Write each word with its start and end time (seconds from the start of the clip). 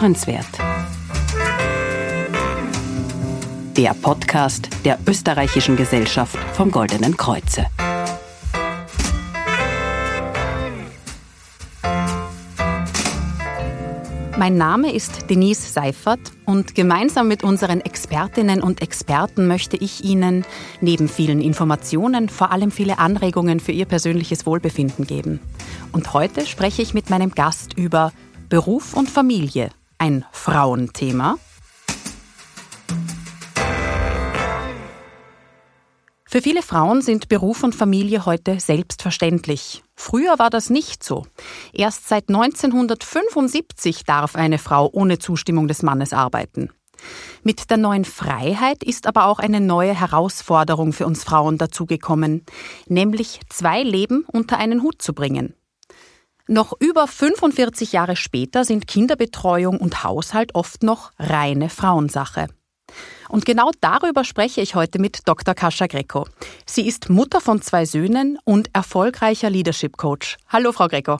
Hörenswert. 0.00 0.46
Der 3.76 3.92
Podcast 3.92 4.70
der 4.86 4.98
Österreichischen 5.06 5.76
Gesellschaft 5.76 6.38
vom 6.54 6.70
Goldenen 6.70 7.18
Kreuze. 7.18 7.66
Mein 14.38 14.56
Name 14.56 14.90
ist 14.90 15.28
Denise 15.28 15.70
Seifert 15.70 16.32
und 16.46 16.74
gemeinsam 16.74 17.28
mit 17.28 17.44
unseren 17.44 17.82
Expertinnen 17.82 18.62
und 18.62 18.80
Experten 18.80 19.46
möchte 19.46 19.76
ich 19.76 20.02
Ihnen 20.02 20.46
neben 20.80 21.10
vielen 21.10 21.42
Informationen 21.42 22.30
vor 22.30 22.52
allem 22.52 22.70
viele 22.70 22.98
Anregungen 22.98 23.60
für 23.60 23.72
Ihr 23.72 23.84
persönliches 23.84 24.46
Wohlbefinden 24.46 25.06
geben. 25.06 25.40
Und 25.92 26.14
heute 26.14 26.46
spreche 26.46 26.80
ich 26.80 26.94
mit 26.94 27.10
meinem 27.10 27.32
Gast 27.32 27.74
über 27.76 28.14
Beruf 28.48 28.94
und 28.94 29.10
Familie, 29.10 29.70
ein 30.00 30.24
Frauenthema. 30.32 31.36
Für 36.24 36.40
viele 36.40 36.62
Frauen 36.62 37.02
sind 37.02 37.28
Beruf 37.28 37.62
und 37.62 37.74
Familie 37.74 38.24
heute 38.24 38.60
selbstverständlich. 38.60 39.82
Früher 39.94 40.38
war 40.38 40.48
das 40.48 40.70
nicht 40.70 41.04
so. 41.04 41.26
Erst 41.72 42.08
seit 42.08 42.28
1975 42.28 44.04
darf 44.04 44.36
eine 44.36 44.58
Frau 44.58 44.88
ohne 44.90 45.18
Zustimmung 45.18 45.68
des 45.68 45.82
Mannes 45.82 46.12
arbeiten. 46.12 46.70
Mit 47.42 47.70
der 47.70 47.76
neuen 47.76 48.04
Freiheit 48.04 48.82
ist 48.82 49.06
aber 49.06 49.26
auch 49.26 49.38
eine 49.38 49.60
neue 49.60 49.94
Herausforderung 49.94 50.92
für 50.92 51.06
uns 51.06 51.24
Frauen 51.24 51.58
dazugekommen, 51.58 52.46
nämlich 52.86 53.40
zwei 53.50 53.82
Leben 53.82 54.24
unter 54.32 54.56
einen 54.56 54.82
Hut 54.82 55.02
zu 55.02 55.12
bringen. 55.12 55.54
Noch 56.52 56.72
über 56.80 57.06
45 57.06 57.92
Jahre 57.92 58.16
später 58.16 58.64
sind 58.64 58.88
Kinderbetreuung 58.88 59.78
und 59.78 60.02
Haushalt 60.02 60.56
oft 60.56 60.82
noch 60.82 61.12
reine 61.16 61.68
Frauensache. 61.70 62.48
Und 63.28 63.44
genau 63.44 63.70
darüber 63.80 64.24
spreche 64.24 64.60
ich 64.60 64.74
heute 64.74 64.98
mit 64.98 65.28
Dr. 65.28 65.54
Kascha 65.54 65.86
Greco. 65.86 66.26
Sie 66.66 66.88
ist 66.88 67.08
Mutter 67.08 67.40
von 67.40 67.62
zwei 67.62 67.84
Söhnen 67.84 68.36
und 68.42 68.68
erfolgreicher 68.72 69.48
Leadership 69.48 69.96
Coach. 69.96 70.38
Hallo, 70.48 70.72
Frau 70.72 70.88
Greco. 70.88 71.18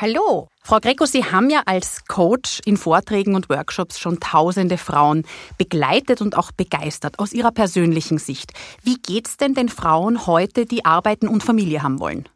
Hallo. 0.00 0.48
Frau 0.64 0.80
Greco, 0.80 1.06
Sie 1.06 1.24
haben 1.24 1.50
ja 1.50 1.62
als 1.66 2.04
Coach 2.06 2.60
in 2.64 2.76
Vorträgen 2.76 3.36
und 3.36 3.48
Workshops 3.48 4.00
schon 4.00 4.18
tausende 4.18 4.76
Frauen 4.76 5.24
begleitet 5.56 6.20
und 6.20 6.36
auch 6.36 6.50
begeistert 6.50 7.20
aus 7.20 7.32
Ihrer 7.32 7.52
persönlichen 7.52 8.18
Sicht. 8.18 8.52
Wie 8.82 8.96
geht's 8.96 9.36
denn 9.36 9.54
den 9.54 9.68
Frauen 9.68 10.26
heute, 10.26 10.66
die 10.66 10.84
arbeiten 10.84 11.28
und 11.28 11.44
Familie 11.44 11.84
haben 11.84 12.00
wollen? 12.00 12.28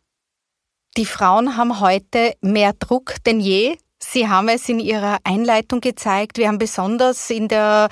Die 0.96 1.06
Frauen 1.06 1.56
haben 1.56 1.80
heute 1.80 2.34
mehr 2.40 2.72
Druck 2.72 3.16
denn 3.24 3.40
je. 3.40 3.76
Sie 4.00 4.28
haben 4.28 4.48
es 4.48 4.68
in 4.68 4.80
Ihrer 4.80 5.18
Einleitung 5.24 5.80
gezeigt. 5.80 6.38
Wir 6.38 6.48
haben 6.48 6.58
besonders 6.58 7.30
in 7.30 7.48
der 7.48 7.88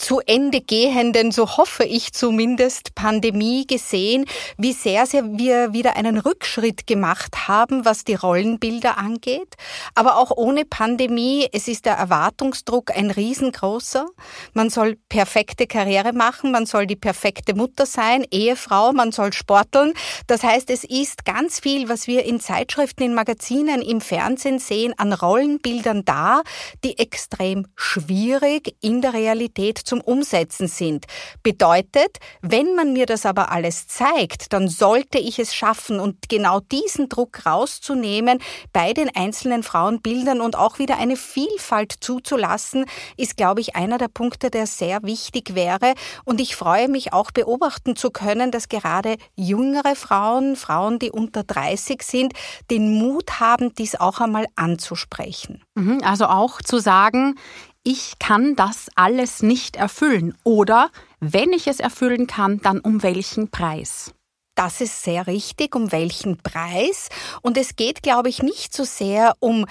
zu 0.00 0.20
Ende 0.20 0.62
gehenden, 0.62 1.30
so 1.30 1.58
hoffe 1.58 1.84
ich 1.84 2.12
zumindest, 2.12 2.94
Pandemie 2.94 3.66
gesehen, 3.66 4.24
wie 4.56 4.72
sehr, 4.72 5.04
sehr 5.04 5.38
wir 5.38 5.74
wieder 5.74 5.96
einen 5.96 6.18
Rückschritt 6.18 6.86
gemacht 6.86 7.48
haben, 7.48 7.84
was 7.84 8.04
die 8.04 8.14
Rollenbilder 8.14 8.96
angeht. 8.96 9.56
Aber 9.94 10.16
auch 10.16 10.30
ohne 10.34 10.64
Pandemie, 10.64 11.48
es 11.52 11.68
ist 11.68 11.84
der 11.84 11.94
Erwartungsdruck 11.94 12.96
ein 12.96 13.10
riesengroßer. 13.10 14.06
Man 14.54 14.70
soll 14.70 14.96
perfekte 15.08 15.66
Karriere 15.66 16.14
machen, 16.14 16.50
man 16.50 16.64
soll 16.64 16.86
die 16.86 16.96
perfekte 16.96 17.54
Mutter 17.54 17.84
sein, 17.84 18.24
Ehefrau, 18.30 18.92
man 18.92 19.12
soll 19.12 19.34
sporteln. 19.34 19.92
Das 20.26 20.42
heißt, 20.42 20.70
es 20.70 20.84
ist 20.84 21.26
ganz 21.26 21.60
viel, 21.60 21.90
was 21.90 22.06
wir 22.06 22.24
in 22.24 22.40
Zeitschriften, 22.40 23.02
in 23.02 23.14
Magazinen, 23.14 23.82
im 23.82 24.00
Fernsehen 24.00 24.60
sehen, 24.60 24.94
an 24.96 25.12
Rollenbildern 25.12 26.06
da, 26.06 26.40
die 26.84 26.98
extrem 26.98 27.66
schwierig 27.76 28.76
in 28.80 29.02
der 29.02 29.12
Realität 29.12 29.89
zum 29.90 30.00
Umsetzen 30.00 30.68
sind. 30.68 31.06
Bedeutet, 31.42 32.18
wenn 32.42 32.76
man 32.76 32.92
mir 32.92 33.06
das 33.06 33.26
aber 33.26 33.50
alles 33.50 33.88
zeigt, 33.88 34.52
dann 34.52 34.68
sollte 34.68 35.18
ich 35.18 35.40
es 35.40 35.52
schaffen 35.52 35.98
und 35.98 36.28
genau 36.28 36.60
diesen 36.60 37.08
Druck 37.08 37.44
rauszunehmen 37.44 38.38
bei 38.72 38.92
den 38.92 39.10
einzelnen 39.16 39.64
Frauenbildern 39.64 40.40
und 40.40 40.56
auch 40.56 40.78
wieder 40.78 40.98
eine 40.98 41.16
Vielfalt 41.16 41.92
zuzulassen, 41.98 42.84
ist, 43.16 43.36
glaube 43.36 43.60
ich, 43.60 43.74
einer 43.74 43.98
der 43.98 44.06
Punkte, 44.06 44.48
der 44.48 44.68
sehr 44.68 45.02
wichtig 45.02 45.56
wäre. 45.56 45.94
Und 46.24 46.40
ich 46.40 46.54
freue 46.54 46.88
mich 46.88 47.12
auch 47.12 47.32
beobachten 47.32 47.96
zu 47.96 48.12
können, 48.12 48.52
dass 48.52 48.68
gerade 48.68 49.16
jüngere 49.34 49.96
Frauen, 49.96 50.54
Frauen, 50.54 51.00
die 51.00 51.10
unter 51.10 51.42
30 51.42 52.02
sind, 52.02 52.32
den 52.70 52.96
Mut 52.96 53.40
haben, 53.40 53.74
dies 53.74 53.96
auch 53.96 54.20
einmal 54.20 54.46
anzusprechen. 54.54 55.64
Mhm, 55.74 56.00
also 56.04 56.26
auch 56.26 56.62
zu 56.62 56.78
sagen, 56.78 57.34
ich 57.82 58.18
kann 58.18 58.56
das 58.56 58.88
alles 58.94 59.42
nicht 59.42 59.76
erfüllen 59.76 60.36
oder 60.44 60.90
wenn 61.20 61.52
ich 61.52 61.66
es 61.66 61.80
erfüllen 61.80 62.26
kann, 62.26 62.60
dann 62.60 62.80
um 62.80 63.02
welchen 63.02 63.50
Preis? 63.50 64.12
Das 64.54 64.80
ist 64.80 65.02
sehr 65.02 65.26
richtig, 65.26 65.74
um 65.74 65.90
welchen 65.90 66.36
Preis. 66.36 67.08
Und 67.40 67.56
es 67.56 67.76
geht, 67.76 68.02
glaube 68.02 68.28
ich, 68.28 68.42
nicht 68.42 68.74
so 68.74 68.84
sehr 68.84 69.34
um 69.40 69.66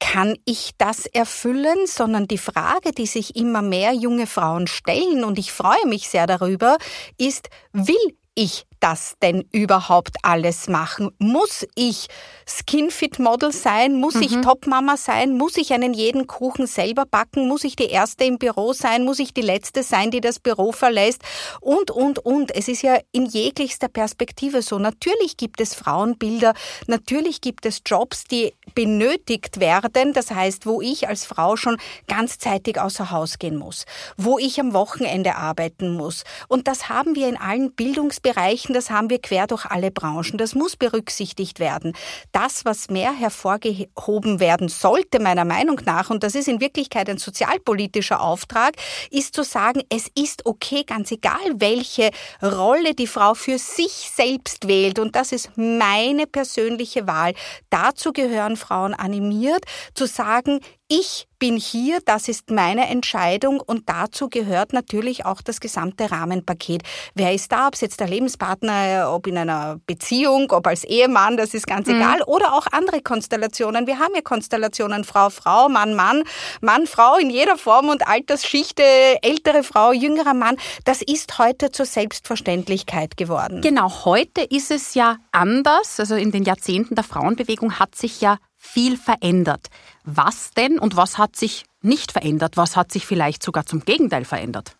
kann 0.00 0.36
ich 0.44 0.72
das 0.78 1.06
erfüllen, 1.06 1.86
sondern 1.86 2.26
die 2.26 2.38
Frage, 2.38 2.90
die 2.90 3.06
sich 3.06 3.36
immer 3.36 3.62
mehr 3.62 3.92
junge 3.92 4.26
Frauen 4.26 4.66
stellen, 4.66 5.22
und 5.22 5.38
ich 5.38 5.52
freue 5.52 5.86
mich 5.86 6.08
sehr 6.08 6.26
darüber, 6.26 6.76
ist, 7.18 7.50
will 7.72 8.16
ich 8.34 8.66
das 8.82 9.14
denn 9.22 9.46
überhaupt 9.52 10.16
alles 10.22 10.68
machen? 10.68 11.10
Muss 11.18 11.64
ich 11.74 12.08
Skinfit-Model 12.46 13.52
sein? 13.52 13.94
Muss 13.94 14.16
mhm. 14.16 14.22
ich 14.22 14.40
Topmama 14.40 14.96
sein? 14.96 15.36
Muss 15.36 15.56
ich 15.56 15.72
einen 15.72 15.94
jeden 15.94 16.26
Kuchen 16.26 16.66
selber 16.66 17.04
backen? 17.06 17.46
Muss 17.46 17.64
ich 17.64 17.76
die 17.76 17.86
Erste 17.86 18.24
im 18.24 18.38
Büro 18.38 18.72
sein? 18.72 19.04
Muss 19.04 19.20
ich 19.20 19.32
die 19.32 19.42
Letzte 19.42 19.82
sein, 19.82 20.10
die 20.10 20.20
das 20.20 20.40
Büro 20.40 20.72
verlässt? 20.72 21.22
Und, 21.60 21.90
und, 21.90 22.18
und. 22.18 22.54
Es 22.54 22.66
ist 22.68 22.82
ja 22.82 22.98
in 23.12 23.26
jeglichster 23.26 23.88
Perspektive 23.88 24.62
so. 24.62 24.78
Natürlich 24.78 25.36
gibt 25.36 25.60
es 25.60 25.74
Frauenbilder. 25.74 26.54
Natürlich 26.88 27.40
gibt 27.40 27.64
es 27.66 27.82
Jobs, 27.86 28.24
die 28.24 28.52
benötigt 28.74 29.60
werden. 29.60 30.12
Das 30.12 30.32
heißt, 30.32 30.66
wo 30.66 30.82
ich 30.82 31.08
als 31.08 31.24
Frau 31.24 31.56
schon 31.56 31.76
ganzzeitig 32.08 32.80
außer 32.80 33.10
Haus 33.12 33.38
gehen 33.38 33.56
muss. 33.56 33.84
Wo 34.16 34.38
ich 34.38 34.58
am 34.58 34.74
Wochenende 34.74 35.36
arbeiten 35.36 35.94
muss. 35.94 36.24
Und 36.48 36.66
das 36.66 36.88
haben 36.88 37.14
wir 37.14 37.28
in 37.28 37.36
allen 37.36 37.72
Bildungsbereichen 37.72 38.71
das 38.72 38.90
haben 38.90 39.10
wir 39.10 39.20
quer 39.20 39.46
durch 39.46 39.66
alle 39.66 39.90
Branchen. 39.90 40.38
Das 40.38 40.54
muss 40.54 40.76
berücksichtigt 40.76 41.60
werden. 41.60 41.92
Das, 42.32 42.64
was 42.64 42.90
mehr 42.90 43.12
hervorgehoben 43.12 44.40
werden 44.40 44.68
sollte, 44.68 45.20
meiner 45.20 45.44
Meinung 45.44 45.80
nach, 45.84 46.10
und 46.10 46.22
das 46.22 46.34
ist 46.34 46.48
in 46.48 46.60
Wirklichkeit 46.60 47.08
ein 47.08 47.18
sozialpolitischer 47.18 48.20
Auftrag, 48.20 48.74
ist 49.10 49.34
zu 49.34 49.42
sagen, 49.42 49.82
es 49.88 50.08
ist 50.14 50.46
okay, 50.46 50.84
ganz 50.84 51.10
egal, 51.12 51.38
welche 51.56 52.10
Rolle 52.42 52.94
die 52.94 53.06
Frau 53.06 53.34
für 53.34 53.58
sich 53.58 54.10
selbst 54.14 54.68
wählt. 54.68 54.98
Und 54.98 55.16
das 55.16 55.32
ist 55.32 55.50
meine 55.56 56.26
persönliche 56.26 57.06
Wahl. 57.06 57.34
Dazu 57.70 58.12
gehören 58.12 58.56
Frauen 58.56 58.94
animiert, 58.94 59.64
zu 59.94 60.06
sagen, 60.06 60.60
ich 60.94 61.26
bin 61.38 61.56
hier, 61.56 62.00
das 62.04 62.28
ist 62.28 62.50
meine 62.50 62.86
Entscheidung 62.88 63.60
und 63.60 63.88
dazu 63.88 64.28
gehört 64.28 64.74
natürlich 64.74 65.24
auch 65.24 65.40
das 65.40 65.58
gesamte 65.58 66.10
Rahmenpaket. 66.10 66.82
Wer 67.14 67.32
ist 67.32 67.50
da, 67.50 67.68
ob 67.68 67.74
es 67.74 67.80
jetzt 67.80 67.98
der 67.98 68.08
Lebenspartner, 68.08 69.10
ob 69.10 69.26
in 69.26 69.38
einer 69.38 69.80
Beziehung, 69.86 70.52
ob 70.52 70.66
als 70.66 70.84
Ehemann, 70.84 71.38
das 71.38 71.54
ist 71.54 71.66
ganz 71.66 71.88
mhm. 71.88 71.96
egal, 71.96 72.22
oder 72.26 72.52
auch 72.52 72.66
andere 72.72 73.00
Konstellationen. 73.00 73.86
Wir 73.86 73.98
haben 73.98 74.14
ja 74.14 74.20
Konstellationen 74.20 75.04
Frau, 75.04 75.30
Frau, 75.30 75.70
Mann, 75.70 75.94
Mann, 75.94 76.24
Mann, 76.60 76.86
Frau 76.86 77.16
in 77.16 77.30
jeder 77.30 77.56
Form 77.56 77.88
und 77.88 78.06
Altersschichte, 78.06 78.82
ältere 79.22 79.62
Frau, 79.62 79.92
jüngerer 79.92 80.34
Mann. 80.34 80.58
Das 80.84 81.00
ist 81.00 81.38
heute 81.38 81.72
zur 81.72 81.86
Selbstverständlichkeit 81.86 83.16
geworden. 83.16 83.62
Genau, 83.62 84.04
heute 84.04 84.42
ist 84.42 84.70
es 84.70 84.92
ja 84.92 85.16
anders. 85.32 85.98
Also 85.98 86.16
in 86.16 86.32
den 86.32 86.44
Jahrzehnten 86.44 86.96
der 86.96 87.04
Frauenbewegung 87.04 87.78
hat 87.78 87.94
sich 87.94 88.20
ja 88.20 88.36
viel 88.62 88.96
verändert. 88.96 89.68
Was 90.04 90.52
denn 90.52 90.78
und 90.78 90.96
was 90.96 91.18
hat 91.18 91.36
sich 91.36 91.64
nicht 91.82 92.12
verändert? 92.12 92.56
Was 92.56 92.76
hat 92.76 92.92
sich 92.92 93.06
vielleicht 93.06 93.42
sogar 93.42 93.66
zum 93.66 93.80
Gegenteil 93.80 94.24
verändert? 94.24 94.76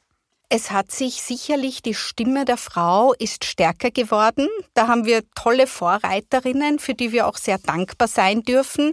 Es 0.55 0.71
hat 0.71 0.93
sich 0.93 1.23
sicherlich, 1.23 1.81
die 1.81 1.95
Stimme 1.95 2.45
der 2.45 2.59
Frau 2.59 3.15
ist 3.15 3.47
stärker 3.47 3.91
geworden. 3.91 4.49
Da 4.75 4.87
haben 4.87 5.07
wir 5.07 5.23
tolle 5.35 5.67
Vorreiterinnen, 5.67 6.79
für 6.79 6.93
die 6.93 7.11
wir 7.11 7.27
auch 7.27 7.39
sehr 7.39 7.57
dankbar 7.57 8.07
sein 8.07 8.43
dürfen. 8.43 8.93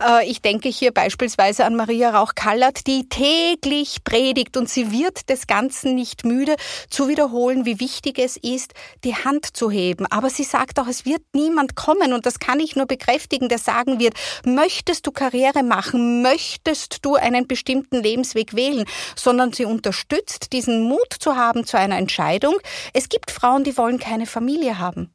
Äh, 0.00 0.30
ich 0.30 0.40
denke 0.40 0.68
hier 0.68 0.92
beispielsweise 0.92 1.64
an 1.64 1.74
Maria 1.74 2.10
Rauch-Kallert, 2.10 2.86
die 2.86 3.08
täglich 3.08 4.04
predigt 4.04 4.56
und 4.56 4.68
sie 4.68 4.92
wird 4.92 5.28
des 5.28 5.48
Ganzen 5.48 5.96
nicht 5.96 6.24
müde 6.24 6.54
zu 6.90 7.08
wiederholen, 7.08 7.66
wie 7.66 7.80
wichtig 7.80 8.20
es 8.20 8.36
ist, 8.36 8.74
die 9.02 9.16
Hand 9.16 9.56
zu 9.56 9.68
heben. 9.68 10.06
Aber 10.06 10.30
sie 10.30 10.44
sagt 10.44 10.78
auch, 10.78 10.86
es 10.86 11.06
wird 11.06 11.22
niemand 11.32 11.74
kommen 11.74 12.12
und 12.12 12.24
das 12.24 12.38
kann 12.38 12.60
ich 12.60 12.76
nur 12.76 12.86
bekräftigen, 12.86 13.48
der 13.48 13.58
sagen 13.58 13.98
wird, 13.98 14.14
möchtest 14.44 15.08
du 15.08 15.10
Karriere 15.10 15.64
machen, 15.64 16.22
möchtest 16.22 17.04
du 17.04 17.16
einen 17.16 17.48
bestimmten 17.48 18.00
Lebensweg 18.00 18.54
wählen, 18.54 18.84
sondern 19.16 19.52
sie 19.52 19.64
unterstützt 19.64 20.52
diesen 20.52 20.84
Mut 20.84 20.99
Mut 21.00 21.14
zu 21.18 21.36
haben 21.36 21.64
zu 21.64 21.78
einer 21.78 21.96
Entscheidung. 21.96 22.56
Es 22.92 23.08
gibt 23.08 23.30
Frauen, 23.30 23.64
die 23.64 23.76
wollen 23.76 23.98
keine 23.98 24.26
Familie 24.26 24.78
haben. 24.78 25.14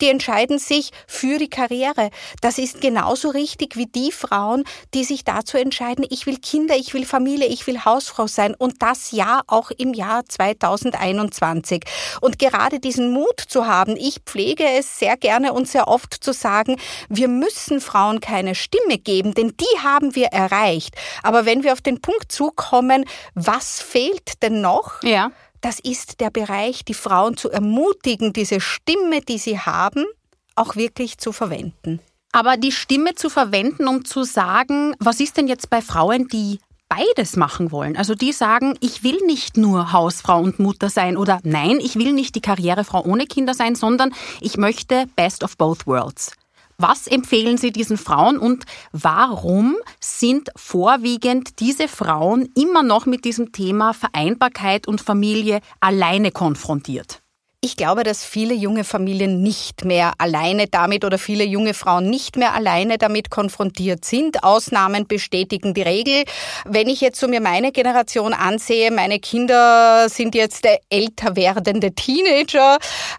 Die 0.00 0.08
entscheiden 0.08 0.58
sich 0.58 0.90
für 1.06 1.38
die 1.38 1.48
Karriere. 1.48 2.10
Das 2.40 2.58
ist 2.58 2.80
genauso 2.80 3.30
richtig 3.30 3.76
wie 3.76 3.86
die 3.86 4.12
Frauen, 4.12 4.64
die 4.92 5.04
sich 5.04 5.24
dazu 5.24 5.56
entscheiden, 5.56 6.04
ich 6.08 6.26
will 6.26 6.38
Kinder, 6.38 6.76
ich 6.76 6.94
will 6.94 7.06
Familie, 7.06 7.46
ich 7.46 7.66
will 7.66 7.84
Hausfrau 7.84 8.26
sein 8.26 8.54
und 8.54 8.82
das 8.82 9.12
ja 9.12 9.42
auch 9.46 9.70
im 9.70 9.94
Jahr 9.94 10.24
2021. 10.26 11.84
Und 12.20 12.38
gerade 12.38 12.80
diesen 12.80 13.12
Mut 13.12 13.40
zu 13.40 13.66
haben, 13.66 13.96
ich 13.96 14.20
pflege 14.26 14.64
es 14.64 14.98
sehr 14.98 15.16
gerne 15.16 15.52
und 15.52 15.68
sehr 15.68 15.88
oft 15.88 16.12
zu 16.12 16.32
sagen, 16.32 16.76
wir 17.08 17.28
müssen 17.28 17.80
Frauen 17.80 18.20
keine 18.20 18.54
Stimme 18.54 18.98
geben, 18.98 19.34
denn 19.34 19.54
die 19.56 19.78
haben 19.82 20.14
wir 20.14 20.26
erreicht. 20.28 20.94
Aber 21.22 21.46
wenn 21.46 21.62
wir 21.62 21.72
auf 21.72 21.80
den 21.80 22.00
Punkt 22.00 22.32
zukommen, 22.32 23.04
was 23.34 23.80
fehlt 23.80 24.42
denn 24.42 24.60
noch? 24.60 25.02
Ja 25.02 25.30
das 25.64 25.78
ist 25.78 26.20
der 26.20 26.30
Bereich, 26.30 26.84
die 26.84 26.92
Frauen 26.92 27.38
zu 27.38 27.50
ermutigen, 27.50 28.34
diese 28.34 28.60
Stimme, 28.60 29.22
die 29.26 29.38
sie 29.38 29.58
haben, 29.58 30.04
auch 30.56 30.76
wirklich 30.76 31.16
zu 31.16 31.32
verwenden. 31.32 32.00
Aber 32.32 32.58
die 32.58 32.70
Stimme 32.70 33.14
zu 33.14 33.30
verwenden, 33.30 33.88
um 33.88 34.04
zu 34.04 34.24
sagen, 34.24 34.94
was 34.98 35.20
ist 35.20 35.38
denn 35.38 35.48
jetzt 35.48 35.70
bei 35.70 35.80
Frauen, 35.80 36.28
die 36.28 36.58
beides 36.90 37.36
machen 37.36 37.72
wollen. 37.72 37.96
Also 37.96 38.14
die 38.14 38.32
sagen, 38.32 38.76
ich 38.80 39.02
will 39.02 39.18
nicht 39.24 39.56
nur 39.56 39.92
Hausfrau 39.92 40.38
und 40.40 40.58
Mutter 40.58 40.90
sein 40.90 41.16
oder 41.16 41.40
nein, 41.42 41.78
ich 41.80 41.96
will 41.96 42.12
nicht 42.12 42.34
die 42.34 42.42
Karrierefrau 42.42 43.02
ohne 43.02 43.24
Kinder 43.24 43.54
sein, 43.54 43.74
sondern 43.74 44.12
ich 44.42 44.58
möchte 44.58 45.06
Best 45.16 45.42
of 45.42 45.56
Both 45.56 45.86
Worlds. 45.86 46.32
Was 46.78 47.06
empfehlen 47.06 47.56
Sie 47.56 47.70
diesen 47.70 47.96
Frauen 47.96 48.38
und 48.38 48.64
warum 48.92 49.76
sind 50.00 50.50
vorwiegend 50.56 51.60
diese 51.60 51.88
Frauen 51.88 52.48
immer 52.56 52.82
noch 52.82 53.06
mit 53.06 53.24
diesem 53.24 53.52
Thema 53.52 53.92
Vereinbarkeit 53.92 54.88
und 54.88 55.00
Familie 55.00 55.60
alleine 55.80 56.32
konfrontiert? 56.32 57.20
Ich 57.64 57.78
glaube, 57.78 58.02
dass 58.02 58.26
viele 58.26 58.52
junge 58.52 58.84
Familien 58.84 59.42
nicht 59.42 59.86
mehr 59.86 60.12
alleine 60.18 60.66
damit 60.66 61.02
oder 61.02 61.16
viele 61.16 61.44
junge 61.44 61.72
Frauen 61.72 62.10
nicht 62.10 62.36
mehr 62.36 62.52
alleine 62.52 62.98
damit 62.98 63.30
konfrontiert 63.30 64.04
sind. 64.04 64.44
Ausnahmen 64.44 65.06
bestätigen 65.06 65.72
die 65.72 65.80
Regel. 65.80 66.24
Wenn 66.66 66.90
ich 66.90 67.00
jetzt 67.00 67.18
so 67.18 67.26
mir 67.26 67.40
meine 67.40 67.72
Generation 67.72 68.34
ansehe, 68.34 68.90
meine 68.90 69.18
Kinder 69.18 70.10
sind 70.10 70.34
jetzt 70.34 70.66
älter 70.90 71.36
werdende 71.36 71.94
Teenager. 71.94 72.76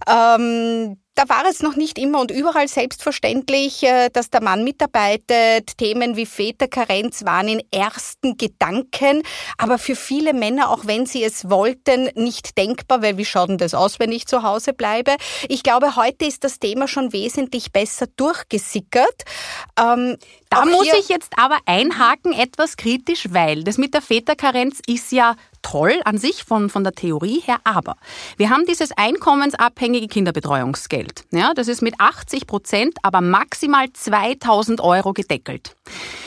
Ähm, 0.07 0.97
da 1.15 1.29
war 1.29 1.45
es 1.49 1.61
noch 1.61 1.77
nicht 1.77 1.97
immer 1.97 2.19
und 2.19 2.29
überall 2.29 2.67
selbstverständlich, 2.67 3.83
äh, 3.83 4.09
dass 4.09 4.29
der 4.29 4.43
Mann 4.43 4.63
mitarbeitet. 4.63 5.77
Themen 5.77 6.17
wie 6.17 6.25
Väterkarenz 6.25 7.25
waren 7.25 7.47
in 7.47 7.61
ersten 7.71 8.37
Gedanken, 8.37 9.23
aber 9.57 9.77
für 9.77 9.95
viele 9.95 10.33
Männer, 10.33 10.69
auch 10.69 10.85
wenn 10.85 11.05
sie 11.05 11.23
es 11.23 11.49
wollten, 11.49 12.09
nicht 12.15 12.57
denkbar, 12.57 13.01
weil 13.01 13.17
wie 13.17 13.25
schaut 13.25 13.49
denn 13.49 13.57
das 13.57 13.73
aus, 13.73 13.99
wenn 13.99 14.11
ich 14.11 14.27
zu 14.27 14.43
Hause 14.43 14.73
bleibe? 14.73 15.15
Ich 15.47 15.63
glaube, 15.63 15.95
heute 15.95 16.25
ist 16.25 16.43
das 16.43 16.59
Thema 16.59 16.87
schon 16.87 17.13
wesentlich 17.13 17.71
besser 17.71 18.07
durchgesickert. 18.17 19.23
Ähm, 19.79 20.17
da 20.49 20.65
muss 20.65 20.87
ich 20.99 21.09
jetzt 21.09 21.33
aber 21.37 21.57
einhaken, 21.65 22.33
etwas 22.33 22.77
kritisch, 22.77 23.27
weil 23.31 23.63
das 23.63 23.77
mit 23.77 23.93
der 23.93 24.01
Väterkarenz 24.01 24.79
ist 24.85 25.11
ja 25.11 25.35
toll 25.65 25.99
an 26.05 26.19
sich 26.19 26.43
von, 26.43 26.69
von 26.69 26.83
der 26.83 26.93
Theorie 26.93 27.41
her, 27.43 27.57
aber 27.63 27.97
wir 28.37 28.51
haben 28.51 28.65
dieses 28.67 28.91
einkommensabhängige 28.91 30.07
Kinderbetreuungsgeld. 30.07 31.25
Ja, 31.31 31.55
das 31.55 31.67
ist 31.67 31.81
mit 31.81 31.95
80 31.97 32.45
Prozent, 32.45 32.97
aber 33.01 33.21
maximal 33.21 33.91
2000 33.91 34.79
Euro 34.79 35.13
gedeckelt. 35.13 35.75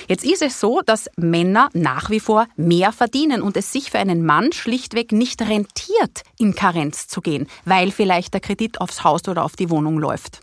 Jetzt 0.08 0.24
ist 0.24 0.42
es 0.42 0.58
so, 0.58 0.80
dass 0.84 1.08
Männer 1.16 1.68
nach 1.72 2.10
wie 2.10 2.18
vor 2.18 2.48
mehr 2.56 2.90
verdienen 2.90 3.40
und 3.40 3.56
es 3.56 3.70
sich 3.70 3.92
für 3.92 4.00
einen 4.00 4.26
Mann 4.26 4.52
schlichtweg 4.52 5.12
nicht 5.12 5.40
rentiert, 5.40 6.22
in 6.38 6.56
Karenz 6.56 7.06
zu 7.06 7.20
gehen, 7.20 7.46
weil 7.64 7.92
vielleicht 7.92 8.34
der 8.34 8.40
Kredit 8.40 8.80
aufs 8.80 9.04
Haus 9.04 9.28
oder 9.28 9.44
auf 9.44 9.54
die 9.54 9.70
Wohnung 9.70 9.98
läuft. 9.98 10.40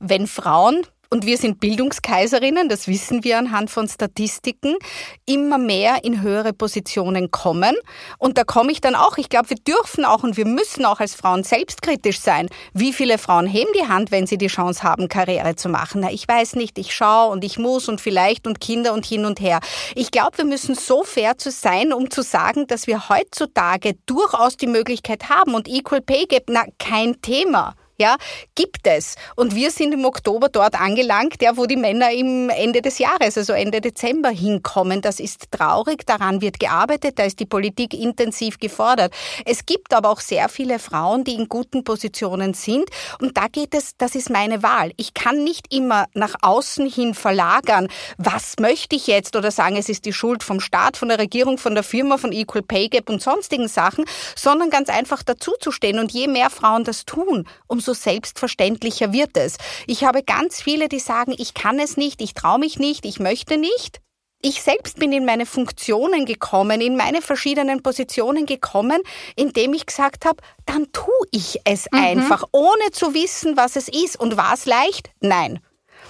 Wenn 0.00 0.26
Frauen 0.26 0.82
und 1.10 1.26
wir 1.26 1.38
sind 1.38 1.60
Bildungskaiserinnen, 1.60 2.68
das 2.68 2.88
wissen 2.88 3.24
wir 3.24 3.38
anhand 3.38 3.70
von 3.70 3.88
Statistiken, 3.88 4.76
immer 5.24 5.58
mehr 5.58 6.04
in 6.04 6.22
höhere 6.22 6.52
Positionen 6.52 7.30
kommen. 7.30 7.74
Und 8.18 8.38
da 8.38 8.44
komme 8.44 8.72
ich 8.72 8.80
dann 8.80 8.94
auch, 8.94 9.18
ich 9.18 9.28
glaube, 9.28 9.50
wir 9.50 9.56
dürfen 9.56 10.04
auch 10.04 10.22
und 10.22 10.36
wir 10.36 10.46
müssen 10.46 10.84
auch 10.84 11.00
als 11.00 11.14
Frauen 11.14 11.44
selbstkritisch 11.44 12.20
sein. 12.20 12.48
Wie 12.72 12.92
viele 12.92 13.18
Frauen 13.18 13.46
heben 13.46 13.70
die 13.78 13.88
Hand, 13.88 14.10
wenn 14.10 14.26
sie 14.26 14.38
die 14.38 14.48
Chance 14.48 14.82
haben, 14.82 15.08
Karriere 15.08 15.56
zu 15.56 15.68
machen? 15.68 16.00
Na, 16.02 16.10
ich 16.10 16.26
weiß 16.26 16.56
nicht, 16.56 16.78
ich 16.78 16.94
schaue 16.94 17.32
und 17.32 17.44
ich 17.44 17.58
muss 17.58 17.88
und 17.88 18.00
vielleicht 18.00 18.46
und 18.46 18.60
Kinder 18.60 18.92
und 18.92 19.06
hin 19.06 19.24
und 19.24 19.40
her. 19.40 19.60
Ich 19.94 20.10
glaube, 20.10 20.38
wir 20.38 20.44
müssen 20.44 20.74
so 20.74 21.04
fair 21.04 21.38
zu 21.38 21.50
sein, 21.50 21.92
um 21.92 22.10
zu 22.10 22.22
sagen, 22.22 22.66
dass 22.66 22.86
wir 22.86 23.08
heutzutage 23.08 23.94
durchaus 24.06 24.56
die 24.56 24.66
Möglichkeit 24.66 25.28
haben 25.28 25.54
und 25.54 25.68
Equal 25.68 26.00
Pay 26.00 26.26
Gap, 26.26 26.44
na, 26.48 26.64
kein 26.78 27.20
Thema 27.22 27.74
ja, 27.98 28.16
gibt 28.54 28.86
es. 28.86 29.16
Und 29.34 29.54
wir 29.54 29.70
sind 29.70 29.92
im 29.92 30.04
Oktober 30.04 30.48
dort 30.48 30.80
angelangt, 30.80 31.40
ja, 31.40 31.56
wo 31.56 31.66
die 31.66 31.76
Männer 31.76 32.10
im 32.12 32.50
Ende 32.50 32.82
des 32.82 32.98
Jahres, 32.98 33.36
also 33.38 33.52
Ende 33.52 33.80
Dezember 33.80 34.30
hinkommen. 34.30 35.00
Das 35.00 35.20
ist 35.20 35.50
traurig, 35.50 36.06
daran 36.06 36.40
wird 36.40 36.60
gearbeitet, 36.60 37.18
da 37.18 37.24
ist 37.24 37.40
die 37.40 37.46
Politik 37.46 37.94
intensiv 37.94 38.58
gefordert. 38.58 39.12
Es 39.44 39.66
gibt 39.66 39.94
aber 39.94 40.10
auch 40.10 40.20
sehr 40.20 40.48
viele 40.48 40.78
Frauen, 40.78 41.24
die 41.24 41.34
in 41.34 41.48
guten 41.48 41.84
Positionen 41.84 42.54
sind 42.54 42.88
und 43.20 43.36
da 43.36 43.48
geht 43.48 43.74
es, 43.74 43.96
das 43.96 44.14
ist 44.14 44.30
meine 44.30 44.62
Wahl. 44.62 44.92
Ich 44.96 45.14
kann 45.14 45.44
nicht 45.44 45.72
immer 45.72 46.06
nach 46.14 46.34
außen 46.42 46.88
hin 46.88 47.14
verlagern, 47.14 47.88
was 48.18 48.54
möchte 48.60 48.96
ich 48.96 49.06
jetzt 49.06 49.36
oder 49.36 49.50
sagen, 49.50 49.76
es 49.76 49.88
ist 49.88 50.04
die 50.04 50.12
Schuld 50.12 50.42
vom 50.42 50.60
Staat, 50.60 50.96
von 50.96 51.08
der 51.08 51.18
Regierung, 51.18 51.58
von 51.58 51.74
der 51.74 51.82
Firma, 51.84 52.18
von 52.18 52.32
Equal 52.32 52.62
Pay 52.62 52.88
Gap 52.88 53.08
und 53.08 53.22
sonstigen 53.22 53.68
Sachen, 53.68 54.04
sondern 54.34 54.70
ganz 54.70 54.88
einfach 54.88 55.22
dazuzustehen 55.22 55.98
und 55.98 56.12
je 56.12 56.28
mehr 56.28 56.50
Frauen 56.50 56.84
das 56.84 57.04
tun, 57.04 57.48
umso 57.66 57.85
umso 57.86 58.00
selbstverständlicher 58.00 59.12
wird 59.12 59.36
es. 59.36 59.58
Ich 59.86 60.04
habe 60.04 60.22
ganz 60.22 60.60
viele, 60.60 60.88
die 60.88 60.98
sagen, 60.98 61.34
ich 61.38 61.54
kann 61.54 61.78
es 61.78 61.96
nicht, 61.96 62.20
ich 62.20 62.34
traue 62.34 62.58
mich 62.58 62.78
nicht, 62.78 63.06
ich 63.06 63.20
möchte 63.20 63.58
nicht. 63.58 64.00
Ich 64.42 64.62
selbst 64.62 64.98
bin 64.98 65.12
in 65.12 65.24
meine 65.24 65.46
Funktionen 65.46 66.26
gekommen, 66.26 66.80
in 66.80 66.96
meine 66.96 67.22
verschiedenen 67.22 67.82
Positionen 67.82 68.44
gekommen, 68.44 69.00
indem 69.34 69.72
ich 69.72 69.86
gesagt 69.86 70.24
habe, 70.24 70.42
dann 70.66 70.90
tue 70.92 71.14
ich 71.30 71.60
es 71.64 71.86
mhm. 71.90 71.98
einfach, 71.98 72.44
ohne 72.52 72.90
zu 72.92 73.14
wissen, 73.14 73.56
was 73.56 73.76
es 73.76 73.88
ist. 73.88 74.18
Und 74.18 74.36
war 74.36 74.54
es 74.54 74.66
leicht? 74.66 75.10
Nein. 75.20 75.60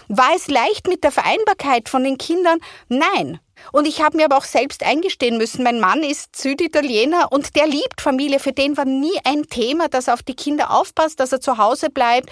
War 0.08 0.34
es 0.34 0.48
leicht 0.48 0.88
mit 0.88 1.04
der 1.04 1.12
Vereinbarkeit 1.12 1.88
von 1.88 2.04
den 2.04 2.18
Kindern? 2.18 2.58
Nein. 2.88 3.38
Und 3.72 3.86
ich 3.86 4.02
habe 4.02 4.16
mir 4.16 4.26
aber 4.26 4.36
auch 4.36 4.44
selbst 4.44 4.84
eingestehen 4.84 5.38
müssen, 5.38 5.62
mein 5.62 5.80
Mann 5.80 6.02
ist 6.02 6.36
Süditaliener 6.36 7.32
und 7.32 7.56
der 7.56 7.66
liebt 7.66 8.00
Familie. 8.00 8.38
Für 8.38 8.52
den 8.52 8.76
war 8.76 8.84
nie 8.84 9.18
ein 9.24 9.44
Thema, 9.44 9.88
dass 9.88 10.08
er 10.08 10.14
auf 10.14 10.22
die 10.22 10.34
Kinder 10.34 10.70
aufpasst, 10.70 11.20
dass 11.20 11.32
er 11.32 11.40
zu 11.40 11.58
Hause 11.58 11.90
bleibt, 11.90 12.30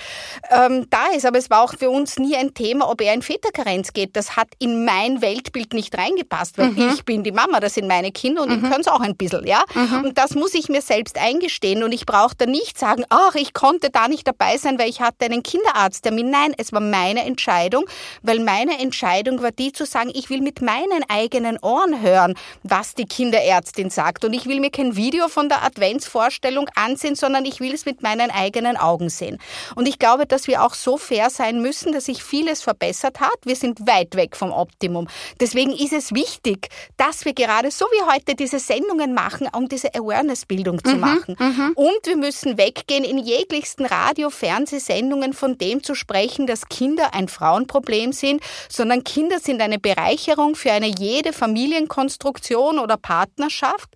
ähm, 0.50 0.87
da 0.91 1.06
ist. 1.15 1.26
Aber 1.26 1.38
es 1.38 1.50
war 1.50 1.62
auch 1.62 1.75
für 1.79 1.91
uns 1.91 2.19
nie 2.19 2.37
ein 2.37 2.55
Thema, 2.55 2.88
ob 2.88 3.00
er 3.00 3.15
in 3.15 3.23
Väterkarenz 3.23 3.93
geht. 3.93 4.17
Das 4.17 4.37
hat 4.37 4.49
in 4.59 4.85
mein 4.85 5.21
Weltbild 5.23 5.73
nicht 5.73 5.97
reingepasst, 5.97 6.59
weil 6.59 6.69
mhm. 6.69 6.93
ich 6.95 7.04
bin 7.04 7.25
die 7.25 7.33
Mama, 7.33 7.61
das 7.61 7.75
sind 7.75 7.88
meine 7.88 8.12
Kinder 8.12 8.43
und 8.43 8.50
mhm. 8.50 8.64
ich 8.64 8.71
kann 8.71 8.81
es 8.81 8.88
auch 8.88 9.00
ein 9.00 9.16
bisschen, 9.16 9.47
ja. 9.47 9.62
Mhm. 9.75 10.04
Und 10.04 10.19
das 10.19 10.35
muss 10.35 10.54
ich 10.54 10.69
mir 10.69 10.83
selbst 10.83 11.19
eingestehen 11.19 11.83
und 11.83 11.93
ich 11.93 12.07
brauche 12.07 12.35
da 12.37 12.47
nicht 12.47 12.78
sagen, 12.78 13.04
ach, 13.09 13.35
ich 13.35 13.52
konnte 13.54 13.90
da 13.90 14.09
nicht 14.09 14.26
dabei 14.26 14.57
sein, 14.59 14.78
weil 14.78 14.88
ich 14.88 15.00
hatte 15.00 15.25
einen 15.25 15.43
Kinderarzttermin. 15.43 16.31
Nein, 16.31 16.54
es 16.57 16.73
war 16.73 16.81
meine 16.81 17.25
Entscheidung, 17.25 17.87
weil 18.23 18.40
meine 18.40 18.78
Entscheidung 18.78 19.43
war 19.43 19.52
die 19.52 19.73
zu 19.73 19.87
sagen, 19.87 20.11
ich 20.14 20.31
will 20.31 20.40
mit 20.40 20.62
meinen 20.62 21.04
eigenen 21.14 21.59
Ohren 21.59 22.00
hören, 22.02 22.35
was 22.62 22.94
die 22.94 23.06
Kinderärztin 23.06 23.90
sagt. 23.90 24.25
Und 24.25 24.35
ich 24.35 24.47
will 24.47 24.61
mir 24.61 24.71
kein 24.71 24.97
Video 24.97 25.28
von 25.28 25.49
der 25.49 25.62
Adventsvorstellung 25.62 26.68
ansehen, 26.75 27.14
sondern 27.14 27.44
ich 27.44 27.61
will 27.61 27.73
es 27.73 27.87
mit 27.87 28.02
meinen 28.02 28.30
eigenen 28.30 28.76
Augen 28.76 29.09
sehen. 29.09 29.38
Und 29.76 29.87
ich 29.87 29.99
glaube, 29.99 30.26
dass 30.26 30.49
wir 30.49 30.62
auch 30.62 30.75
so 30.75 30.97
fair 30.97 31.30
sein 31.30 31.62
müssen, 31.62 31.92
dass 31.92 32.06
sich 32.06 32.23
vieles 32.23 32.62
verbessert 32.62 33.21
hat. 33.21 33.38
Wir 33.44 33.56
sind 33.56 33.87
weit 33.87 34.16
weg 34.16 34.37
vom 34.37 34.52
Optimum. 34.52 35.09
Deswegen 35.40 35.73
ist 35.73 35.92
es 35.92 36.12
wichtig, 36.14 36.68
dass 36.97 37.25
wir 37.25 37.33
gerade 37.33 37.71
so 37.71 37.87
wie 37.87 38.12
heute 38.12 38.35
diese 38.35 38.59
Sendungen 38.59 39.14
machen, 39.14 39.49
um 39.54 39.68
diese 39.68 39.94
Awareness-Bildung 39.94 40.83
zu 40.83 40.94
mhm, 40.94 41.00
machen. 41.00 41.37
Mhm, 41.38 41.73
Und 41.75 42.06
wir 42.06 42.16
müssen 42.16 42.59
weggehen, 42.59 43.04
in 43.04 43.18
jeglichsten 43.18 43.87
Radio-, 43.87 44.30
Fernsehsendungen 44.30 45.33
von 45.33 45.59
dem 45.59 45.83
zu 45.83 45.94
sprechen, 45.94 46.47
dass 46.47 46.68
Kinder 46.68 47.14
ein 47.14 47.28
Frauenproblem 47.28 48.12
sind, 48.12 48.42
sondern 48.68 49.04
Kinder 49.04 49.38
sind 49.38 49.61
eine 49.61 49.78
Bereicherung 49.78 50.56
für 50.56 50.73
eine 50.73 50.88
jede 51.04 51.32
Familienkonstruktion 51.32 52.78
oder 52.78 52.96
Partnerschaft 52.96 53.90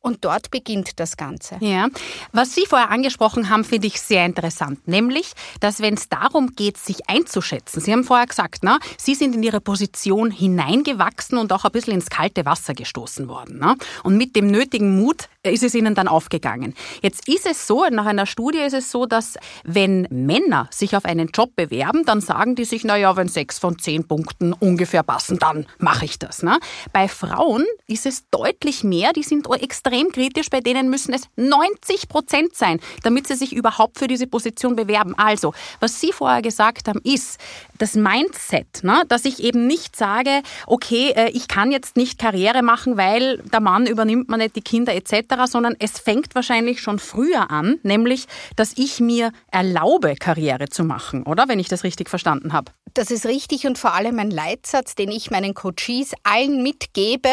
und 0.00 0.24
dort 0.24 0.50
beginnt 0.50 0.98
das 0.98 1.16
Ganze. 1.16 1.56
Ja, 1.60 1.88
was 2.32 2.54
Sie 2.54 2.64
vorher 2.66 2.90
angesprochen 2.90 3.50
haben, 3.50 3.64
finde 3.64 3.86
ich 3.86 4.00
sehr 4.00 4.26
interessant, 4.26 4.88
nämlich, 4.88 5.32
dass 5.60 5.80
wenn 5.80 5.94
es 5.94 6.08
darum 6.08 6.54
geht, 6.56 6.78
sich 6.78 7.08
einzuschätzen, 7.08 7.80
Sie 7.80 7.92
haben 7.92 8.04
vorher 8.04 8.26
gesagt, 8.26 8.60
na, 8.62 8.78
Sie 8.96 9.14
sind 9.14 9.34
in 9.34 9.42
Ihre 9.42 9.60
Position 9.60 10.30
hineingewachsen 10.30 11.38
und 11.38 11.52
auch 11.52 11.64
ein 11.64 11.72
bisschen 11.72 11.94
ins 11.94 12.10
kalte 12.10 12.44
Wasser 12.44 12.74
gestoßen 12.74 13.28
worden. 13.28 13.58
Na? 13.60 13.76
Und 14.02 14.16
mit 14.16 14.34
dem 14.36 14.46
nötigen 14.46 14.98
Mut 14.98 15.28
ist 15.50 15.62
es 15.62 15.74
ihnen 15.74 15.94
dann 15.94 16.08
aufgegangen. 16.08 16.74
Jetzt 17.02 17.28
ist 17.28 17.46
es 17.46 17.66
so, 17.66 17.84
nach 17.90 18.06
einer 18.06 18.26
Studie 18.26 18.58
ist 18.58 18.72
es 18.72 18.90
so, 18.90 19.06
dass 19.06 19.36
wenn 19.64 20.06
Männer 20.10 20.68
sich 20.70 20.96
auf 20.96 21.04
einen 21.04 21.28
Job 21.28 21.54
bewerben, 21.54 22.04
dann 22.04 22.20
sagen 22.20 22.54
die 22.54 22.64
sich, 22.64 22.84
na 22.84 22.96
ja, 22.96 23.16
wenn 23.16 23.28
sechs 23.28 23.58
von 23.58 23.78
zehn 23.78 24.06
Punkten 24.06 24.52
ungefähr 24.52 25.02
passen, 25.02 25.38
dann 25.38 25.66
mache 25.78 26.04
ich 26.04 26.18
das. 26.18 26.42
Ne? 26.42 26.58
Bei 26.92 27.08
Frauen 27.08 27.64
ist 27.86 28.06
es 28.06 28.28
deutlich 28.30 28.84
mehr, 28.84 29.12
die 29.12 29.22
sind 29.22 29.46
extrem 29.60 30.10
kritisch, 30.10 30.50
bei 30.50 30.60
denen 30.60 30.90
müssen 30.90 31.12
es 31.12 31.22
90 31.36 32.08
Prozent 32.08 32.54
sein, 32.54 32.80
damit 33.02 33.26
sie 33.26 33.34
sich 33.34 33.52
überhaupt 33.52 33.98
für 33.98 34.08
diese 34.08 34.26
Position 34.26 34.76
bewerben. 34.76 35.14
Also, 35.16 35.52
was 35.80 36.00
Sie 36.00 36.12
vorher 36.12 36.42
gesagt 36.42 36.88
haben, 36.88 37.00
ist 37.04 37.38
das 37.78 37.94
Mindset, 37.94 38.82
ne? 38.82 39.02
dass 39.08 39.24
ich 39.24 39.42
eben 39.42 39.66
nicht 39.66 39.96
sage, 39.96 40.42
okay, 40.66 41.12
äh, 41.14 41.30
ich 41.30 41.48
kann 41.48 41.70
jetzt 41.70 41.96
nicht 41.96 42.18
Karriere 42.18 42.62
machen, 42.62 42.96
weil 42.96 43.38
der 43.38 43.60
Mann 43.60 43.86
übernimmt 43.86 44.28
man 44.28 44.40
nicht 44.40 44.56
die 44.56 44.62
Kinder 44.62 44.94
etc., 44.94 45.33
sondern 45.46 45.76
es 45.78 45.98
fängt 45.98 46.34
wahrscheinlich 46.34 46.80
schon 46.80 46.98
früher 46.98 47.50
an, 47.50 47.78
nämlich, 47.82 48.26
dass 48.56 48.72
ich 48.76 49.00
mir 49.00 49.32
erlaube, 49.50 50.16
Karriere 50.16 50.68
zu 50.68 50.84
machen, 50.84 51.24
oder? 51.24 51.48
Wenn 51.48 51.58
ich 51.58 51.68
das 51.68 51.84
richtig 51.84 52.08
verstanden 52.08 52.52
habe. 52.52 52.72
Das 52.94 53.10
ist 53.10 53.26
richtig 53.26 53.66
und 53.66 53.78
vor 53.78 53.94
allem 53.94 54.18
ein 54.18 54.30
Leitsatz, 54.30 54.94
den 54.94 55.10
ich 55.10 55.30
meinen 55.30 55.54
Coaches 55.54 56.12
allen 56.22 56.62
mitgebe, 56.62 57.30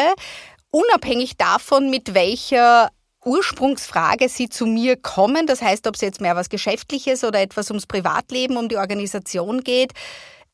unabhängig 0.70 1.36
davon, 1.36 1.90
mit 1.90 2.14
welcher 2.14 2.90
Ursprungsfrage 3.24 4.28
Sie 4.28 4.48
zu 4.48 4.66
mir 4.66 4.96
kommen. 4.96 5.46
Das 5.46 5.62
heißt, 5.62 5.86
ob 5.86 5.94
es 5.94 6.00
jetzt 6.00 6.20
mehr 6.20 6.34
was 6.34 6.48
Geschäftliches 6.48 7.22
oder 7.24 7.40
etwas 7.40 7.70
ums 7.70 7.86
Privatleben, 7.86 8.56
um 8.56 8.68
die 8.68 8.76
Organisation 8.76 9.62
geht. 9.62 9.92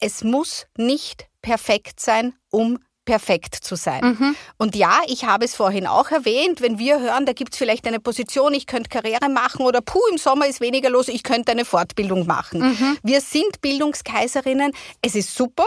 Es 0.00 0.22
muss 0.22 0.66
nicht 0.76 1.26
perfekt 1.40 2.00
sein, 2.00 2.34
um 2.50 2.78
perfekt 3.08 3.54
zu 3.54 3.74
sein. 3.74 4.04
Mhm. 4.04 4.36
Und 4.58 4.76
ja, 4.76 5.00
ich 5.06 5.24
habe 5.24 5.46
es 5.46 5.54
vorhin 5.54 5.86
auch 5.86 6.10
erwähnt, 6.10 6.60
wenn 6.60 6.78
wir 6.78 7.00
hören, 7.00 7.24
da 7.24 7.32
gibt 7.32 7.54
es 7.54 7.58
vielleicht 7.58 7.86
eine 7.86 8.00
Position, 8.00 8.52
ich 8.52 8.66
könnte 8.66 8.90
Karriere 8.90 9.30
machen 9.30 9.64
oder 9.64 9.80
puh, 9.80 9.98
im 10.12 10.18
Sommer 10.18 10.46
ist 10.46 10.60
weniger 10.60 10.90
los, 10.90 11.08
ich 11.08 11.22
könnte 11.22 11.52
eine 11.52 11.64
Fortbildung 11.64 12.26
machen. 12.26 12.60
Mhm. 12.60 12.98
Wir 13.02 13.22
sind 13.22 13.62
Bildungskaiserinnen, 13.62 14.72
es 15.00 15.14
ist 15.14 15.34
super, 15.34 15.64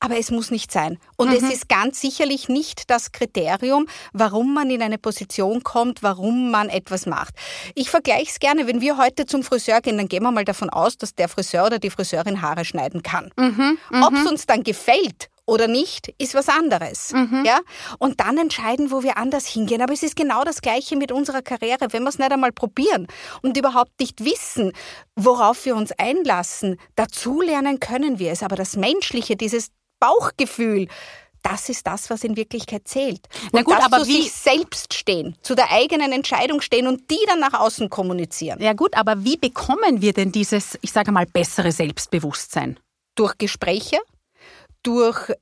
aber 0.00 0.18
es 0.18 0.32
muss 0.32 0.50
nicht 0.50 0.72
sein. 0.72 0.98
Und 1.16 1.28
mhm. 1.28 1.36
es 1.36 1.44
ist 1.44 1.68
ganz 1.68 2.00
sicherlich 2.00 2.48
nicht 2.48 2.90
das 2.90 3.12
Kriterium, 3.12 3.86
warum 4.12 4.52
man 4.52 4.68
in 4.68 4.82
eine 4.82 4.98
Position 4.98 5.62
kommt, 5.62 6.02
warum 6.02 6.50
man 6.50 6.70
etwas 6.70 7.06
macht. 7.06 7.34
Ich 7.76 7.88
vergleiche 7.88 8.30
es 8.30 8.40
gerne, 8.40 8.66
wenn 8.66 8.80
wir 8.80 8.96
heute 8.96 9.26
zum 9.26 9.44
Friseur 9.44 9.80
gehen, 9.80 9.96
dann 9.96 10.08
gehen 10.08 10.24
wir 10.24 10.32
mal 10.32 10.44
davon 10.44 10.70
aus, 10.70 10.98
dass 10.98 11.14
der 11.14 11.28
Friseur 11.28 11.66
oder 11.66 11.78
die 11.78 11.90
Friseurin 11.90 12.42
Haare 12.42 12.64
schneiden 12.64 13.04
kann. 13.04 13.30
Mhm. 13.36 13.78
Mhm. 13.92 14.02
Ob 14.02 14.12
es 14.14 14.26
uns 14.26 14.46
dann 14.46 14.64
gefällt 14.64 15.28
oder 15.48 15.66
nicht, 15.66 16.14
ist 16.18 16.34
was 16.34 16.48
anderes. 16.48 17.12
Mhm. 17.12 17.42
Ja? 17.44 17.60
Und 17.98 18.20
dann 18.20 18.36
entscheiden, 18.36 18.90
wo 18.90 19.02
wir 19.02 19.16
anders 19.16 19.46
hingehen. 19.46 19.80
Aber 19.80 19.94
es 19.94 20.02
ist 20.02 20.14
genau 20.14 20.44
das 20.44 20.60
Gleiche 20.60 20.94
mit 20.94 21.10
unserer 21.10 21.40
Karriere. 21.40 21.88
Wenn 21.90 22.02
wir 22.02 22.10
es 22.10 22.18
nicht 22.18 22.30
einmal 22.30 22.52
probieren 22.52 23.06
und 23.40 23.56
überhaupt 23.56 23.98
nicht 23.98 24.24
wissen, 24.24 24.72
worauf 25.16 25.64
wir 25.64 25.74
uns 25.74 25.90
einlassen, 25.92 26.76
dazulernen 26.96 27.80
können 27.80 28.18
wir 28.18 28.30
es. 28.30 28.42
Aber 28.42 28.56
das 28.56 28.76
Menschliche, 28.76 29.36
dieses 29.36 29.70
Bauchgefühl, 30.00 30.86
das 31.42 31.70
ist 31.70 31.86
das, 31.86 32.10
was 32.10 32.24
in 32.24 32.36
Wirklichkeit 32.36 32.86
zählt. 32.86 33.26
Und 33.44 33.50
Na 33.54 33.62
gut, 33.62 33.82
aber 33.82 34.02
zu 34.02 34.08
wie 34.08 34.22
sich 34.22 34.32
selbst 34.32 34.92
stehen, 34.92 35.34
zu 35.40 35.54
der 35.54 35.72
eigenen 35.72 36.12
Entscheidung 36.12 36.60
stehen 36.60 36.86
und 36.86 37.10
die 37.10 37.24
dann 37.26 37.40
nach 37.40 37.54
außen 37.54 37.88
kommunizieren. 37.88 38.60
Ja 38.60 38.74
gut, 38.74 38.94
aber 38.96 39.24
wie 39.24 39.38
bekommen 39.38 40.02
wir 40.02 40.12
denn 40.12 40.30
dieses, 40.30 40.78
ich 40.82 40.92
sage 40.92 41.10
mal, 41.10 41.24
bessere 41.24 41.72
Selbstbewusstsein? 41.72 42.78
Durch 43.14 43.38
Gespräche, 43.38 43.98
durch 44.88 45.32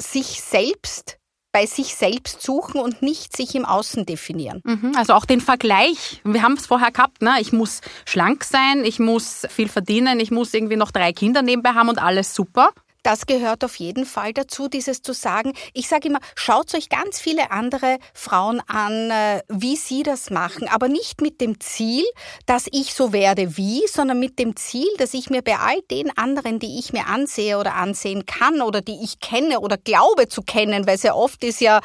sich 0.00 0.40
selbst 0.42 1.18
bei 1.52 1.64
sich 1.64 1.94
selbst 1.94 2.42
suchen 2.42 2.80
und 2.80 3.02
nicht 3.02 3.36
sich 3.36 3.54
im 3.54 3.64
Außen 3.64 4.04
definieren. 4.04 4.60
Mhm, 4.64 4.92
also 4.96 5.14
auch 5.14 5.24
den 5.24 5.40
Vergleich. 5.40 6.20
Wir 6.24 6.42
haben 6.42 6.54
es 6.54 6.66
vorher 6.66 6.90
gehabt, 6.90 7.22
ne? 7.22 7.36
ich 7.40 7.52
muss 7.52 7.80
schlank 8.04 8.44
sein, 8.44 8.84
ich 8.84 8.98
muss 8.98 9.46
viel 9.48 9.68
verdienen, 9.68 10.20
ich 10.20 10.30
muss 10.30 10.52
irgendwie 10.52 10.76
noch 10.76 10.90
drei 10.90 11.12
Kinder 11.12 11.42
nebenbei 11.42 11.70
haben 11.70 11.88
und 11.88 12.02
alles 12.02 12.34
super 12.34 12.70
das 13.08 13.24
gehört 13.24 13.64
auf 13.64 13.76
jeden 13.76 14.04
Fall 14.04 14.34
dazu, 14.34 14.68
dieses 14.68 15.00
zu 15.00 15.14
sagen. 15.14 15.54
Ich 15.72 15.88
sage 15.88 16.08
immer, 16.08 16.18
schaut 16.34 16.74
euch 16.74 16.90
ganz 16.90 17.18
viele 17.18 17.50
andere 17.50 17.96
Frauen 18.12 18.60
an, 18.66 19.10
äh, 19.10 19.40
wie 19.48 19.76
sie 19.76 20.02
das 20.02 20.28
machen, 20.28 20.68
aber 20.68 20.88
nicht 20.88 21.22
mit 21.22 21.40
dem 21.40 21.58
Ziel, 21.58 22.04
dass 22.44 22.66
ich 22.70 22.92
so 22.92 23.14
werde 23.14 23.56
wie, 23.56 23.86
sondern 23.86 24.20
mit 24.20 24.38
dem 24.38 24.56
Ziel, 24.56 24.86
dass 24.98 25.14
ich 25.14 25.30
mir 25.30 25.40
bei 25.40 25.56
all 25.56 25.80
den 25.90 26.14
anderen, 26.18 26.58
die 26.58 26.78
ich 26.78 26.92
mir 26.92 27.06
ansehe 27.06 27.56
oder 27.56 27.76
ansehen 27.76 28.26
kann 28.26 28.60
oder 28.60 28.82
die 28.82 29.02
ich 29.02 29.20
kenne 29.20 29.60
oder 29.60 29.78
glaube 29.78 30.28
zu 30.28 30.42
kennen, 30.42 30.86
weil 30.86 30.98
sehr 30.98 31.16
oft 31.16 31.42
ist 31.44 31.62
ja 31.62 31.80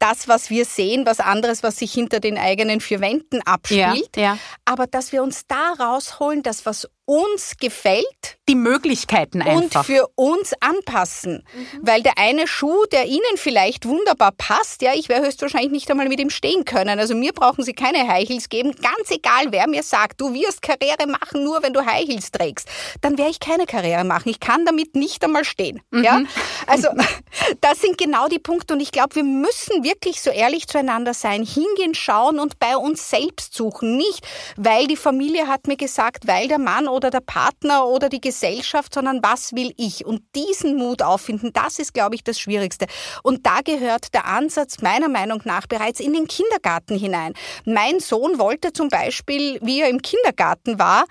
das, 0.00 0.26
was 0.26 0.50
wir 0.50 0.64
sehen, 0.64 1.06
was 1.06 1.20
anderes, 1.20 1.62
was 1.62 1.76
sich 1.76 1.92
hinter 1.92 2.18
den 2.18 2.36
eigenen 2.36 2.80
vier 2.80 3.00
Wänden 3.00 3.42
abspielt. 3.42 4.16
Ja, 4.16 4.22
ja. 4.22 4.38
Aber 4.64 4.88
dass 4.88 5.12
wir 5.12 5.22
uns 5.22 5.46
da 5.46 5.74
rausholen, 5.78 6.42
das, 6.42 6.66
was 6.66 6.88
uns 7.06 7.56
gefällt. 7.60 8.38
Die 8.48 8.54
Möglichkeiten 8.54 9.42
einfach. 9.42 9.80
Und 9.80 9.86
für 9.86 10.08
uns 10.16 10.52
anpassen. 10.60 11.44
Mhm. 11.54 11.78
Weil 11.82 12.02
der 12.02 12.18
eine 12.18 12.46
Schuh, 12.46 12.84
der 12.92 13.06
Ihnen 13.06 13.36
vielleicht 13.36 13.86
wunderbar 13.86 14.32
passt, 14.32 14.82
ja, 14.82 14.92
ich 14.94 15.08
werde 15.08 15.26
höchstwahrscheinlich 15.26 15.70
nicht 15.70 15.90
einmal 15.90 16.08
mit 16.08 16.20
ihm 16.20 16.30
stehen 16.30 16.64
können. 16.64 16.98
Also 16.98 17.14
mir 17.14 17.32
brauchen 17.32 17.64
Sie 17.64 17.72
keine 17.72 18.08
High 18.08 18.28
Heels 18.28 18.48
geben. 18.48 18.72
Ganz 18.72 19.10
egal, 19.10 19.46
wer 19.50 19.68
mir 19.68 19.82
sagt, 19.82 20.20
du 20.20 20.32
wirst 20.34 20.62
Karriere 20.62 21.06
machen, 21.06 21.44
nur 21.44 21.62
wenn 21.62 21.72
du 21.72 21.84
High 21.84 22.06
Heels 22.06 22.30
trägst. 22.30 22.68
Dann 23.00 23.18
werde 23.18 23.30
ich 23.30 23.40
keine 23.40 23.66
Karriere 23.66 24.04
machen. 24.04 24.28
Ich 24.28 24.40
kann 24.40 24.64
damit 24.64 24.94
nicht 24.94 25.24
einmal 25.24 25.44
stehen. 25.44 25.80
Mhm. 25.90 26.04
Ja? 26.04 26.22
Also 26.66 26.88
das 27.60 27.80
sind 27.80 27.98
genau 27.98 28.28
die 28.28 28.38
Punkte. 28.38 28.74
Und 28.74 28.80
ich 28.80 28.92
glaube, 28.92 29.16
wir 29.16 29.24
müssen 29.24 29.84
wirklich 29.84 30.20
so 30.20 30.30
ehrlich 30.30 30.68
zueinander 30.68 31.14
sein, 31.14 31.44
hingehen, 31.44 31.94
schauen 31.94 32.38
und 32.38 32.58
bei 32.58 32.76
uns 32.76 33.10
selbst 33.10 33.54
suchen. 33.54 33.96
Nicht, 33.96 34.26
weil 34.56 34.86
die 34.86 34.96
Familie 34.96 35.48
hat 35.48 35.66
mir 35.66 35.76
gesagt, 35.76 36.26
weil 36.26 36.48
der 36.48 36.58
Mann 36.58 36.88
oder 36.94 37.10
der 37.10 37.20
Partner 37.20 37.86
oder 37.86 38.08
die 38.08 38.20
Gesellschaft, 38.20 38.94
sondern 38.94 39.22
was 39.22 39.52
will 39.52 39.72
ich? 39.76 40.06
Und 40.06 40.22
diesen 40.34 40.76
Mut 40.76 41.02
auffinden, 41.02 41.52
das 41.52 41.78
ist, 41.78 41.92
glaube 41.92 42.14
ich, 42.14 42.24
das 42.24 42.40
Schwierigste. 42.40 42.86
Und 43.22 43.46
da 43.46 43.60
gehört 43.60 44.14
der 44.14 44.26
Ansatz 44.26 44.80
meiner 44.80 45.08
Meinung 45.08 45.42
nach 45.44 45.66
bereits 45.66 46.00
in 46.00 46.12
den 46.12 46.26
Kindergarten 46.26 46.98
hinein. 46.98 47.34
Mein 47.64 48.00
Sohn 48.00 48.38
wollte 48.38 48.72
zum 48.72 48.88
Beispiel, 48.88 49.58
wie 49.62 49.80
er 49.80 49.88
im 49.88 50.00
Kindergarten 50.00 50.78
war, 50.78 51.04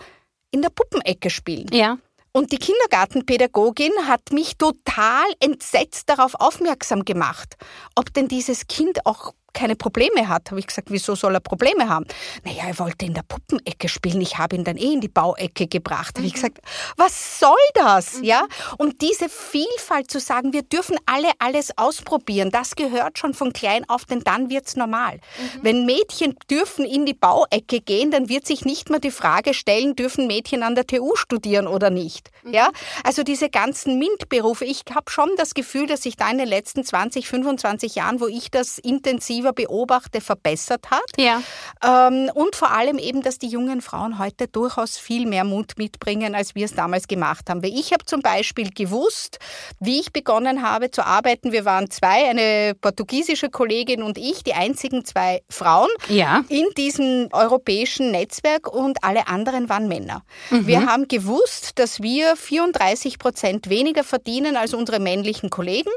in 0.52 0.62
der 0.62 0.70
Puppenecke 0.70 1.30
spielen. 1.30 1.68
Ja. 1.72 1.98
Und 2.32 2.52
die 2.52 2.58
Kindergartenpädagogin 2.58 3.92
hat 4.08 4.32
mich 4.32 4.58
total 4.58 5.26
entsetzt 5.40 6.10
darauf 6.10 6.34
aufmerksam 6.36 7.06
gemacht, 7.06 7.58
ob 7.96 8.12
denn 8.14 8.28
dieses 8.28 8.66
Kind 8.66 9.06
auch 9.06 9.34
keine 9.54 9.76
Probleme 9.76 10.28
hat. 10.28 10.50
Habe 10.50 10.60
ich 10.60 10.68
gesagt, 10.68 10.90
wieso 10.92 11.16
soll 11.16 11.36
er 11.36 11.40
Probleme 11.40 11.88
haben? 11.88 12.06
Naja, 12.44 12.64
er 12.68 12.80
wollte 12.80 13.06
in 13.06 13.14
der 13.14 13.24
Puppenecke 13.24 13.88
spielen. 13.88 14.22
Ich 14.22 14.38
habe 14.38 14.56
ihn 14.56 14.64
dann 14.64 14.78
eh 14.78 14.94
in 14.94 15.02
die 15.02 15.08
Bauecke 15.08 15.68
gebracht. 15.68 16.16
Mhm. 16.16 16.20
Habe 16.20 16.28
ich 16.28 16.34
gesagt, 16.34 16.60
was 16.98 17.40
soll 17.40 17.56
das? 17.76 18.20
Mhm. 18.20 18.24
Ja? 18.24 18.48
Und 18.78 19.02
diese 19.02 19.30
Vielfalt 19.30 20.10
zu 20.10 20.20
sagen, 20.20 20.54
wir 20.54 20.64
dürfen 20.64 20.98
alle 21.06 21.30
alles 21.40 21.78
ausprobieren, 21.78 22.50
das 22.52 22.76
gehört 22.76 23.20
schon 23.20 23.34
von 23.34 23.54
klein 23.54 23.88
auf, 23.88 24.06
denn 24.06 24.22
dann 24.22 24.50
wird's 24.50 24.76
normal. 24.76 25.16
Mhm. 25.16 25.60
Wenn 25.62 25.86
Mädchen 25.86 26.36
dürfen 26.50 26.86
in 26.86 27.06
die 27.06 27.14
Bauecke 27.14 27.80
gehen, 27.80 28.12
dann 28.12 28.30
wird 28.30 28.48
sich 28.48 28.66
nicht 28.66 28.90
mehr 28.90 29.00
die 29.00 29.12
Frage 29.12 29.54
stellen, 29.54 29.96
dürfen 29.96 30.28
Mädchen 30.28 30.64
an 30.64 30.76
der 30.76 30.88
TU 30.88 31.16
studieren 31.16 31.68
oder 31.68 31.90
nicht. 31.90 32.32
Mhm. 32.44 32.54
Ja? 32.54 32.70
Also 33.04 33.24
diese 33.24 33.50
ganzen 33.50 34.00
MINT-Berufe, 34.00 34.66
ich 34.66 34.84
habe 34.94 35.12
schon 35.12 35.30
das 35.38 35.54
Gefühl, 35.54 35.88
dass 35.88 36.04
sich 36.04 36.16
da 36.16 36.30
in 36.32 36.38
den 36.38 36.48
letzten 36.48 36.84
20, 36.84 37.28
25 37.28 37.96
Jahren, 37.96 38.20
wo 38.20 38.28
ich 38.28 38.50
das 38.50 38.78
intensiv 38.80 39.43
intensiver 39.44 39.54
beobachte, 39.54 40.22
verbessert 40.22 40.90
hat. 40.90 41.04
Ja. 41.18 41.42
Ähm, 41.84 42.30
und 42.34 42.56
vor 42.56 42.72
allem 42.72 42.98
eben, 42.98 43.22
dass 43.22 43.38
die 43.38 43.48
jungen 43.48 43.82
Frauen 43.82 44.20
heute 44.20 44.48
durchaus 44.48 44.98
viel 44.98 45.26
mehr 45.26 45.44
Mut 45.44 45.74
mitbringen, 45.78 46.36
als 46.36 46.56
wir 46.56 46.66
es 46.66 46.74
damals 46.74 47.08
gemacht 47.08 47.50
haben. 47.50 47.64
Weil 47.64 47.74
ich 47.74 47.92
habe 47.92 48.06
zum 48.06 48.22
Beispiel 48.22 48.70
gewusst, 48.70 49.40
wie 49.80 50.00
ich 50.00 50.12
begonnen 50.12 50.64
habe 50.64 50.92
zu 50.92 51.06
arbeiten. 51.06 51.52
Wir 51.52 51.66
waren 51.66 51.90
zwei, 51.90 52.30
eine 52.30 52.74
portugiesische 52.80 53.50
Kollegin 53.50 54.04
und 54.04 54.18
ich, 54.18 54.44
die 54.44 54.54
einzigen 54.54 55.06
zwei 55.06 55.42
Frauen 55.50 55.90
ja. 56.08 56.44
in 56.50 56.66
diesem 56.78 57.30
europäischen 57.32 58.12
Netzwerk 58.12 58.68
und 58.68 59.04
alle 59.04 59.28
anderen 59.28 59.70
waren 59.70 59.88
Männer. 59.88 60.24
Mhm. 60.50 60.68
Wir 60.68 60.86
haben 60.86 61.08
gewusst, 61.08 61.80
dass 61.80 62.02
wir 62.02 62.36
34 62.36 63.20
Prozent 63.20 63.70
weniger 63.70 64.04
verdienen 64.04 64.56
als 64.58 64.74
unsere 64.74 65.00
männlichen 65.00 65.50
Kollegen 65.50 65.92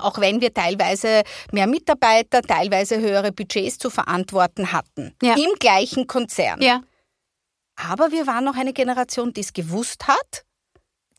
auch 0.00 0.20
wenn 0.20 0.40
wir 0.40 0.52
teilweise 0.52 1.22
mehr 1.52 1.66
Mitarbeiter, 1.66 2.42
teilweise 2.42 3.00
höhere 3.00 3.32
Budgets 3.32 3.78
zu 3.78 3.90
verantworten 3.90 4.72
hatten. 4.72 5.14
Ja. 5.22 5.34
Im 5.34 5.54
gleichen 5.58 6.06
Konzern. 6.06 6.60
Ja. 6.62 6.82
Aber 7.76 8.12
wir 8.12 8.26
waren 8.26 8.44
noch 8.44 8.56
eine 8.56 8.72
Generation, 8.72 9.32
die 9.32 9.40
es 9.40 9.52
gewusst 9.52 10.06
hat, 10.06 10.44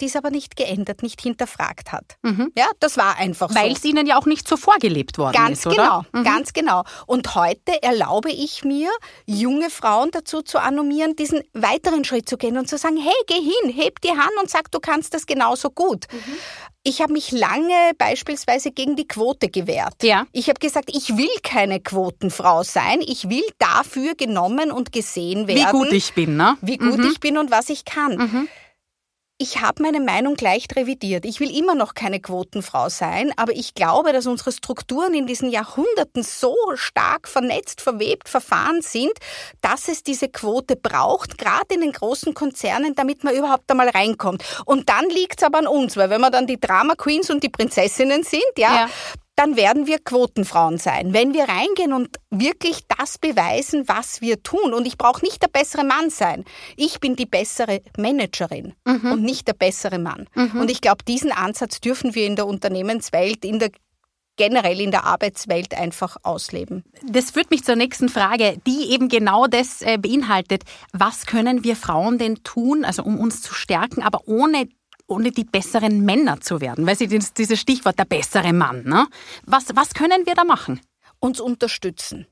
die 0.01 0.05
es 0.05 0.15
aber 0.15 0.29
nicht 0.29 0.55
geändert, 0.55 1.03
nicht 1.03 1.21
hinterfragt 1.21 1.91
hat. 1.91 2.17
Mhm. 2.21 2.51
Ja, 2.57 2.65
das 2.79 2.97
war 2.97 3.17
einfach 3.17 3.49
Weil 3.49 3.55
so. 3.55 3.61
Weil 3.61 3.71
es 3.71 3.85
ihnen 3.85 4.07
ja 4.07 4.17
auch 4.17 4.25
nicht 4.25 4.47
so 4.47 4.57
vorgelebt 4.57 5.17
worden 5.17 5.35
ganz 5.35 5.59
ist, 5.59 5.67
oder? 5.67 5.75
Genau, 5.75 6.05
mhm. 6.11 6.23
ganz 6.25 6.53
genau. 6.53 6.83
Und 7.07 7.35
heute 7.35 7.81
erlaube 7.81 8.29
ich 8.29 8.63
mir, 8.63 8.89
junge 9.25 9.69
Frauen 9.69 10.11
dazu 10.11 10.41
zu 10.41 10.59
animieren, 10.59 11.15
diesen 11.15 11.43
weiteren 11.53 12.03
Schritt 12.03 12.27
zu 12.27 12.37
gehen 12.37 12.57
und 12.57 12.67
zu 12.67 12.77
sagen, 12.77 12.97
hey, 12.97 13.13
geh 13.27 13.41
hin, 13.41 13.73
heb 13.73 14.01
die 14.01 14.11
Hand 14.11 14.33
und 14.41 14.49
sag, 14.49 14.69
du 14.71 14.79
kannst 14.79 15.13
das 15.13 15.25
genauso 15.25 15.69
gut. 15.69 16.07
Mhm. 16.11 16.37
Ich 16.87 17.01
habe 17.01 17.13
mich 17.13 17.31
lange 17.31 17.73
beispielsweise 17.97 18.71
gegen 18.71 18.95
die 18.95 19.07
Quote 19.07 19.49
gewehrt. 19.49 20.03
Ja. 20.03 20.27
Ich 20.31 20.49
habe 20.49 20.59
gesagt, 20.59 20.91
ich 20.93 21.17
will 21.17 21.27
keine 21.41 21.79
Quotenfrau 21.79 22.61
sein. 22.61 22.99
Ich 23.01 23.27
will 23.27 23.43
dafür 23.57 24.13
genommen 24.13 24.71
und 24.71 24.91
gesehen 24.91 25.47
werden. 25.47 25.65
Wie 25.65 25.71
gut 25.71 25.91
ich 25.91 26.13
bin, 26.13 26.37
ne? 26.37 26.57
Wie 26.61 26.77
gut 26.77 26.99
mhm. 26.99 27.09
ich 27.11 27.19
bin 27.19 27.39
und 27.39 27.49
was 27.49 27.69
ich 27.69 27.85
kann. 27.85 28.17
Mhm 28.17 28.47
ich 29.37 29.59
habe 29.59 29.83
meine 29.83 29.99
Meinung 29.99 30.37
leicht 30.39 30.77
revidiert. 30.77 31.25
Ich 31.25 31.41
will 31.41 31.55
immer 31.55 31.75
noch 31.75 31.93
keine 31.93 32.21
Quotenfrau 32.21 32.87
sein, 32.87 33.33
aber 33.35 33.51
ich 33.51 33.73
glaube, 33.73 34.13
dass 34.13 34.27
unsere 34.27 34.53
Strukturen 34.53 35.13
in 35.13 35.27
diesen 35.27 35.49
Jahrhunderten 35.49 36.23
so 36.23 36.55
stark 36.75 37.27
vernetzt, 37.27 37.81
verwebt, 37.81 38.29
verfahren 38.29 38.81
sind, 38.81 39.11
dass 39.59 39.89
es 39.89 40.03
diese 40.03 40.29
Quote 40.29 40.77
braucht, 40.77 41.37
gerade 41.37 41.75
in 41.75 41.81
den 41.81 41.91
großen 41.91 42.33
Konzernen, 42.33 42.95
damit 42.95 43.25
man 43.25 43.35
überhaupt 43.35 43.69
einmal 43.69 43.89
reinkommt. 43.89 44.41
Und 44.65 44.87
dann 44.87 45.09
liegt 45.09 45.41
es 45.41 45.43
aber 45.43 45.59
an 45.59 45.67
uns, 45.67 45.97
weil 45.97 46.09
wenn 46.09 46.21
wir 46.21 46.31
dann 46.31 46.47
die 46.47 46.59
Drama 46.59 46.95
Queens 46.95 47.29
und 47.29 47.43
die 47.43 47.49
Prinzessinnen 47.49 48.23
sind, 48.23 48.43
ja, 48.57 48.73
ja 48.73 48.89
dann 49.35 49.57
werden 49.57 49.85
wir 49.85 49.99
Quotenfrauen 49.99 50.77
sein. 50.77 51.13
Wenn 51.13 51.33
wir 51.33 51.43
reingehen 51.49 51.93
und 51.93 52.09
wirklich 52.29 52.81
das 52.97 53.17
beweisen, 53.17 53.87
was 53.87 54.21
wir 54.21 54.41
tun. 54.43 54.73
Und 54.73 54.85
ich 54.85 54.97
brauche 54.97 55.23
nicht 55.23 55.41
der 55.41 55.49
bessere 55.49 55.83
Mann 55.83 56.09
sein. 56.09 56.45
Ich 56.77 56.99
bin 56.99 57.15
die 57.15 57.25
bessere 57.25 57.81
Managerin 57.97 58.73
mhm. 58.85 59.11
und 59.11 59.21
nicht 59.23 59.47
der 59.47 59.53
bessere 59.53 59.99
Mann. 59.99 60.27
Mhm. 60.35 60.61
Und 60.61 60.71
ich 60.71 60.81
glaube, 60.81 61.03
diesen 61.05 61.31
Ansatz 61.31 61.81
dürfen 61.81 62.15
wir 62.15 62.25
in 62.25 62.35
der 62.35 62.47
Unternehmenswelt, 62.47 63.43
in 63.43 63.59
der 63.59 63.71
generell 64.37 64.81
in 64.81 64.91
der 64.91 65.05
Arbeitswelt 65.05 65.73
einfach 65.75 66.17
ausleben. 66.23 66.83
Das 67.07 67.31
führt 67.31 67.51
mich 67.51 67.63
zur 67.63 67.75
nächsten 67.75 68.09
Frage, 68.09 68.57
die 68.67 68.91
eben 68.91 69.07
genau 69.07 69.47
das 69.47 69.81
äh, 69.81 69.97
beinhaltet. 69.97 70.63
Was 70.91 71.25
können 71.25 71.63
wir 71.63 71.75
Frauen 71.77 72.17
denn 72.17 72.43
tun, 72.43 72.83
also 72.83 73.03
um 73.03 73.17
uns 73.17 73.41
zu 73.41 73.53
stärken, 73.53 74.03
aber 74.03 74.27
ohne 74.27 74.67
ohne 75.07 75.31
die 75.31 75.43
besseren 75.43 76.03
Männer 76.03 76.41
zu 76.41 76.61
werden? 76.61 76.85
Weil 76.85 76.97
Sie 76.97 77.07
dieses 77.07 77.59
Stichwort 77.59 77.99
der 77.99 78.05
bessere 78.05 78.53
Mann, 78.53 78.83
ne? 78.83 79.07
Was, 79.45 79.65
was 79.75 79.93
können 79.93 80.25
wir 80.25 80.35
da 80.35 80.43
machen? 80.43 80.81
Uns 81.19 81.39
unterstützen. 81.39 82.27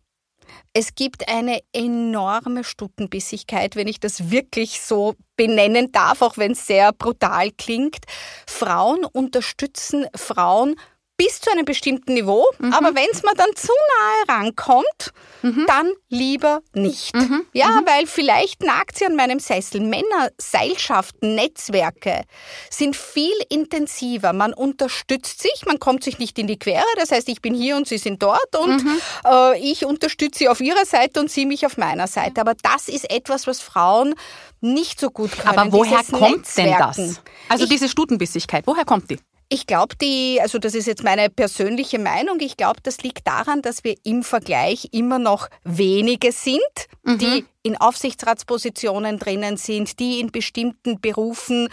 Es 0.73 0.95
gibt 0.95 1.27
eine 1.29 1.59
enorme 1.71 2.63
Stutenbissigkeit, 2.63 3.75
wenn 3.75 3.87
ich 3.87 3.99
das 3.99 4.31
wirklich 4.31 4.81
so 4.81 5.15
benennen 5.35 5.91
darf, 5.91 6.21
auch 6.21 6.37
wenn 6.37 6.51
es 6.53 6.67
sehr 6.67 6.91
brutal 6.93 7.51
klingt. 7.51 8.05
Frauen 8.47 9.05
unterstützen 9.05 10.05
Frauen 10.15 10.75
bis 11.17 11.39
zu 11.39 11.51
einem 11.51 11.65
bestimmten 11.65 12.15
Niveau, 12.15 12.45
mhm. 12.57 12.73
aber 12.73 12.95
wenn 12.95 13.07
es 13.11 13.21
mir 13.21 13.33
dann 13.35 13.55
zu 13.55 13.71
nahe 13.71 14.37
rankommt, 14.39 15.13
mhm. 15.43 15.65
dann 15.67 15.91
lieber 16.09 16.61
nicht. 16.73 17.15
Mhm. 17.15 17.45
Ja, 17.53 17.67
mhm. 17.67 17.85
weil 17.85 18.07
vielleicht 18.07 18.63
nagt 18.63 18.97
sie 18.97 19.05
an 19.05 19.15
meinem 19.15 19.39
Sessel. 19.39 19.81
Männer, 19.81 20.29
Seilschaften, 20.37 21.35
Netzwerke 21.35 22.23
sind 22.69 22.95
viel 22.95 23.35
intensiver. 23.49 24.33
Man 24.33 24.53
unterstützt 24.53 25.41
sich, 25.41 25.65
man 25.67 25.79
kommt 25.79 26.03
sich 26.03 26.17
nicht 26.17 26.39
in 26.39 26.47
die 26.47 26.57
Quere. 26.57 26.83
Das 26.97 27.11
heißt, 27.11 27.29
ich 27.29 27.41
bin 27.41 27.53
hier 27.53 27.77
und 27.77 27.87
sie 27.87 27.99
sind 27.99 28.23
dort 28.23 28.55
und 28.57 28.83
mhm. 28.83 29.01
äh, 29.25 29.59
ich 29.59 29.85
unterstütze 29.85 30.39
sie 30.39 30.49
auf 30.49 30.61
ihrer 30.61 30.85
Seite 30.85 31.19
und 31.19 31.29
sie 31.29 31.45
mich 31.45 31.65
auf 31.65 31.77
meiner 31.77 32.07
Seite. 32.07 32.41
Aber 32.41 32.55
das 32.55 32.87
ist 32.87 33.09
etwas, 33.11 33.45
was 33.45 33.59
Frauen 33.59 34.15
nicht 34.61 34.99
so 34.99 35.11
gut 35.11 35.31
können. 35.37 35.57
Aber 35.57 35.71
woher 35.71 36.03
kommt 36.03 36.37
Netzwerken. 36.37 36.93
denn 36.95 37.07
das? 37.07 37.21
Also 37.49 37.65
ich, 37.65 37.69
diese 37.69 37.87
Stutenbissigkeit, 37.87 38.65
woher 38.65 38.85
kommt 38.85 39.09
die? 39.11 39.19
Ich 39.53 39.67
glaube, 39.67 39.95
die, 39.95 40.39
also 40.41 40.57
das 40.57 40.73
ist 40.73 40.87
jetzt 40.87 41.03
meine 41.03 41.29
persönliche 41.29 41.99
Meinung, 41.99 42.39
ich 42.39 42.57
glaube, 42.57 42.79
das 42.81 43.03
liegt 43.03 43.27
daran, 43.27 43.61
dass 43.61 43.83
wir 43.83 43.95
im 44.03 44.23
Vergleich 44.23 44.89
immer 44.93 45.19
noch 45.19 45.47
wenige 45.63 46.31
sind, 46.31 46.57
mhm. 47.03 47.19
die 47.19 47.45
in 47.61 47.77
Aufsichtsratspositionen 47.77 49.19
drinnen 49.19 49.57
sind, 49.57 49.99
die 49.99 50.19
in 50.19 50.31
bestimmten 50.31 50.99
Berufen 50.99 51.69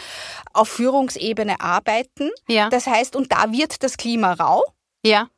auf 0.52 0.68
Führungsebene 0.68 1.62
arbeiten. 1.62 2.28
Ja. 2.48 2.68
Das 2.68 2.86
heißt, 2.86 3.16
und 3.16 3.32
da 3.32 3.50
wird 3.50 3.82
das 3.82 3.96
Klima 3.96 4.34
rau. 4.34 4.62
Ja. 5.02 5.30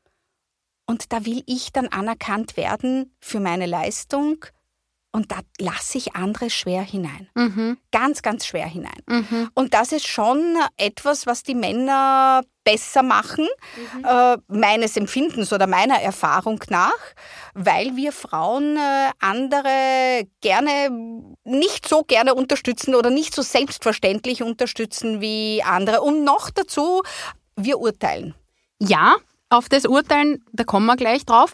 Und 0.84 1.12
da 1.12 1.24
will 1.24 1.44
ich 1.46 1.70
dann 1.70 1.86
anerkannt 1.86 2.56
werden 2.56 3.14
für 3.20 3.38
meine 3.38 3.66
Leistung, 3.66 4.44
und 5.12 5.30
da 5.30 5.40
lasse 5.58 5.98
ich 5.98 6.16
andere 6.16 6.48
schwer 6.48 6.82
hinein. 6.82 7.28
Mhm. 7.34 7.76
Ganz, 7.90 8.22
ganz 8.22 8.46
schwer 8.46 8.66
hinein. 8.66 9.00
Mhm. 9.06 9.50
Und 9.54 9.74
das 9.74 9.92
ist 9.92 10.06
schon 10.06 10.56
etwas, 10.78 11.26
was 11.26 11.42
die 11.42 11.54
Männer 11.54 12.42
besser 12.64 13.02
machen, 13.02 13.46
mhm. 13.76 14.04
äh, 14.04 14.36
meines 14.48 14.96
Empfindens 14.96 15.52
oder 15.52 15.66
meiner 15.66 16.00
Erfahrung 16.00 16.60
nach, 16.70 16.98
weil 17.54 17.94
wir 17.96 18.12
Frauen 18.12 18.76
äh, 18.78 19.10
andere 19.18 20.26
gerne 20.40 20.88
nicht 21.44 21.88
so 21.88 22.04
gerne 22.04 22.34
unterstützen 22.34 22.94
oder 22.94 23.10
nicht 23.10 23.34
so 23.34 23.42
selbstverständlich 23.42 24.42
unterstützen 24.42 25.20
wie 25.20 25.62
andere. 25.62 26.00
Und 26.00 26.24
noch 26.24 26.48
dazu, 26.48 27.02
wir 27.56 27.78
urteilen. 27.78 28.34
Ja, 28.78 29.16
auf 29.50 29.68
das 29.68 29.84
Urteilen, 29.84 30.42
da 30.52 30.64
kommen 30.64 30.86
wir 30.86 30.96
gleich 30.96 31.26
drauf. 31.26 31.52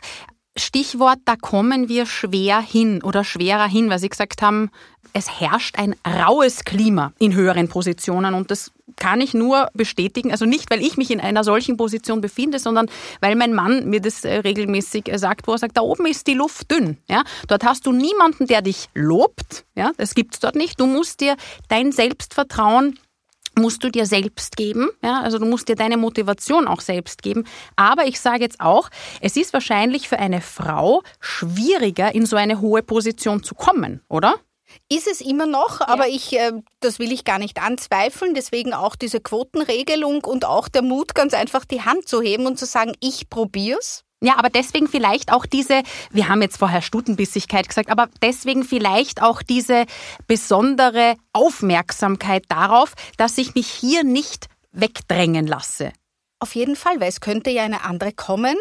Stichwort, 0.59 1.19
da 1.25 1.37
kommen 1.37 1.89
wir 1.89 2.07
schwer 2.07 2.61
hin 2.61 3.03
oder 3.03 3.25
schwerer 3.25 3.67
hin, 3.67 3.91
weil 3.91 3.99
Sie 3.99 4.09
gesagt 4.09 4.43
haben, 4.43 4.71
es 5.13 5.41
herrscht 5.41 5.79
ein 5.79 5.95
raues 6.07 6.65
Klima 6.65 7.13
in 7.19 7.35
höheren 7.35 7.69
Positionen 7.69 8.35
und 8.35 8.51
das 8.51 8.73
kann 8.97 9.21
ich 9.21 9.35
nur 9.35 9.69
bestätigen. 9.75 10.31
Also 10.33 10.45
nicht, 10.45 10.71
weil 10.71 10.83
ich 10.83 10.97
mich 10.97 11.11
in 11.11 11.21
einer 11.21 11.45
solchen 11.45 11.77
Position 11.77 12.21
befinde, 12.21 12.59
sondern 12.59 12.91
weil 13.21 13.37
mein 13.37 13.55
Mann 13.55 13.89
mir 13.89 14.01
das 14.01 14.25
äh, 14.25 14.39
regelmäßig 14.39 15.13
äh, 15.13 15.19
sagt, 15.19 15.47
wo 15.47 15.53
er 15.53 15.59
sagt, 15.59 15.77
da 15.77 15.83
oben 15.83 16.07
ist 16.07 16.27
die 16.27 16.35
Luft 16.35 16.71
dünn. 16.71 16.99
Ja? 17.09 17.23
Dort 17.47 17.65
hast 17.65 17.87
du 17.87 17.93
niemanden, 17.93 18.47
der 18.47 18.63
dich 18.63 18.89
lobt. 18.95 19.65
Ja? 19.75 19.93
Das 19.97 20.15
gibt's 20.15 20.41
dort 20.41 20.57
nicht. 20.57 20.81
Du 20.81 20.87
musst 20.87 21.21
dir 21.21 21.37
dein 21.69 21.93
Selbstvertrauen 21.93 22.99
musst 23.59 23.85
du 23.85 23.91
dir 23.91 24.07
selbst 24.07 24.57
geben. 24.57 24.91
Ja, 25.03 25.21
also 25.21 25.39
du 25.39 25.47
musst 25.47 25.69
dir 25.69 25.77
deine 25.77 25.97
Motivation 25.97 26.67
auch 26.67 26.81
selbst 26.81 27.23
geben. 27.23 27.45
Aber 27.77 28.07
ich 28.07 28.21
sage 28.21 28.43
jetzt 28.43 28.61
auch, 28.61 28.89
es 29.21 29.37
ist 29.37 29.53
wahrscheinlich 29.53 30.09
für 30.09 30.19
eine 30.19 30.41
Frau 30.41 31.03
schwieriger, 31.21 32.15
in 32.15 32.27
so 32.27 32.37
eine 32.37 32.61
hohe 32.61 32.83
Position 32.83 33.43
zu 33.43 33.55
kommen, 33.55 34.01
oder? 34.09 34.37
Ist 34.91 35.09
es 35.09 35.21
immer 35.21 35.47
noch, 35.47 35.81
aber 35.81 36.09
ich, 36.09 36.35
äh, 36.35 36.53
das 36.81 36.99
will 36.99 37.13
ich 37.13 37.25
gar 37.25 37.39
nicht 37.39 37.61
anzweifeln. 37.61 38.35
Deswegen 38.35 38.75
auch 38.75 38.97
diese 38.97 39.21
Quotenregelung 39.21 40.25
und 40.25 40.45
auch 40.45 40.69
der 40.69 40.83
Mut, 40.83 41.15
ganz 41.15 41.35
einfach 41.35 41.65
die 41.65 41.83
Hand 41.83 42.09
zu 42.09 42.21
heben 42.21 42.47
und 42.47 42.59
zu 42.59 42.67
sagen, 42.67 42.93
ich 43.01 43.31
probier's. 43.31 44.05
Ja, 44.21 44.37
aber 44.37 44.51
deswegen 44.51 44.89
vielleicht 44.89 45.33
auch 45.33 45.47
diese, 45.47 45.83
wir 46.11 46.29
haben 46.29 46.43
jetzt 46.43 46.59
vorher 46.59 46.83
Stutenbissigkeit 46.83 47.69
gesagt, 47.69 47.89
aber 47.89 48.09
deswegen 48.21 48.65
vielleicht 48.65 49.23
auch 49.23 49.43
diese 49.43 49.87
besondere 50.27 51.15
Aufmerksamkeit 51.33 52.45
darauf, 52.49 52.95
dass 53.17 53.39
ich 53.39 53.55
mich 53.55 53.69
hier 53.69 54.03
nicht 54.03 54.49
wegdrängen 54.73 55.47
lasse. 55.47 55.93
Auf 56.41 56.55
jeden 56.55 56.77
Fall, 56.77 57.01
weil 57.01 57.09
es 57.09 57.21
könnte 57.21 57.51
ja 57.51 57.63
eine 57.63 57.85
andere 57.85 58.13
kommen, 58.13 58.57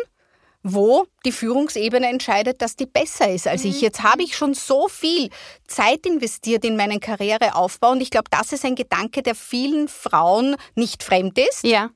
wo 0.64 1.08
die 1.26 1.32
Führungsebene 1.32 2.08
entscheidet, 2.08 2.62
dass 2.62 2.76
die 2.76 2.86
besser 2.86 3.32
ist 3.32 3.48
als 3.48 3.64
mhm. 3.64 3.72
ich. 3.72 3.82
Jetzt 3.82 4.04
habe 4.04 4.24
ich 4.24 4.36
schon 4.36 4.54
so 4.54 4.88
viel 4.88 5.30
Zeit 5.68 6.06
investiert 6.06 6.66
in 6.66 6.76
meinen 6.76 7.00
Karriereaufbau 7.00 7.92
und 7.92 8.02
ich 8.02 8.10
glaube, 8.10 8.30
das 8.30 8.52
ist 8.52 8.66
ein 8.66 8.76
Gedanke, 8.76 9.24
der 9.24 9.36
vielen 9.36 9.88
Frauen 9.88 10.56
nicht 10.76 11.04
fremd 11.04 11.38
ist. 11.38 11.64
Ja. 11.64 11.90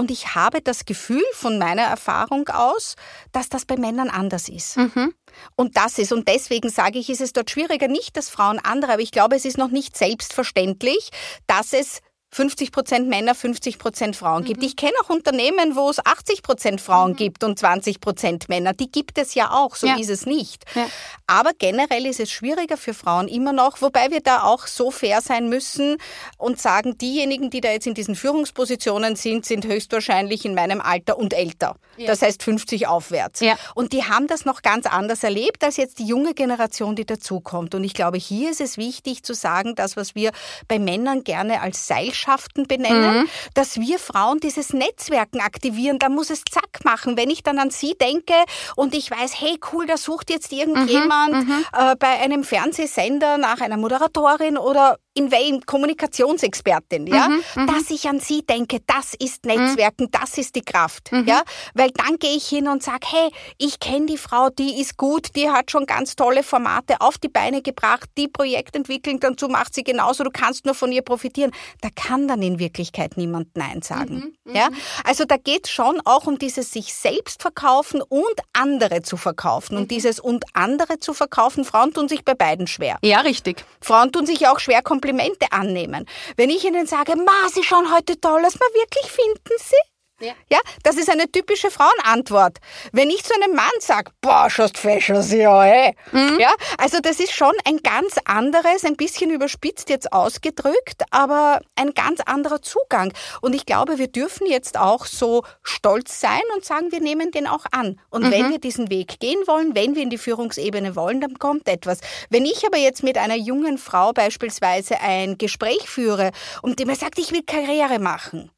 Und 0.00 0.10
ich 0.10 0.34
habe 0.34 0.62
das 0.62 0.86
Gefühl 0.86 1.22
von 1.34 1.58
meiner 1.58 1.82
Erfahrung 1.82 2.48
aus, 2.48 2.96
dass 3.32 3.50
das 3.50 3.66
bei 3.66 3.76
Männern 3.76 4.08
anders 4.08 4.48
ist. 4.48 4.78
Mhm. 4.78 5.12
Und 5.56 5.76
das 5.76 5.98
ist, 5.98 6.10
und 6.10 6.26
deswegen 6.26 6.70
sage 6.70 6.98
ich, 6.98 7.10
ist 7.10 7.20
es 7.20 7.34
dort 7.34 7.50
schwieriger, 7.50 7.86
nicht, 7.86 8.16
dass 8.16 8.30
Frauen 8.30 8.58
andere, 8.58 8.94
aber 8.94 9.02
ich 9.02 9.12
glaube, 9.12 9.36
es 9.36 9.44
ist 9.44 9.58
noch 9.58 9.70
nicht 9.70 9.98
selbstverständlich, 9.98 11.10
dass 11.46 11.74
es 11.74 12.00
50 12.32 12.70
Prozent 12.70 13.08
Männer, 13.08 13.34
50 13.34 13.78
Prozent 13.78 14.14
Frauen 14.14 14.44
gibt. 14.44 14.60
Mhm. 14.60 14.66
Ich 14.66 14.76
kenne 14.76 14.92
auch 15.02 15.10
Unternehmen, 15.10 15.74
wo 15.74 15.90
es 15.90 16.04
80 16.04 16.42
Prozent 16.42 16.80
Frauen 16.80 17.12
mhm. 17.12 17.16
gibt 17.16 17.42
und 17.42 17.58
20 17.58 18.00
Prozent 18.00 18.48
Männer. 18.48 18.72
Die 18.72 18.90
gibt 18.90 19.18
es 19.18 19.34
ja 19.34 19.50
auch, 19.50 19.74
so 19.74 19.88
ja. 19.88 19.96
ist 19.98 20.10
es 20.10 20.26
nicht. 20.26 20.64
Ja. 20.74 20.86
Aber 21.26 21.50
generell 21.58 22.06
ist 22.06 22.20
es 22.20 22.30
schwieriger 22.30 22.76
für 22.76 22.94
Frauen 22.94 23.26
immer 23.26 23.52
noch, 23.52 23.82
wobei 23.82 24.10
wir 24.10 24.20
da 24.20 24.44
auch 24.44 24.68
so 24.68 24.92
fair 24.92 25.20
sein 25.20 25.48
müssen 25.48 25.96
und 26.38 26.60
sagen, 26.60 26.98
diejenigen, 26.98 27.50
die 27.50 27.60
da 27.60 27.70
jetzt 27.70 27.88
in 27.88 27.94
diesen 27.94 28.14
Führungspositionen 28.14 29.16
sind, 29.16 29.44
sind 29.44 29.66
höchstwahrscheinlich 29.66 30.44
in 30.44 30.54
meinem 30.54 30.80
Alter 30.80 31.18
und 31.18 31.34
älter. 31.34 31.76
Ja. 31.96 32.06
Das 32.06 32.22
heißt 32.22 32.42
50 32.42 32.86
aufwärts. 32.86 33.40
Und 33.74 33.92
die 33.92 34.04
haben 34.04 34.26
das 34.26 34.44
noch 34.44 34.62
ganz 34.62 34.86
anders 34.86 35.24
erlebt 35.24 35.64
als 35.64 35.76
jetzt 35.76 35.98
die 35.98 36.06
junge 36.06 36.34
Generation, 36.34 36.94
die 36.94 37.04
dazukommt. 37.04 37.74
Und 37.74 37.84
ich 37.84 37.94
glaube, 37.94 38.18
hier 38.18 38.50
ist 38.50 38.60
es 38.60 38.78
wichtig 38.78 39.22
zu 39.22 39.34
sagen, 39.34 39.74
das, 39.74 39.96
was 39.96 40.14
wir 40.14 40.30
bei 40.68 40.78
Männern 40.78 41.24
gerne 41.24 41.60
als 41.60 41.86
Seil 41.86 42.12
Gesellschaften 42.20 42.66
benennen, 42.66 43.22
mhm. 43.22 43.28
dass 43.54 43.80
wir 43.80 43.98
Frauen 43.98 44.40
dieses 44.40 44.72
Netzwerken 44.72 45.40
aktivieren. 45.40 45.98
Da 45.98 46.08
muss 46.08 46.30
es 46.30 46.42
zack 46.50 46.84
machen. 46.84 47.16
Wenn 47.16 47.30
ich 47.30 47.42
dann 47.42 47.58
an 47.58 47.70
Sie 47.70 47.94
denke 48.00 48.34
und 48.76 48.94
ich 48.94 49.10
weiß, 49.10 49.40
hey 49.40 49.58
cool, 49.72 49.86
da 49.86 49.96
sucht 49.96 50.30
jetzt 50.30 50.52
irgendjemand 50.52 51.32
mhm. 51.32 51.54
mhm. 51.54 51.64
äh, 51.72 51.96
bei 51.96 52.20
einem 52.20 52.44
Fernsehsender 52.44 53.38
nach 53.38 53.60
einer 53.60 53.76
Moderatorin 53.76 54.58
oder 54.58 54.98
in 55.14 55.30
welchem 55.32 55.60
Kommunikationsexpertin, 55.66 57.06
ja, 57.06 57.28
mhm, 57.28 57.42
mhm, 57.56 57.66
dass 57.66 57.90
ich 57.90 58.08
an 58.08 58.20
sie 58.20 58.42
denke, 58.42 58.78
das 58.86 59.14
ist 59.18 59.44
Netzwerken, 59.44 60.04
mhm. 60.04 60.10
das 60.12 60.38
ist 60.38 60.54
die 60.54 60.62
Kraft, 60.62 61.10
mhm. 61.10 61.26
ja, 61.26 61.42
weil 61.74 61.90
dann 61.90 62.16
gehe 62.18 62.36
ich 62.36 62.46
hin 62.46 62.68
und 62.68 62.82
sage, 62.82 63.06
hey, 63.10 63.30
ich 63.58 63.80
kenne 63.80 64.06
die 64.06 64.16
Frau, 64.16 64.50
die 64.50 64.80
ist 64.80 64.96
gut, 64.96 65.34
die 65.34 65.50
hat 65.50 65.70
schon 65.70 65.86
ganz 65.86 66.14
tolle 66.14 66.44
Formate 66.44 67.00
auf 67.00 67.18
die 67.18 67.28
Beine 67.28 67.60
gebracht, 67.60 68.08
die 68.16 68.28
Projektentwicklung 68.28 69.18
dazu 69.18 69.48
macht 69.48 69.74
sie 69.74 69.82
genauso, 69.82 70.22
du 70.22 70.30
kannst 70.30 70.64
nur 70.64 70.74
von 70.74 70.92
ihr 70.92 71.02
profitieren. 71.02 71.50
Da 71.80 71.88
kann 71.94 72.28
dann 72.28 72.42
in 72.42 72.58
Wirklichkeit 72.58 73.16
niemand 73.16 73.56
Nein 73.56 73.82
sagen, 73.82 74.32
mhm, 74.44 74.54
ja, 74.54 74.68
also 75.04 75.24
da 75.24 75.36
geht 75.36 75.66
es 75.66 75.70
schon 75.72 76.00
auch 76.04 76.26
um 76.26 76.38
dieses 76.38 76.70
sich 76.70 76.94
selbst 76.94 77.42
verkaufen 77.42 78.00
und 78.00 78.40
andere 78.52 79.02
zu 79.02 79.16
verkaufen 79.16 79.76
und 79.76 79.90
dieses 79.90 80.20
und 80.20 80.44
andere 80.52 80.98
zu 81.00 81.14
verkaufen, 81.14 81.64
Frauen 81.64 81.92
tun 81.92 82.08
sich 82.08 82.24
bei 82.24 82.34
beiden 82.34 82.66
schwer. 82.66 82.98
Ja, 83.02 83.20
richtig. 83.20 83.64
Frauen 83.80 84.12
tun 84.12 84.26
sich 84.26 84.46
auch 84.46 84.60
schwer, 84.60 84.82
Komplimente 85.00 85.46
annehmen. 85.50 86.04
Wenn 86.36 86.50
ich 86.50 86.62
ihnen 86.64 86.86
sage, 86.86 87.16
Ma, 87.16 87.48
Sie 87.50 87.62
schauen 87.62 87.90
heute 87.90 88.20
toll 88.20 88.44
aus, 88.44 88.58
ma 88.58 88.66
wirklich 88.74 89.10
finden 89.10 89.56
Sie? 89.58 89.99
Ja. 90.20 90.32
ja, 90.50 90.58
das 90.82 90.96
ist 90.96 91.08
eine 91.08 91.30
typische 91.30 91.70
Frauenantwort. 91.70 92.58
Wenn 92.92 93.08
ich 93.08 93.24
zu 93.24 93.32
einem 93.34 93.54
Mann 93.54 93.70
sage, 93.80 94.12
boah, 94.20 94.50
schaust 94.50 94.76
fesch 94.76 95.10
aus, 95.10 95.32
ja, 95.32 95.64
ey. 95.64 95.94
Mhm. 96.12 96.38
Ja, 96.38 96.52
also 96.78 97.00
das 97.00 97.20
ist 97.20 97.32
schon 97.32 97.52
ein 97.64 97.78
ganz 97.78 98.16
anderes, 98.26 98.84
ein 98.84 98.96
bisschen 98.96 99.30
überspitzt 99.30 99.88
jetzt 99.88 100.12
ausgedrückt, 100.12 101.02
aber 101.10 101.60
ein 101.74 101.94
ganz 101.94 102.20
anderer 102.20 102.60
Zugang. 102.60 103.12
Und 103.40 103.54
ich 103.54 103.64
glaube, 103.64 103.98
wir 103.98 104.08
dürfen 104.08 104.46
jetzt 104.46 104.78
auch 104.78 105.06
so 105.06 105.42
stolz 105.62 106.20
sein 106.20 106.42
und 106.54 106.64
sagen, 106.64 106.92
wir 106.92 107.00
nehmen 107.00 107.30
den 107.30 107.46
auch 107.46 107.64
an. 107.70 107.98
Und 108.10 108.24
mhm. 108.24 108.30
wenn 108.30 108.50
wir 108.50 108.58
diesen 108.58 108.90
Weg 108.90 109.20
gehen 109.20 109.40
wollen, 109.46 109.74
wenn 109.74 109.94
wir 109.94 110.02
in 110.02 110.10
die 110.10 110.18
Führungsebene 110.18 110.96
wollen, 110.96 111.20
dann 111.20 111.38
kommt 111.38 111.66
etwas. 111.66 112.00
Wenn 112.28 112.44
ich 112.44 112.66
aber 112.66 112.78
jetzt 112.78 113.02
mit 113.02 113.16
einer 113.16 113.36
jungen 113.36 113.78
Frau 113.78 114.12
beispielsweise 114.12 115.00
ein 115.00 115.38
Gespräch 115.38 115.88
führe 115.88 116.30
und 116.62 116.78
die 116.78 116.84
mir 116.84 116.96
sagt, 116.96 117.18
ich 117.18 117.32
will 117.32 117.42
Karriere 117.42 117.98
machen, 117.98 118.50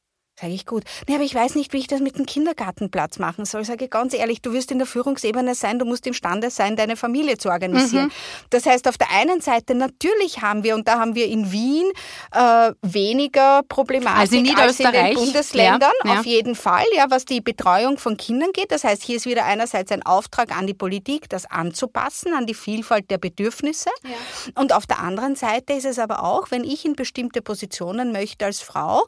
Sage 0.43 0.55
ich 0.55 0.67
gut. 0.67 0.83
Nee, 1.07 1.15
aber 1.15 1.23
ich 1.23 1.37
weiß 1.37 1.55
nicht, 1.55 1.73
wie 1.73 1.79
ich 1.79 1.87
das 1.87 2.01
mit 2.01 2.19
dem 2.19 2.27
Kindergartenplatz 2.27 3.21
machen 3.21 3.45
soll. 3.45 3.65
Sage 3.65 3.85
ich 3.85 3.91
ganz 3.93 4.13
ehrlich, 4.13 4.43
du 4.43 4.53
wirst 4.53 4.73
in 4.73 4.79
der 4.79 4.89
Führungsebene 4.89 5.55
sein, 5.55 5.79
du 5.79 5.85
musst 5.85 6.05
imstande 6.05 6.51
sein, 6.51 6.75
deine 6.75 6.97
Familie 6.97 7.39
zu 7.39 7.49
organisieren. 7.49 8.07
Mhm. 8.07 8.13
Das 8.51 8.67
heißt, 8.67 8.89
auf 8.89 8.99
der 8.99 9.13
einen 9.13 9.41
Seite 9.41 9.77
natürlich 9.77 10.43
haben 10.43 10.65
wir, 10.65 10.75
und 10.75 10.89
da 10.89 10.99
haben 10.99 11.15
wir 11.15 11.29
in 11.29 11.53
Wien 11.53 11.87
äh, 12.33 12.73
weniger 12.83 13.63
Problematik 13.69 14.21
also 14.21 14.37
in 14.37 14.57
als 14.57 14.81
in 14.81 14.91
den 14.91 15.15
Bundesländern, 15.15 15.93
ja, 16.03 16.15
ja. 16.15 16.19
auf 16.19 16.27
jeden 16.27 16.57
Fall, 16.57 16.87
ja, 16.97 17.07
was 17.09 17.25
die 17.25 17.41
Betreuung 17.41 17.99
von 17.99 18.17
Kindern 18.17 18.51
geht. 18.53 18.73
Das 18.73 18.83
heißt, 18.83 19.05
hier 19.05 19.19
ist 19.19 19.27
wieder 19.27 19.45
einerseits 19.45 19.93
ein 19.93 20.03
Auftrag 20.03 20.51
an 20.59 20.67
die 20.67 20.75
Politik, 20.75 21.29
das 21.29 21.49
anzupassen, 21.49 22.35
an 22.35 22.47
die 22.47 22.55
Vielfalt 22.55 23.13
der 23.13 23.19
Bedürfnisse. 23.19 23.91
Ja. 24.03 24.61
Und 24.61 24.73
auf 24.73 24.87
der 24.87 24.99
anderen 24.99 25.37
Seite 25.37 25.75
ist 25.75 25.87
es 25.87 26.01
aber 26.01 26.25
auch, 26.25 26.51
wenn 26.51 26.65
ich 26.65 26.85
in 26.85 26.95
bestimmte 26.95 27.43
Positionen 27.43 28.11
möchte 28.11 28.45
als 28.45 28.61
Frau, 28.61 29.05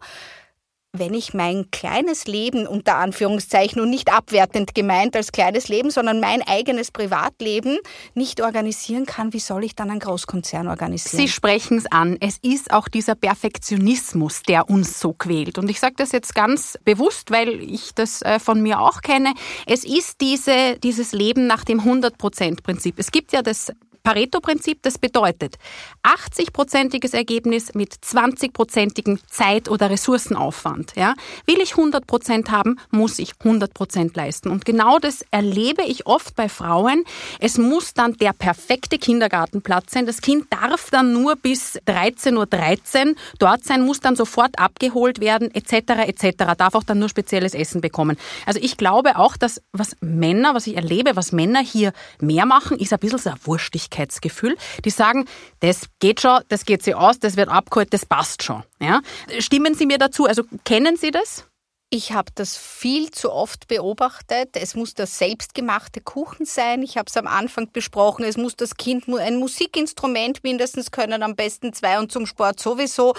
wenn 0.97 1.13
ich 1.13 1.35
mein 1.35 1.71
kleines 1.71 2.27
Leben 2.27 2.67
unter 2.67 2.97
Anführungszeichen 2.97 3.83
und 3.83 3.91
nicht 3.91 4.13
abwertend 4.13 4.75
gemeint 4.75 5.17
als 5.17 5.33
kleines 5.33 5.69
Leben, 5.69 5.91
sondern 5.91 6.21
mein 6.21 6.41
eigenes 6.43 6.91
Privatleben 6.91 7.79
nicht 8.15 8.41
organisieren 8.41 9.05
kann, 9.05 9.33
wie 9.33 9.41
soll 9.41 9.65
ich 9.65 9.75
dann 9.75 9.91
einen 9.91 10.01
Großkonzern 10.01 10.69
organisieren? 10.69 11.19
Sie 11.19 11.29
sprechen 11.29 11.79
es 11.79 11.87
an. 11.87 12.17
Es 12.21 12.39
ist 12.43 12.73
auch 12.73 12.89
dieser 12.89 13.17
Perfektionismus, 13.17 14.43
der 14.43 14.71
uns 14.71 15.01
so 15.01 15.13
quält. 15.13 15.59
Und 15.59 15.69
ich 15.69 15.81
sage 15.81 15.95
das 15.97 16.13
jetzt 16.13 16.35
ganz 16.35 16.79
bewusst, 16.85 17.31
weil 17.33 17.61
ich 17.61 17.95
das 17.95 18.23
äh, 18.23 18.39
von 18.39 18.63
mir 18.63 18.81
auch 18.81 19.03
kenne. 19.03 19.35
Es 19.67 19.85
ist 19.85 20.21
diese, 20.21 20.79
dieses 20.79 21.13
Leben 21.13 21.47
nach 21.47 21.65
dem 21.65 21.81
100-Prozent-Prinzip. 21.81 22.99
Es 22.99 23.11
gibt 23.11 23.33
ja 23.33 23.43
das 23.43 23.73
Pareto-Prinzip, 24.05 24.83
das 24.83 24.99
bedeutet 24.99 25.57
80-prozentiges 26.03 27.15
Ergebnis 27.17 27.73
mit 27.73 27.95
20-prozentigem 27.95 29.19
Zeit- 29.29 29.71
oder 29.71 29.89
Ressourcenaufwand. 29.89 30.93
Ja? 30.95 31.15
Will 31.47 31.59
ich 31.63 31.71
100 31.71 32.07
Prozent 32.07 32.51
haben, 32.51 32.79
muss 32.91 33.19
ich 33.19 33.33
100 33.41 33.73
Prozent 33.73 34.15
leisten. 34.15 34.51
Und 34.51 34.67
genau 34.67 34.99
das 34.99 35.25
erlebe 35.31 35.85
ich 35.85 36.07
oft 36.07 36.37
bei 36.37 36.51
Frauen. 36.51 37.05
Es 37.41 37.57
muss 37.57 37.95
dann 37.95 38.13
der 38.19 38.35
perfekte 38.35 38.99
Kindergartenplatz 38.99 39.93
sein. 39.95 40.05
Das 40.05 40.21
Kind 40.21 40.49
darf 40.51 40.91
dann 40.91 41.15
nur 41.15 41.37
bis 41.37 41.79
13.13 41.87 42.37
Uhr 42.37 42.47
13 42.47 43.17
dort 43.39 43.65
sein, 43.65 43.81
muss 43.87 44.01
dann 44.01 44.17
sofort 44.17 44.59
abgeholt 44.59 45.21
werden, 45.21 45.51
etc. 45.55 46.07
etc. 46.07 46.53
Darf 46.59 46.75
auch 46.75 46.85
dann 46.85 46.99
nur 46.99 47.09
spezielles 47.09 47.55
Essen 47.55 47.81
bekommen. 47.81 48.19
Also 48.45 48.61
ich 48.63 48.77
glaube 48.77 49.17
auch, 49.17 49.39
dass 49.39 49.63
was 49.73 49.97
Männer, 50.03 50.55
was 50.55 50.67
ich 50.67 50.77
erlebe, 50.77 51.17
was 51.17 51.33
Männer 51.33 51.61
hier 51.61 51.95
mehr 52.21 52.45
machen, 52.45 52.79
ist 52.79 52.93
ein 52.93 52.99
bisschen 52.99 53.19
so 53.19 53.31
eine 53.31 53.39
Wurstigkeit. 53.45 53.94
Gerechtigkeitsgefühl, 53.95 54.57
die 54.85 54.91
sagen, 54.91 55.27
das 55.61 55.87
geht 56.01 56.21
schon, 56.21 56.41
das 56.49 56.65
geht 56.65 56.83
sie 56.83 56.95
aus, 56.95 57.19
das 57.19 57.37
wird 57.37 57.49
abgeholt, 57.49 57.93
das 57.93 58.07
passt 58.07 58.43
schon. 58.43 58.63
Ja? 58.81 59.01
Stimmen 59.39 59.75
Sie 59.75 59.87
mir 59.87 59.99
dazu? 59.99 60.27
Also 60.27 60.43
kennen 60.65 60.97
Sie 60.97 61.11
das? 61.11 61.47
Ich 61.91 62.13
habe 62.13 62.33
das 62.35 62.57
viel 62.57 63.11
zu 63.11 63.31
oft 63.31 63.69
beobachtet. 63.69 64.57
Es 64.57 64.75
muss 64.75 64.95
der 64.95 65.07
selbstgemachte 65.07 66.01
Kuchen 66.01 66.45
sein. 66.45 66.83
Ich 66.83 66.97
habe 66.97 67.07
es 67.09 67.17
am 67.17 67.29
Anfang 67.29 67.71
besprochen. 67.73 68.25
Es 68.25 68.37
muss 68.37 68.57
das 68.57 68.77
Kind 68.77 69.07
ein 69.09 69.37
Musikinstrument 69.37 70.43
mindestens 70.43 70.91
können, 70.91 71.23
am 71.23 71.37
besten 71.37 71.73
zwei 71.73 72.01
und 72.01 72.11
zum 72.11 72.27
Sport 72.27 72.59
sowieso. 72.59 73.15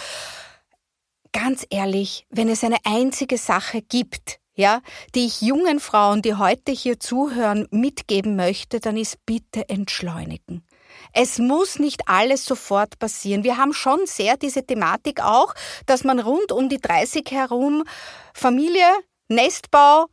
Ganz 1.31 1.65
ehrlich, 1.69 2.25
wenn 2.29 2.49
es 2.49 2.63
eine 2.63 2.77
einzige 2.83 3.37
Sache 3.37 3.81
gibt, 3.81 4.39
ja, 4.55 4.81
die 5.13 5.25
ich 5.25 5.41
jungen 5.41 5.79
Frauen, 5.79 6.21
die 6.21 6.35
heute 6.35 6.71
hier 6.71 6.99
zuhören, 6.99 7.67
mitgeben 7.71 8.35
möchte, 8.35 8.79
dann 8.79 8.97
ist 8.97 9.25
bitte 9.25 9.69
entschleunigen. 9.69 10.63
Es 11.13 11.39
muss 11.39 11.79
nicht 11.79 12.07
alles 12.07 12.45
sofort 12.45 12.99
passieren. 12.99 13.43
Wir 13.43 13.57
haben 13.57 13.73
schon 13.73 14.05
sehr 14.05 14.37
diese 14.37 14.65
Thematik 14.65 15.21
auch, 15.21 15.53
dass 15.85 16.03
man 16.03 16.19
rund 16.19 16.51
um 16.51 16.69
die 16.69 16.79
30 16.79 17.29
herum 17.31 17.83
Familie, 18.33 18.87
Nestbau, 19.27 20.07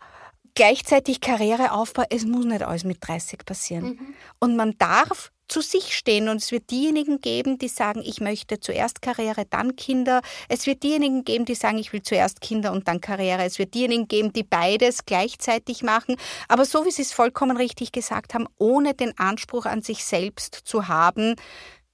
gleichzeitig 0.54 1.20
Karriereaufbau, 1.20 2.04
es 2.10 2.24
muss 2.24 2.44
nicht 2.44 2.62
alles 2.62 2.84
mit 2.84 2.98
30 3.00 3.44
passieren. 3.44 3.84
Mhm. 3.84 4.14
Und 4.38 4.56
man 4.56 4.76
darf 4.78 5.30
zu 5.52 5.60
sich 5.60 5.94
stehen 5.94 6.30
und 6.30 6.38
es 6.38 6.50
wird 6.50 6.70
diejenigen 6.70 7.20
geben, 7.20 7.58
die 7.58 7.68
sagen, 7.68 8.00
ich 8.02 8.20
möchte 8.20 8.58
zuerst 8.58 9.02
Karriere, 9.02 9.44
dann 9.44 9.76
Kinder. 9.76 10.22
Es 10.48 10.66
wird 10.66 10.82
diejenigen 10.82 11.24
geben, 11.24 11.44
die 11.44 11.54
sagen, 11.54 11.76
ich 11.76 11.92
will 11.92 12.00
zuerst 12.00 12.40
Kinder 12.40 12.72
und 12.72 12.88
dann 12.88 13.02
Karriere. 13.02 13.44
Es 13.44 13.58
wird 13.58 13.74
diejenigen 13.74 14.08
geben, 14.08 14.32
die 14.32 14.44
beides 14.44 15.04
gleichzeitig 15.04 15.82
machen. 15.82 16.16
Aber 16.48 16.64
so 16.64 16.86
wie 16.86 16.90
Sie 16.90 17.02
es 17.02 17.12
vollkommen 17.12 17.58
richtig 17.58 17.92
gesagt 17.92 18.32
haben, 18.32 18.46
ohne 18.56 18.94
den 18.94 19.18
Anspruch 19.18 19.66
an 19.66 19.82
sich 19.82 20.04
selbst 20.04 20.54
zu 20.54 20.88
haben, 20.88 21.36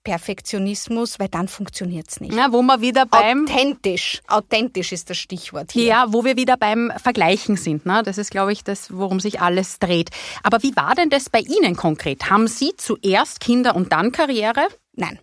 Perfektionismus, 0.05 1.19
weil 1.19 1.29
dann 1.29 1.49
funktioniert 1.49 2.09
es 2.09 2.21
nicht. 2.21 2.35
Ja, 2.35 2.53
wo 2.53 2.63
wir 2.63 2.81
wieder 2.81 3.05
beim... 3.07 3.45
Authentisch. 3.45 4.21
Authentisch 4.27 4.93
ist 4.93 5.11
das 5.11 5.19
Stichwort 5.19 5.73
hier. 5.73 5.85
Ja, 5.85 6.07
wo 6.09 6.25
wir 6.25 6.37
wieder 6.37 6.57
beim 6.57 6.93
Vergleichen 6.97 7.57
sind. 7.57 7.85
Ne? 7.85 8.03
Das 8.05 8.17
ist, 8.17 8.31
glaube 8.31 8.53
ich, 8.53 8.65
das, 8.65 8.97
worum 8.97 9.21
sich 9.21 9.41
alles 9.41 9.79
dreht. 9.79 10.11
Aber 10.43 10.63
wie 10.63 10.75
war 10.77 10.95
denn 10.95 11.11
das 11.11 11.29
bei 11.29 11.41
Ihnen 11.41 11.77
konkret? 11.77 12.31
Haben 12.31 12.49
Sie 12.49 12.73
zuerst 12.77 13.41
Kinder 13.41 13.77
und 13.77 13.93
dann 13.93 14.13
Karriere? 14.13 14.69
Nein. 14.93 15.19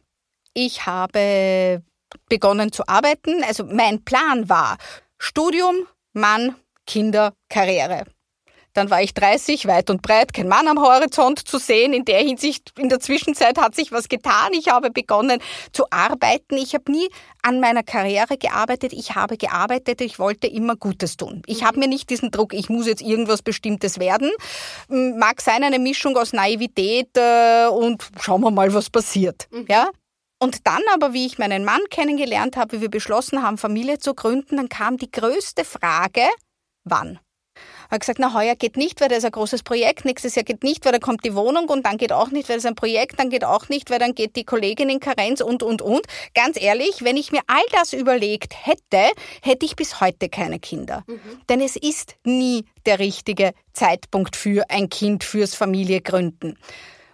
Ich 0.53 0.85
habe 0.85 1.81
begonnen 2.29 2.71
zu 2.71 2.88
arbeiten. 2.88 3.43
Also 3.43 3.65
mein 3.65 4.03
Plan 4.03 4.49
war 4.49 4.77
Studium, 5.17 5.75
Mann, 6.13 6.55
Kinder, 6.85 7.33
Karriere. 7.49 8.05
Dann 8.75 8.89
war 8.89 9.01
ich 9.01 9.13
30, 9.13 9.67
weit 9.67 9.89
und 9.89 10.01
breit, 10.01 10.33
kein 10.33 10.47
Mann 10.47 10.67
am 10.67 10.79
Horizont 10.79 11.39
zu 11.39 11.57
sehen. 11.57 11.93
In 11.93 12.05
der 12.05 12.19
Hinsicht, 12.19 12.73
in 12.77 12.89
der 12.89 12.99
Zwischenzeit 12.99 13.57
hat 13.57 13.73
sich 13.73 13.91
was 13.91 14.09
getan. 14.09 14.51
Ich 14.51 14.67
habe 14.67 14.91
begonnen 14.91 15.39
zu 15.71 15.85
arbeiten. 15.89 16.57
Ich 16.57 16.73
habe 16.73 16.91
nie 16.91 17.07
an 17.41 17.61
meiner 17.61 17.83
Karriere 17.83 18.38
gearbeitet. 18.38 18.91
Ich 18.91 19.15
habe 19.15 19.38
gearbeitet. 19.38 20.01
Ich 20.01 20.19
wollte 20.19 20.47
immer 20.47 20.75
Gutes 20.75 21.15
tun. 21.15 21.41
Ich 21.47 21.63
habe 21.63 21.79
mir 21.79 21.88
nicht 21.88 22.09
diesen 22.09 22.31
Druck, 22.31 22.53
ich 22.53 22.69
muss 22.69 22.85
jetzt 22.85 23.01
irgendwas 23.01 23.41
Bestimmtes 23.41 23.97
werden. 23.97 24.29
Mag 24.89 25.41
sein 25.41 25.63
eine 25.63 25.79
Mischung 25.79 26.17
aus 26.17 26.33
Naivität 26.33 27.09
äh, 27.15 27.67
und 27.67 28.05
schauen 28.19 28.41
wir 28.41 28.51
mal, 28.51 28.73
was 28.73 28.89
passiert. 28.89 29.47
Mhm. 29.51 29.65
Ja? 29.69 29.89
Und 30.39 30.67
dann 30.67 30.81
aber, 30.93 31.13
wie 31.13 31.25
ich 31.25 31.38
meinen 31.38 31.63
Mann 31.63 31.81
kennengelernt 31.89 32.57
habe, 32.57 32.77
wie 32.77 32.81
wir 32.81 32.91
beschlossen 32.91 33.41
haben, 33.41 33.57
Familie 33.57 33.99
zu 33.99 34.13
gründen, 34.13 34.57
dann 34.57 34.69
kam 34.69 34.97
die 34.97 35.09
größte 35.09 35.63
Frage, 35.63 36.23
wann? 36.83 37.19
Hat 37.89 38.01
gesagt, 38.01 38.19
na 38.19 38.33
heuer 38.33 38.55
geht 38.55 38.77
nicht, 38.77 39.01
weil 39.01 39.09
das 39.09 39.19
ist 39.19 39.25
ein 39.25 39.31
großes 39.31 39.63
Projekt, 39.63 40.05
nächstes 40.05 40.35
Jahr 40.35 40.43
geht 40.43 40.63
nicht, 40.63 40.85
weil 40.85 40.91
da 40.91 40.99
kommt 40.99 41.23
die 41.25 41.35
Wohnung 41.35 41.69
und 41.69 41.85
dann 41.85 41.97
geht 41.97 42.11
auch 42.11 42.31
nicht, 42.31 42.49
weil 42.49 42.57
das 42.57 42.65
ein 42.65 42.75
Projekt, 42.75 43.19
dann 43.19 43.29
geht 43.29 43.43
auch 43.43 43.69
nicht, 43.69 43.89
weil 43.89 43.99
dann 43.99 44.13
geht 44.13 44.35
die 44.35 44.43
Kollegin 44.43 44.89
in 44.89 44.99
Karenz 44.99 45.41
und, 45.41 45.63
und, 45.63 45.81
und. 45.81 46.05
Ganz 46.33 46.61
ehrlich, 46.61 47.03
wenn 47.03 47.17
ich 47.17 47.31
mir 47.31 47.41
all 47.47 47.63
das 47.71 47.93
überlegt 47.93 48.53
hätte, 48.65 49.11
hätte 49.41 49.65
ich 49.65 49.75
bis 49.75 50.01
heute 50.01 50.29
keine 50.29 50.59
Kinder. 50.59 51.03
Mhm. 51.07 51.19
Denn 51.49 51.61
es 51.61 51.75
ist 51.75 52.15
nie 52.23 52.65
der 52.85 52.99
richtige 52.99 53.53
Zeitpunkt 53.73 54.35
für 54.35 54.69
ein 54.69 54.89
Kind, 54.89 55.23
fürs 55.23 55.55
Familiegründen. 55.55 56.57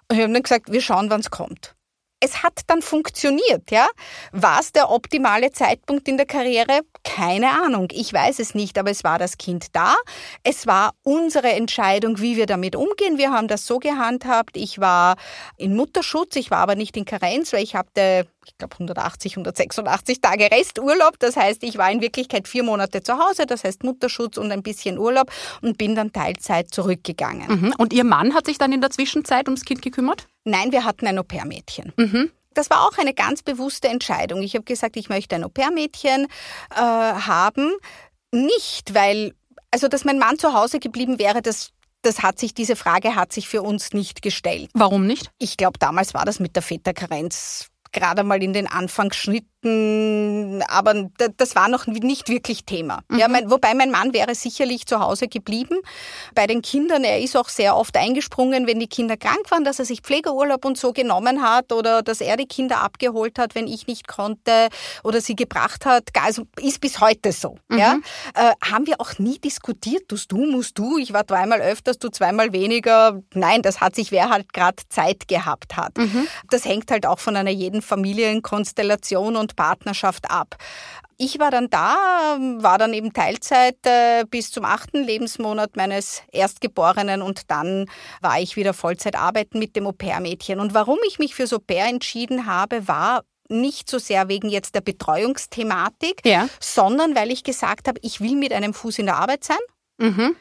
Und 0.09 0.17
ich 0.17 0.23
habe 0.23 0.33
dann 0.33 0.43
gesagt, 0.43 0.71
wir 0.71 0.81
schauen, 0.81 1.09
wann 1.09 1.21
es 1.21 1.31
kommt. 1.31 1.75
Es 2.23 2.43
hat 2.43 2.61
dann 2.67 2.81
funktioniert, 2.81 3.71
ja. 3.71 3.87
War 4.31 4.59
es 4.59 4.71
der 4.71 4.91
optimale 4.91 5.51
Zeitpunkt 5.51 6.07
in 6.07 6.17
der 6.17 6.27
Karriere? 6.27 6.81
Keine 7.03 7.49
Ahnung. 7.49 7.87
Ich 7.91 8.13
weiß 8.13 8.39
es 8.39 8.53
nicht, 8.53 8.77
aber 8.77 8.91
es 8.91 9.03
war 9.03 9.17
das 9.17 9.39
Kind 9.39 9.67
da. 9.73 9.95
Es 10.43 10.67
war 10.67 10.93
unsere 11.03 11.49
Entscheidung, 11.49 12.21
wie 12.21 12.37
wir 12.37 12.45
damit 12.45 12.75
umgehen. 12.75 13.17
Wir 13.17 13.31
haben 13.31 13.47
das 13.47 13.65
so 13.65 13.79
gehandhabt. 13.79 14.55
Ich 14.55 14.79
war 14.79 15.15
in 15.57 15.75
Mutterschutz, 15.75 16.35
ich 16.35 16.51
war 16.51 16.59
aber 16.59 16.75
nicht 16.75 16.95
in 16.95 17.05
Karenz, 17.05 17.53
weil 17.53 17.63
ich 17.63 17.75
hatte, 17.75 18.27
ich 18.45 18.55
glaube, 18.59 18.75
180, 18.75 19.33
186 19.33 20.21
Tage 20.21 20.51
Resturlaub. 20.51 21.17
Das 21.17 21.35
heißt, 21.35 21.63
ich 21.63 21.79
war 21.79 21.89
in 21.91 22.01
Wirklichkeit 22.01 22.47
vier 22.47 22.63
Monate 22.63 23.01
zu 23.01 23.17
Hause, 23.17 23.47
das 23.47 23.63
heißt 23.63 23.83
Mutterschutz 23.83 24.37
und 24.37 24.51
ein 24.51 24.61
bisschen 24.61 24.99
Urlaub 24.99 25.31
und 25.63 25.79
bin 25.79 25.95
dann 25.95 26.13
Teilzeit 26.13 26.71
zurückgegangen. 26.71 27.61
Mhm. 27.61 27.73
Und 27.79 27.93
Ihr 27.93 28.03
Mann 28.03 28.35
hat 28.35 28.45
sich 28.45 28.59
dann 28.59 28.71
in 28.71 28.81
der 28.81 28.91
Zwischenzeit 28.91 29.47
ums 29.47 29.65
Kind 29.65 29.81
gekümmert? 29.81 30.27
Nein, 30.43 30.71
wir 30.71 30.83
hatten 30.83 31.07
ein 31.07 31.17
Au-pair-Mädchen. 31.17 31.93
Mhm. 31.97 32.31
Das 32.53 32.69
war 32.69 32.85
auch 32.85 32.97
eine 32.97 33.13
ganz 33.13 33.43
bewusste 33.43 33.87
Entscheidung. 33.87 34.41
Ich 34.41 34.55
habe 34.55 34.65
gesagt, 34.65 34.97
ich 34.97 35.09
möchte 35.09 35.35
ein 35.35 35.43
Au-pair-Mädchen 35.43 36.27
äh, 36.71 36.75
haben. 36.75 37.71
Nicht, 38.33 38.93
weil, 38.93 39.33
also 39.71 39.87
dass 39.87 40.05
mein 40.05 40.19
Mann 40.19 40.37
zu 40.37 40.53
Hause 40.53 40.79
geblieben 40.79 41.19
wäre, 41.19 41.41
das 41.41 41.71
das 42.03 42.23
hat 42.23 42.39
sich, 42.39 42.55
diese 42.55 42.75
Frage 42.75 43.15
hat 43.15 43.31
sich 43.31 43.47
für 43.47 43.61
uns 43.61 43.93
nicht 43.93 44.23
gestellt. 44.23 44.71
Warum 44.73 45.05
nicht? 45.05 45.29
Ich 45.37 45.55
glaube, 45.55 45.77
damals 45.77 46.15
war 46.15 46.25
das 46.25 46.39
mit 46.39 46.55
der 46.55 46.63
Väterkarenz 46.63 47.67
gerade 47.91 48.23
mal 48.23 48.41
in 48.41 48.53
den 48.53 48.67
Anfangsschritten, 49.63 50.63
aber 50.67 51.09
das 51.37 51.55
war 51.55 51.67
noch 51.67 51.87
nicht 51.87 52.29
wirklich 52.29 52.65
Thema. 52.65 53.01
Mhm. 53.09 53.19
Ja, 53.19 53.27
mein, 53.27 53.49
wobei 53.49 53.73
mein 53.73 53.91
Mann 53.91 54.13
wäre 54.13 54.35
sicherlich 54.35 54.85
zu 54.85 54.99
Hause 54.99 55.27
geblieben. 55.27 55.77
Bei 56.35 56.47
den 56.47 56.61
Kindern, 56.61 57.03
er 57.03 57.19
ist 57.19 57.35
auch 57.35 57.49
sehr 57.49 57.75
oft 57.75 57.95
eingesprungen, 57.97 58.67
wenn 58.67 58.79
die 58.79 58.87
Kinder 58.87 59.17
krank 59.17 59.49
waren, 59.49 59.63
dass 59.63 59.79
er 59.79 59.85
sich 59.85 60.01
Pflegeurlaub 60.01 60.65
und 60.65 60.77
so 60.77 60.93
genommen 60.93 61.41
hat 61.41 61.71
oder 61.71 62.01
dass 62.01 62.21
er 62.21 62.37
die 62.37 62.45
Kinder 62.45 62.81
abgeholt 62.81 63.39
hat, 63.39 63.55
wenn 63.55 63.67
ich 63.67 63.87
nicht 63.87 64.07
konnte 64.07 64.69
oder 65.03 65.21
sie 65.21 65.35
gebracht 65.35 65.85
hat. 65.85 66.09
Also 66.21 66.43
ist 66.59 66.81
bis 66.81 66.99
heute 66.99 67.31
so. 67.31 67.57
Mhm. 67.69 67.77
Ja, 67.77 67.97
äh, 68.35 68.53
haben 68.63 68.87
wir 68.87 68.99
auch 68.99 69.17
nie 69.19 69.39
diskutiert, 69.39 70.07
tust 70.07 70.31
du, 70.31 70.37
musst 70.45 70.77
du, 70.77 70.97
ich 70.97 71.13
war 71.13 71.25
zweimal 71.25 71.61
öfters, 71.61 71.97
du 71.99 72.09
zweimal 72.09 72.53
weniger. 72.53 73.21
Nein, 73.33 73.61
das 73.61 73.81
hat 73.81 73.95
sich, 73.95 74.11
wer 74.11 74.29
halt 74.29 74.53
gerade 74.53 74.77
Zeit 74.89 75.27
gehabt 75.27 75.77
hat. 75.77 75.97
Mhm. 75.97 76.27
Das 76.49 76.65
hängt 76.65 76.91
halt 76.91 77.05
auch 77.05 77.19
von 77.19 77.35
einer 77.35 77.51
jeden 77.51 77.81
Familienkonstellation 77.81 79.35
und 79.35 79.50
Partnerschaft 79.55 80.29
ab. 80.29 80.55
Ich 81.17 81.39
war 81.39 81.51
dann 81.51 81.69
da, 81.69 82.37
war 82.59 82.77
dann 82.77 82.93
eben 82.93 83.13
Teilzeit 83.13 83.77
äh, 83.85 84.25
bis 84.29 84.51
zum 84.51 84.65
achten 84.65 85.03
Lebensmonat 85.03 85.75
meines 85.75 86.23
Erstgeborenen 86.31 87.21
und 87.21 87.51
dann 87.51 87.85
war 88.21 88.39
ich 88.39 88.55
wieder 88.55 88.73
Vollzeit 88.73 89.15
arbeiten 89.15 89.59
mit 89.59 89.75
dem 89.75 89.85
Au-pair-Mädchen. 89.85 90.59
Und 90.59 90.73
warum 90.73 90.97
ich 91.07 91.19
mich 91.19 91.35
für 91.35 91.45
Au-pair 91.53 91.85
entschieden 91.87 92.47
habe, 92.47 92.87
war 92.87 93.23
nicht 93.49 93.89
so 93.89 93.99
sehr 93.99 94.29
wegen 94.29 94.49
jetzt 94.49 94.73
der 94.73 94.81
Betreuungsthematik, 94.81 96.21
ja. 96.25 96.47
sondern 96.59 97.15
weil 97.15 97.31
ich 97.31 97.43
gesagt 97.43 97.87
habe, 97.87 97.99
ich 98.01 98.21
will 98.21 98.35
mit 98.35 98.53
einem 98.53 98.73
Fuß 98.73 98.99
in 98.99 99.05
der 99.05 99.17
Arbeit 99.17 99.43
sein. 99.43 99.57
Mhm 99.97 100.35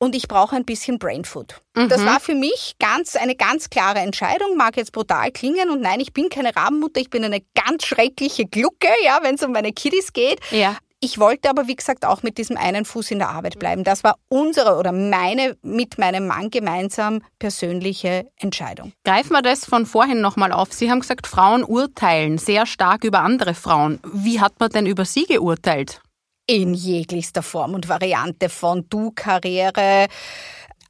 und 0.00 0.16
ich 0.16 0.26
brauche 0.26 0.56
ein 0.56 0.64
bisschen 0.64 0.98
Brainfood. 0.98 1.60
Mhm. 1.76 1.88
Das 1.88 2.04
war 2.04 2.18
für 2.18 2.34
mich 2.34 2.74
ganz 2.80 3.14
eine 3.14 3.36
ganz 3.36 3.70
klare 3.70 4.00
Entscheidung, 4.00 4.56
mag 4.56 4.76
jetzt 4.76 4.92
brutal 4.92 5.30
klingen 5.30 5.70
und 5.70 5.80
nein, 5.80 6.00
ich 6.00 6.12
bin 6.12 6.28
keine 6.28 6.56
Rabenmutter, 6.56 7.00
ich 7.00 7.10
bin 7.10 7.22
eine 7.22 7.42
ganz 7.54 7.86
schreckliche 7.86 8.46
Glucke, 8.46 8.88
ja, 9.04 9.20
wenn 9.22 9.36
es 9.36 9.42
um 9.44 9.52
meine 9.52 9.72
Kiddies 9.72 10.12
geht. 10.12 10.40
Ja. 10.50 10.76
Ich 11.02 11.18
wollte 11.18 11.48
aber, 11.48 11.66
wie 11.66 11.76
gesagt, 11.76 12.04
auch 12.04 12.22
mit 12.22 12.36
diesem 12.36 12.58
einen 12.58 12.84
Fuß 12.84 13.10
in 13.12 13.20
der 13.20 13.30
Arbeit 13.30 13.58
bleiben. 13.58 13.84
Das 13.84 14.04
war 14.04 14.16
unsere 14.28 14.76
oder 14.76 14.92
meine 14.92 15.56
mit 15.62 15.96
meinem 15.96 16.26
Mann 16.26 16.50
gemeinsam 16.50 17.22
persönliche 17.38 18.30
Entscheidung. 18.36 18.92
Greifen 19.04 19.32
wir 19.32 19.40
das 19.40 19.64
von 19.64 19.86
vorhin 19.86 20.20
nochmal 20.20 20.52
auf. 20.52 20.74
Sie 20.74 20.90
haben 20.90 21.00
gesagt, 21.00 21.26
Frauen 21.26 21.64
urteilen 21.64 22.36
sehr 22.36 22.66
stark 22.66 23.04
über 23.04 23.20
andere 23.20 23.54
Frauen. 23.54 23.98
Wie 24.12 24.40
hat 24.40 24.60
man 24.60 24.68
denn 24.70 24.84
über 24.84 25.06
Sie 25.06 25.24
geurteilt? 25.24 26.02
In 26.46 26.74
jeglichster 26.74 27.42
Form 27.42 27.74
und 27.74 27.88
Variante 27.88 28.48
von 28.48 28.88
Du-Karriere, 28.88 30.08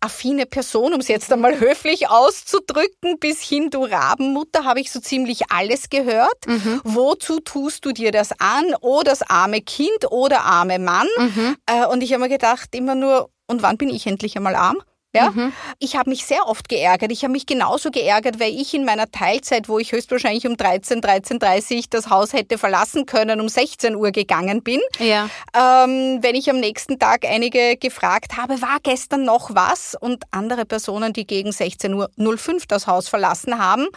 affine 0.00 0.46
Person, 0.46 0.94
um 0.94 1.00
es 1.00 1.08
jetzt 1.08 1.32
einmal 1.32 1.60
höflich 1.60 2.08
auszudrücken, 2.08 3.18
bis 3.20 3.42
hin 3.42 3.68
du 3.70 3.84
Rabenmutter, 3.84 4.64
habe 4.64 4.80
ich 4.80 4.90
so 4.90 5.00
ziemlich 5.00 5.50
alles 5.50 5.90
gehört. 5.90 6.46
Mhm. 6.46 6.80
Wozu 6.84 7.40
tust 7.40 7.84
du 7.84 7.92
dir 7.92 8.10
das 8.10 8.32
an? 8.40 8.74
Oh, 8.80 9.02
das 9.04 9.22
arme 9.22 9.60
Kind 9.60 10.10
oder 10.10 10.44
arme 10.44 10.78
Mann. 10.78 11.08
Mhm. 11.18 11.56
Äh, 11.66 11.86
und 11.86 12.02
ich 12.02 12.12
habe 12.12 12.22
mir 12.22 12.28
gedacht, 12.30 12.74
immer 12.74 12.94
nur, 12.94 13.30
und 13.46 13.62
wann 13.62 13.76
bin 13.76 13.90
ich 13.90 14.06
endlich 14.06 14.36
einmal 14.36 14.54
arm? 14.54 14.78
Ja? 15.14 15.30
Mhm. 15.30 15.52
Ich 15.78 15.96
habe 15.96 16.10
mich 16.10 16.24
sehr 16.24 16.46
oft 16.46 16.68
geärgert. 16.68 17.10
Ich 17.10 17.24
habe 17.24 17.32
mich 17.32 17.46
genauso 17.46 17.90
geärgert, 17.90 18.38
weil 18.38 18.52
ich 18.52 18.74
in 18.74 18.84
meiner 18.84 19.10
Teilzeit, 19.10 19.68
wo 19.68 19.78
ich 19.78 19.92
höchstwahrscheinlich 19.92 20.46
um 20.46 20.56
13, 20.56 21.00
13.30 21.00 21.86
das 21.90 22.10
Haus 22.10 22.32
hätte 22.32 22.58
verlassen 22.58 23.06
können, 23.06 23.40
um 23.40 23.48
16 23.48 23.96
Uhr 23.96 24.12
gegangen 24.12 24.62
bin. 24.62 24.80
Ja. 24.98 25.28
Ähm, 25.54 26.18
wenn 26.22 26.34
ich 26.34 26.48
am 26.48 26.60
nächsten 26.60 26.98
Tag 26.98 27.24
einige 27.24 27.76
gefragt 27.76 28.36
habe, 28.36 28.62
war 28.62 28.78
gestern 28.82 29.24
noch 29.24 29.54
was? 29.54 29.96
Und 29.98 30.24
andere 30.30 30.64
Personen, 30.64 31.12
die 31.12 31.26
gegen 31.26 31.50
16 31.50 31.92
Uhr 31.94 32.10
05 32.16 32.66
das 32.66 32.86
Haus 32.86 33.08
verlassen 33.08 33.58
haben, 33.58 33.88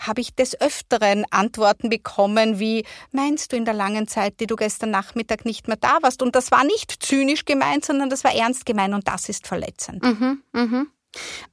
habe 0.00 0.20
ich 0.20 0.34
des 0.34 0.60
Öfteren 0.60 1.24
Antworten 1.30 1.88
bekommen 1.88 2.58
wie, 2.58 2.84
meinst 3.12 3.52
du 3.52 3.56
in 3.56 3.64
der 3.64 3.74
langen 3.74 4.08
Zeit, 4.08 4.40
die 4.40 4.46
du 4.46 4.56
gestern 4.56 4.90
Nachmittag 4.90 5.44
nicht 5.44 5.68
mehr 5.68 5.76
da 5.76 5.98
warst? 6.02 6.22
Und 6.22 6.34
das 6.34 6.50
war 6.50 6.64
nicht 6.64 7.02
zynisch 7.02 7.44
gemeint, 7.44 7.84
sondern 7.84 8.10
das 8.10 8.24
war 8.24 8.34
ernst 8.34 8.66
gemeint 8.66 8.94
und 8.94 9.06
das 9.06 9.28
ist 9.28 9.46
verletzend. 9.46 10.02
Mhm, 10.02 10.42
mh. 10.52 10.86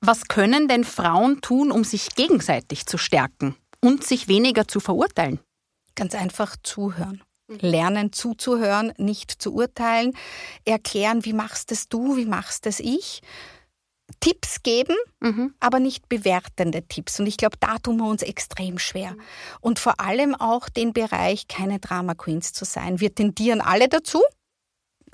Was 0.02 0.28
können 0.28 0.68
denn 0.68 0.84
Frauen 0.84 1.42
tun, 1.42 1.72
um 1.72 1.84
sich 1.84 2.16
gegenseitig 2.16 2.86
zu 2.86 2.98
stärken 2.98 3.56
und 3.82 4.04
sich 4.04 4.28
weniger 4.28 4.68
zu 4.68 4.80
verurteilen? 4.80 5.40
Ganz 5.96 6.14
einfach 6.16 6.56
zuhören. 6.64 7.24
Lernen 7.48 8.12
zuzuhören, 8.12 8.94
nicht 8.98 9.32
zu 9.32 9.54
urteilen, 9.54 10.14
erklären, 10.66 11.24
wie 11.24 11.32
machst 11.32 11.72
es 11.72 11.88
du, 11.88 12.18
wie 12.18 12.26
machst 12.26 12.68
es 12.68 12.82
ich 12.82 13.22
Tipps 14.20 14.64
geben, 14.64 14.96
mhm. 15.20 15.54
aber 15.60 15.80
nicht 15.80 16.10
bewertende 16.10 16.84
Tipps. 16.84 17.20
Und 17.20 17.28
ich 17.28 17.38
glaube, 17.38 17.58
da 17.60 17.78
tun 17.78 17.98
wir 17.98 18.08
uns 18.08 18.24
extrem 18.24 18.80
schwer. 18.80 19.16
Und 19.62 19.80
vor 19.80 20.00
allem 20.00 20.34
auch 20.36 20.70
den 20.70 20.94
Bereich, 20.94 21.48
keine 21.48 21.80
Drama 21.80 22.16
Queens 22.16 22.54
zu 22.54 22.66
sein. 22.66 23.00
Wir 23.00 23.14
tendieren 23.14 23.62
alle 23.62 23.90
dazu 23.90 24.22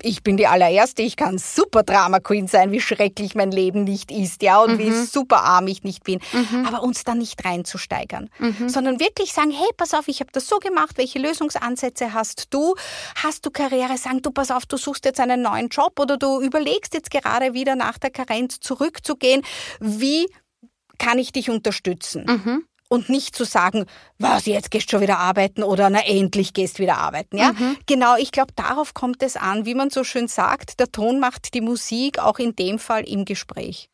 ich 0.02 0.22
bin 0.22 0.36
die 0.36 0.46
allererste, 0.46 1.02
ich 1.02 1.16
kann 1.16 1.38
super 1.38 1.82
Drama 1.82 2.20
Queen 2.20 2.46
sein, 2.46 2.72
wie 2.72 2.80
schrecklich 2.80 3.34
mein 3.34 3.50
Leben 3.50 3.84
nicht 3.84 4.10
ist, 4.10 4.42
ja, 4.42 4.60
und 4.60 4.74
mhm. 4.74 4.78
wie 4.78 4.92
super 4.92 5.42
arm 5.42 5.66
ich 5.66 5.84
nicht 5.84 6.04
bin. 6.04 6.20
Mhm. 6.32 6.66
Aber 6.66 6.82
uns 6.82 7.04
da 7.04 7.14
nicht 7.14 7.44
reinzusteigern, 7.44 8.30
mhm. 8.38 8.68
sondern 8.68 9.00
wirklich 9.00 9.32
sagen, 9.32 9.50
hey, 9.50 9.68
pass 9.76 9.94
auf, 9.94 10.08
ich 10.08 10.20
habe 10.20 10.30
das 10.32 10.48
so 10.48 10.58
gemacht, 10.58 10.98
welche 10.98 11.18
Lösungsansätze 11.18 12.12
hast 12.12 12.52
du? 12.52 12.74
Hast 13.22 13.46
du 13.46 13.50
Karriere? 13.50 13.96
Sagen 13.96 14.22
du, 14.22 14.30
pass 14.30 14.50
auf, 14.50 14.66
du 14.66 14.76
suchst 14.76 15.04
jetzt 15.04 15.20
einen 15.20 15.42
neuen 15.42 15.68
Job 15.68 15.98
oder 15.98 16.16
du 16.16 16.40
überlegst 16.40 16.94
jetzt 16.94 17.10
gerade 17.10 17.54
wieder 17.54 17.76
nach 17.76 17.98
der 17.98 18.10
Karenz 18.10 18.60
zurückzugehen. 18.60 19.42
Wie 19.80 20.26
kann 20.98 21.18
ich 21.18 21.32
dich 21.32 21.50
unterstützen? 21.50 22.24
Und 22.88 23.08
nicht 23.08 23.34
zu 23.34 23.44
sagen, 23.44 23.86
was, 24.18 24.46
jetzt 24.46 24.70
gehst 24.70 24.86
du 24.86 24.92
schon 24.92 25.00
wieder 25.00 25.18
arbeiten 25.18 25.62
oder 25.62 25.88
na 25.90 26.04
endlich 26.06 26.52
gehst 26.52 26.78
wieder 26.78 26.98
arbeiten. 26.98 27.38
Ja? 27.38 27.52
Mhm. 27.52 27.76
Genau, 27.86 28.16
ich 28.16 28.30
glaube, 28.30 28.52
darauf 28.54 28.94
kommt 28.94 29.22
es 29.22 29.36
an, 29.36 29.64
wie 29.64 29.74
man 29.74 29.90
so 29.90 30.04
schön 30.04 30.28
sagt, 30.28 30.78
der 30.80 30.92
Ton 30.92 31.18
macht 31.18 31.54
die 31.54 31.62
Musik, 31.62 32.18
auch 32.18 32.38
in 32.38 32.54
dem 32.54 32.78
Fall 32.78 33.02
im 33.04 33.24
Gespräch. 33.24 33.88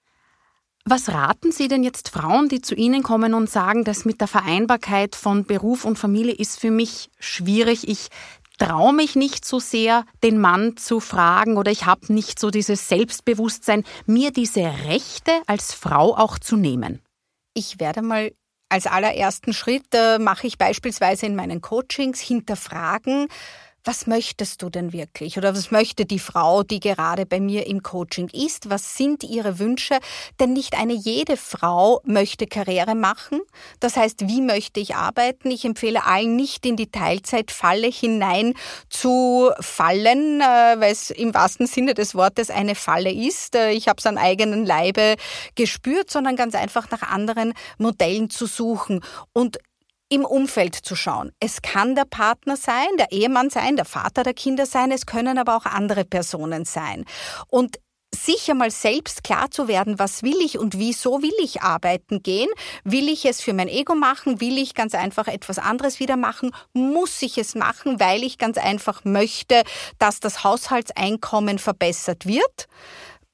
Was 0.85 1.11
raten 1.11 1.53
Sie 1.53 1.68
denn 1.68 1.85
jetzt 1.85 2.09
Frauen, 2.09 2.48
die 2.48 2.62
zu 2.62 2.74
Ihnen 2.74 3.03
kommen 3.03 3.35
und 3.35 3.50
sagen, 3.50 3.85
dass 3.85 4.05
mit 4.05 4.20
der 4.20 4.29
Vereinbarkeit 4.29 5.14
von 5.14 5.44
Beruf 5.44 5.85
und 5.85 5.98
Familie 5.98 6.33
ist 6.33 6.59
für 6.59 6.70
mich 6.70 7.11
schwierig, 7.18 7.87
ich 7.87 8.09
traue 8.59 8.92
mich 8.92 9.14
nicht 9.14 9.44
so 9.44 9.59
sehr, 9.59 10.05
den 10.22 10.38
Mann 10.38 10.76
zu 10.76 11.00
fragen 11.00 11.57
oder 11.57 11.70
ich 11.70 11.87
habe 11.87 12.12
nicht 12.12 12.38
so 12.38 12.50
dieses 12.50 12.88
Selbstbewusstsein, 12.88 13.85
mir 14.07 14.31
diese 14.31 14.61
Rechte 14.61 15.33
als 15.46 15.74
Frau 15.74 16.16
auch 16.16 16.38
zu 16.38 16.57
nehmen? 16.57 17.00
Ich 17.55 17.81
werde 17.81 18.03
mal 18.03 18.33
als 18.70 18.87
allerersten 18.87 19.52
Schritt 19.52 19.92
äh, 19.92 20.18
mache 20.18 20.46
ich 20.46 20.56
beispielsweise 20.56 21.26
in 21.26 21.37
meinen 21.37 21.61
Coachings 21.61 22.20
hinterfragen, 22.20 23.28
was 23.84 24.06
möchtest 24.06 24.62
du 24.62 24.70
denn 24.70 24.92
wirklich? 24.92 25.38
Oder 25.38 25.54
was 25.54 25.70
möchte 25.70 26.06
die 26.06 26.18
Frau, 26.18 26.62
die 26.62 26.80
gerade 26.80 27.26
bei 27.26 27.40
mir 27.40 27.66
im 27.66 27.82
Coaching 27.82 28.28
ist? 28.28 28.70
Was 28.70 28.96
sind 28.96 29.24
ihre 29.24 29.58
Wünsche? 29.58 29.98
Denn 30.38 30.52
nicht 30.52 30.78
eine 30.78 30.92
jede 30.92 31.36
Frau 31.36 32.00
möchte 32.04 32.46
Karriere 32.46 32.94
machen. 32.94 33.40
Das 33.80 33.96
heißt, 33.96 34.28
wie 34.28 34.40
möchte 34.40 34.80
ich 34.80 34.94
arbeiten? 34.94 35.50
Ich 35.50 35.64
empfehle 35.64 36.04
allen 36.04 36.36
nicht 36.36 36.66
in 36.66 36.76
die 36.76 36.90
Teilzeitfalle 36.90 37.88
hinein 37.88 38.54
zu 38.88 39.50
fallen, 39.60 40.40
äh, 40.40 40.44
weil 40.78 40.92
es 40.92 41.10
im 41.10 41.32
wahrsten 41.34 41.66
Sinne 41.66 41.94
des 41.94 42.14
Wortes 42.14 42.50
eine 42.50 42.74
Falle 42.74 43.12
ist. 43.12 43.54
Äh, 43.54 43.72
ich 43.72 43.88
habe 43.88 43.98
es 43.98 44.06
an 44.06 44.18
eigenen 44.18 44.66
Leibe 44.66 45.16
gespürt, 45.54 46.10
sondern 46.10 46.36
ganz 46.36 46.54
einfach 46.54 46.90
nach 46.90 47.02
anderen 47.02 47.54
Modellen 47.78 48.30
zu 48.30 48.46
suchen. 48.46 49.00
Und 49.32 49.58
im 50.11 50.25
Umfeld 50.25 50.75
zu 50.75 50.94
schauen. 50.96 51.33
Es 51.40 51.62
kann 51.62 51.94
der 51.94 52.05
Partner 52.05 52.57
sein, 52.57 52.88
der 52.99 53.12
Ehemann 53.12 53.49
sein, 53.49 53.77
der 53.77 53.85
Vater 53.87 54.23
der 54.23 54.35
Kinder 54.35 54.66
sein, 54.66 54.90
es 54.90 55.07
können 55.07 55.38
aber 55.38 55.57
auch 55.57 55.64
andere 55.64 56.05
Personen 56.05 56.64
sein. 56.66 57.07
Und 57.46 57.79
sich 58.12 58.51
einmal 58.51 58.70
selbst 58.70 59.23
klar 59.23 59.51
zu 59.51 59.68
werden, 59.68 59.99
was 59.99 60.23
will 60.23 60.37
ich 60.44 60.59
und 60.59 60.79
wieso 60.79 61.23
will 61.23 61.35
ich 61.40 61.62
arbeiten 61.62 62.23
gehen? 62.23 62.49
Will 62.85 63.09
ich 63.09 63.25
es 63.25 63.40
für 63.40 63.53
mein 63.53 63.68
Ego 63.68 63.94
machen? 63.94 64.40
Will 64.40 64.59
ich 64.59 64.75
ganz 64.75 64.94
einfach 64.94 65.29
etwas 65.29 65.59
anderes 65.59 66.01
wieder 66.01 66.16
machen? 66.16 66.51
Muss 66.73 67.23
ich 67.23 67.38
es 67.38 67.55
machen, 67.55 68.01
weil 68.01 68.25
ich 68.25 68.38
ganz 68.38 68.59
einfach 68.59 69.05
möchte, 69.05 69.62
dass 69.99 70.18
das 70.18 70.42
Haushaltseinkommen 70.42 71.59
verbessert 71.59 72.27
wird? 72.27 72.66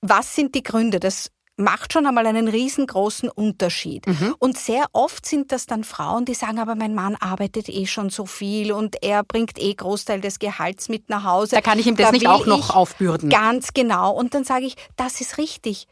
Was 0.03 0.35
sind 0.35 0.55
die 0.55 0.63
Gründe? 0.63 1.01
Das 1.01 1.31
macht 1.57 1.93
schon 1.93 2.07
einmal 2.07 2.27
einen 2.27 2.49
riesengroßen 2.49 3.31
Unterschied. 3.31 4.07
Mhm. 4.07 4.35
Und 4.39 4.59
sehr 4.59 4.87
oft 4.93 5.27
sind 5.27 5.53
das 5.53 5.67
dann 5.67 5.85
Frauen, 5.85 6.25
die 6.25 6.35
sagen, 6.35 6.59
aber 6.59 6.75
mein 6.75 6.95
Mann 6.95 7.17
arbeitet 7.17 7.69
eh 7.69 7.87
schon 7.87 8.11
so 8.11 8.27
viel 8.27 8.73
und 8.73 9.03
er 9.03 9.25
bringt 9.25 9.59
eh 9.59 9.75
Großteil 9.75 10.21
des 10.21 10.39
Gehalts 10.39 10.89
mit 10.89 11.09
nach 11.09 11.25
Hause. 11.25 11.57
Da 11.57 11.63
kann 11.63 11.79
ich 11.79 11.87
ihm 11.87 11.97
das 11.97 12.07
da 12.07 12.13
nicht 12.13 12.29
auch 12.29 12.47
noch 12.47 12.75
aufbürden. 12.75 13.31
Ganz 13.31 13.73
genau. 13.73 14.13
Und 14.13 14.35
dann 14.35 14.45
sage 14.45 14.67
ich, 14.67 14.77
das 14.97 15.21
ist 15.21 15.39
richtig. 15.39 15.87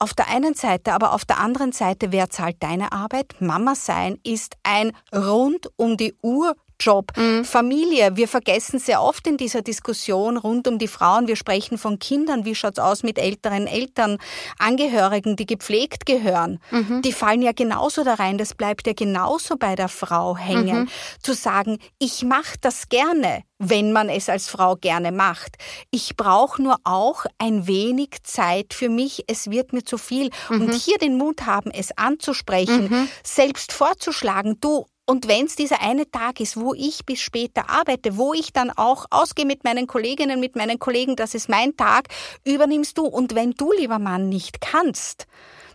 Auf 0.00 0.14
der 0.14 0.28
einen 0.28 0.54
Seite, 0.54 0.92
aber 0.92 1.12
auf 1.12 1.24
der 1.24 1.40
anderen 1.40 1.72
Seite, 1.72 2.12
wer 2.12 2.30
zahlt 2.30 2.62
deine 2.62 2.92
Arbeit? 2.92 3.34
Mama 3.40 3.74
sein 3.74 4.18
ist 4.22 4.54
ein 4.62 4.92
rund 5.12 5.68
um 5.74 5.96
die 5.96 6.14
Uhr 6.22 6.54
Job, 6.80 7.12
mhm. 7.16 7.44
Familie. 7.44 8.16
Wir 8.16 8.28
vergessen 8.28 8.78
sehr 8.78 9.02
oft 9.02 9.26
in 9.26 9.36
dieser 9.36 9.62
Diskussion 9.62 10.36
rund 10.36 10.68
um 10.68 10.78
die 10.78 10.88
Frauen. 10.88 11.26
Wir 11.26 11.36
sprechen 11.36 11.78
von 11.78 11.98
Kindern. 11.98 12.44
Wie 12.44 12.54
schaut's 12.54 12.78
aus 12.78 13.02
mit 13.02 13.18
älteren 13.18 13.66
Eltern, 13.66 14.18
Angehörigen, 14.58 15.36
die 15.36 15.46
gepflegt 15.46 16.06
gehören? 16.06 16.60
Mhm. 16.70 17.02
Die 17.02 17.12
fallen 17.12 17.42
ja 17.42 17.52
genauso 17.52 18.04
da 18.04 18.14
rein. 18.14 18.38
Das 18.38 18.54
bleibt 18.54 18.86
ja 18.86 18.92
genauso 18.92 19.56
bei 19.56 19.74
der 19.74 19.88
Frau 19.88 20.36
hängen. 20.36 20.82
Mhm. 20.82 20.88
Zu 21.22 21.34
sagen, 21.34 21.78
ich 21.98 22.24
mache 22.24 22.56
das 22.60 22.88
gerne 22.88 23.42
wenn 23.58 23.92
man 23.92 24.08
es 24.08 24.28
als 24.28 24.48
Frau 24.48 24.76
gerne 24.76 25.12
macht. 25.12 25.56
Ich 25.90 26.16
brauche 26.16 26.62
nur 26.62 26.76
auch 26.84 27.26
ein 27.38 27.66
wenig 27.66 28.22
Zeit 28.22 28.72
für 28.72 28.88
mich. 28.88 29.24
Es 29.26 29.50
wird 29.50 29.72
mir 29.72 29.82
zu 29.82 29.98
viel. 29.98 30.30
Mhm. 30.48 30.62
Und 30.62 30.74
hier 30.74 30.98
den 30.98 31.18
Mut 31.18 31.44
haben, 31.44 31.70
es 31.70 31.96
anzusprechen, 31.96 32.88
mhm. 32.88 33.08
selbst 33.24 33.72
vorzuschlagen, 33.72 34.58
du, 34.60 34.86
und 35.10 35.26
wenn 35.26 35.46
es 35.46 35.56
dieser 35.56 35.80
eine 35.80 36.10
Tag 36.10 36.38
ist, 36.38 36.60
wo 36.60 36.74
ich 36.74 37.06
bis 37.06 37.18
später 37.20 37.70
arbeite, 37.70 38.18
wo 38.18 38.34
ich 38.34 38.52
dann 38.52 38.70
auch 38.70 39.06
ausgehe 39.08 39.46
mit 39.46 39.64
meinen 39.64 39.86
Kolleginnen, 39.86 40.38
mit 40.38 40.54
meinen 40.54 40.78
Kollegen, 40.78 41.16
das 41.16 41.34
ist 41.34 41.48
mein 41.48 41.74
Tag, 41.78 42.08
übernimmst 42.44 42.98
du. 42.98 43.06
Und 43.06 43.34
wenn 43.34 43.52
du, 43.52 43.72
lieber 43.72 43.98
Mann, 43.98 44.28
nicht 44.28 44.60
kannst, 44.60 45.26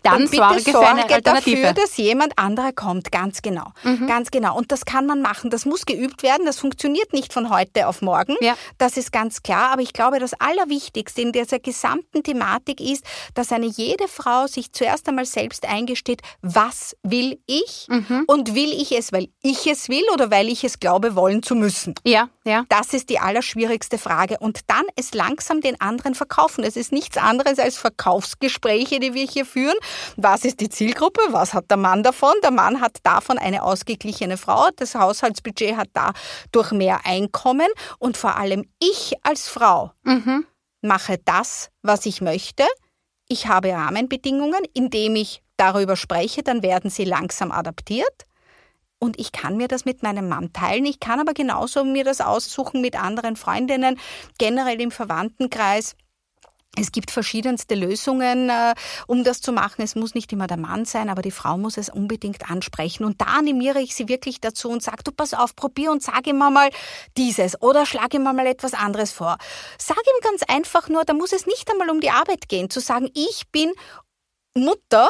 dann 0.04 0.28
sorge 0.28 0.60
für 0.60 0.80
eine 0.80 1.04
Alternative. 1.10 1.62
dafür, 1.62 1.74
dass 1.74 1.98
jemand 1.98 2.38
anderer 2.38 2.74
kommt. 2.74 3.12
Ganz 3.12 3.42
genau. 3.42 3.72
Mhm. 3.84 4.08
Ganz 4.08 4.32
genau. 4.32 4.56
Und 4.58 4.72
das 4.72 4.86
kann 4.86 5.06
man 5.06 5.22
machen. 5.22 5.50
Das 5.50 5.66
muss 5.66 5.86
geübt 5.86 6.24
werden. 6.24 6.46
Das 6.46 6.60
funktioniert 6.60 7.14
nicht 7.14 7.34
von 7.34 7.50
heute 7.50 7.88
auf 7.88 8.02
morgen. 8.02 8.36
Ja. 8.42 8.56
Das 8.78 8.98
ist 8.98 9.12
ganz 9.12 9.44
klar. 9.44 9.72
Aber 9.72 9.82
ich 9.82 9.94
glaube, 9.94 10.20
das 10.20 10.34
Allerwichtigste 10.34 11.22
in 11.22 11.32
dieser 11.32 11.60
gesamten 11.60 12.24
Thematik 12.24 12.82
ist, 12.82 13.06
dass 13.34 13.52
eine 13.52 13.66
jede 13.66 14.08
Frau 14.08 14.48
sich 14.48 14.72
zuerst 14.74 15.08
einmal 15.08 15.26
selbst 15.26 15.66
eingesteht, 15.66 16.22
was 16.42 16.96
will 17.04 17.40
ich? 17.46 17.88
Mhm. 17.90 18.26
Und 18.28 18.56
will 18.56 18.72
ich 18.74 18.92
es, 18.92 19.12
weil 19.14 19.30
ich 19.42 19.68
es 19.68 19.90
will 19.90 20.04
oder 20.14 20.30
weil 20.30 20.50
ich 20.50 20.64
es 20.64 20.80
glaube, 20.80 21.16
wollen 21.16 21.44
zu 21.44 21.56
müssen? 21.56 21.96
Ja, 22.04 22.30
ja. 22.44 22.66
Das 22.70 22.94
ist 22.94 23.10
die 23.10 23.20
allerschwierigste 23.20 23.98
Frage. 23.98 24.38
Und 24.40 24.60
dann 24.68 24.84
es 24.96 25.14
langsam 25.14 25.62
den 25.62 25.80
anderen 25.80 26.16
verkaufen. 26.16 26.64
Es 26.64 26.76
ist 26.76 26.92
nichts 26.92 27.18
anderes 27.18 27.58
als 27.60 27.78
Verkaufsgespräche, 27.78 29.00
die 29.00 29.14
wir 29.14 29.26
hier 29.26 29.46
führen. 29.46 29.78
Was 30.18 30.46
ist 30.46 30.60
die 30.60 30.70
Zielgruppe? 30.70 31.22
Was 31.30 31.54
hat 31.54 31.70
der 31.70 31.78
Mann 31.78 32.04
davon? 32.04 32.34
Der 32.44 32.52
Mann 32.52 32.82
hat 32.82 32.98
davon 33.04 33.38
eine 33.38 33.64
ausgeglichene 33.64 34.38
Frau. 34.38 34.70
Das 34.76 34.96
Haushaltsbudget 34.96 35.78
hat 35.78 35.90
dadurch 35.94 36.72
mehr 36.72 37.06
Einkommen. 37.06 37.68
Und 38.00 38.18
vor 38.18 38.38
allem 38.38 38.66
ich 38.80 39.14
als 39.24 39.48
Frau 39.48 39.92
mhm. 40.04 40.46
mache 40.82 41.18
das, 41.24 41.70
was 41.82 42.06
ich 42.06 42.22
möchte. 42.22 42.64
Ich 43.28 43.48
habe 43.48 43.72
Rahmenbedingungen, 43.72 44.64
indem 44.74 45.16
ich 45.16 45.42
darüber 45.58 45.96
spreche, 45.96 46.44
dann 46.44 46.62
werden 46.62 46.90
sie 46.90 47.06
langsam 47.06 47.52
adaptiert. 47.52 48.26
Und 49.00 49.20
ich 49.20 49.34
kann 49.34 49.58
mir 49.58 49.68
das 49.68 49.84
mit 49.84 50.02
meinem 50.02 50.30
Mann 50.30 50.54
teilen. 50.54 50.86
Ich 50.86 51.00
kann 51.00 51.20
aber 51.20 51.34
genauso 51.34 51.84
mir 51.84 52.06
das 52.06 52.22
aussuchen 52.22 52.80
mit 52.80 52.96
anderen 52.96 53.36
Freundinnen, 53.36 54.00
generell 54.38 54.80
im 54.80 54.92
Verwandtenkreis. 54.92 55.96
Es 56.76 56.92
gibt 56.92 57.12
verschiedenste 57.12 57.76
Lösungen, 57.76 58.50
äh, 58.50 58.74
um 59.06 59.24
das 59.24 59.42
zu 59.42 59.52
machen. 59.52 59.84
Es 59.84 59.96
muss 59.96 60.16
nicht 60.16 60.34
immer 60.34 60.48
der 60.48 60.58
Mann 60.58 60.86
sein, 60.86 61.10
aber 61.10 61.22
die 61.22 61.32
Frau 61.32 61.56
muss 61.58 61.78
es 61.78 61.90
unbedingt 61.90 62.50
ansprechen. 62.50 63.06
Und 63.06 63.22
da 63.22 63.26
animiere 63.26 63.80
ich 63.80 63.94
sie 63.94 64.10
wirklich 64.10 64.42
dazu 64.42 64.70
und 64.70 64.82
sage, 64.82 65.04
du 65.04 65.12
pass 65.12 65.36
auf, 65.36 65.56
probier 65.56 65.92
und 65.92 66.02
sag 66.02 66.26
ihm 66.26 66.40
mal 66.40 66.70
dieses 67.16 67.62
oder 67.62 67.86
schlag 67.86 68.14
ihm 68.16 68.24
mal 68.24 68.40
etwas 68.48 68.74
anderes 68.74 69.12
vor. 69.12 69.38
Sag 69.78 69.98
ihm 69.98 70.22
ganz 70.24 70.42
einfach 70.48 70.90
nur, 70.90 71.06
da 71.06 71.14
muss 71.14 71.32
es 71.32 71.46
nicht 71.46 71.70
einmal 71.72 71.92
um 71.92 72.02
die 72.02 72.10
Arbeit 72.10 72.50
gehen, 72.50 72.72
zu 72.72 72.80
sagen, 72.80 73.08
ich 73.14 73.44
bin 73.52 73.72
Mutter, 74.56 75.08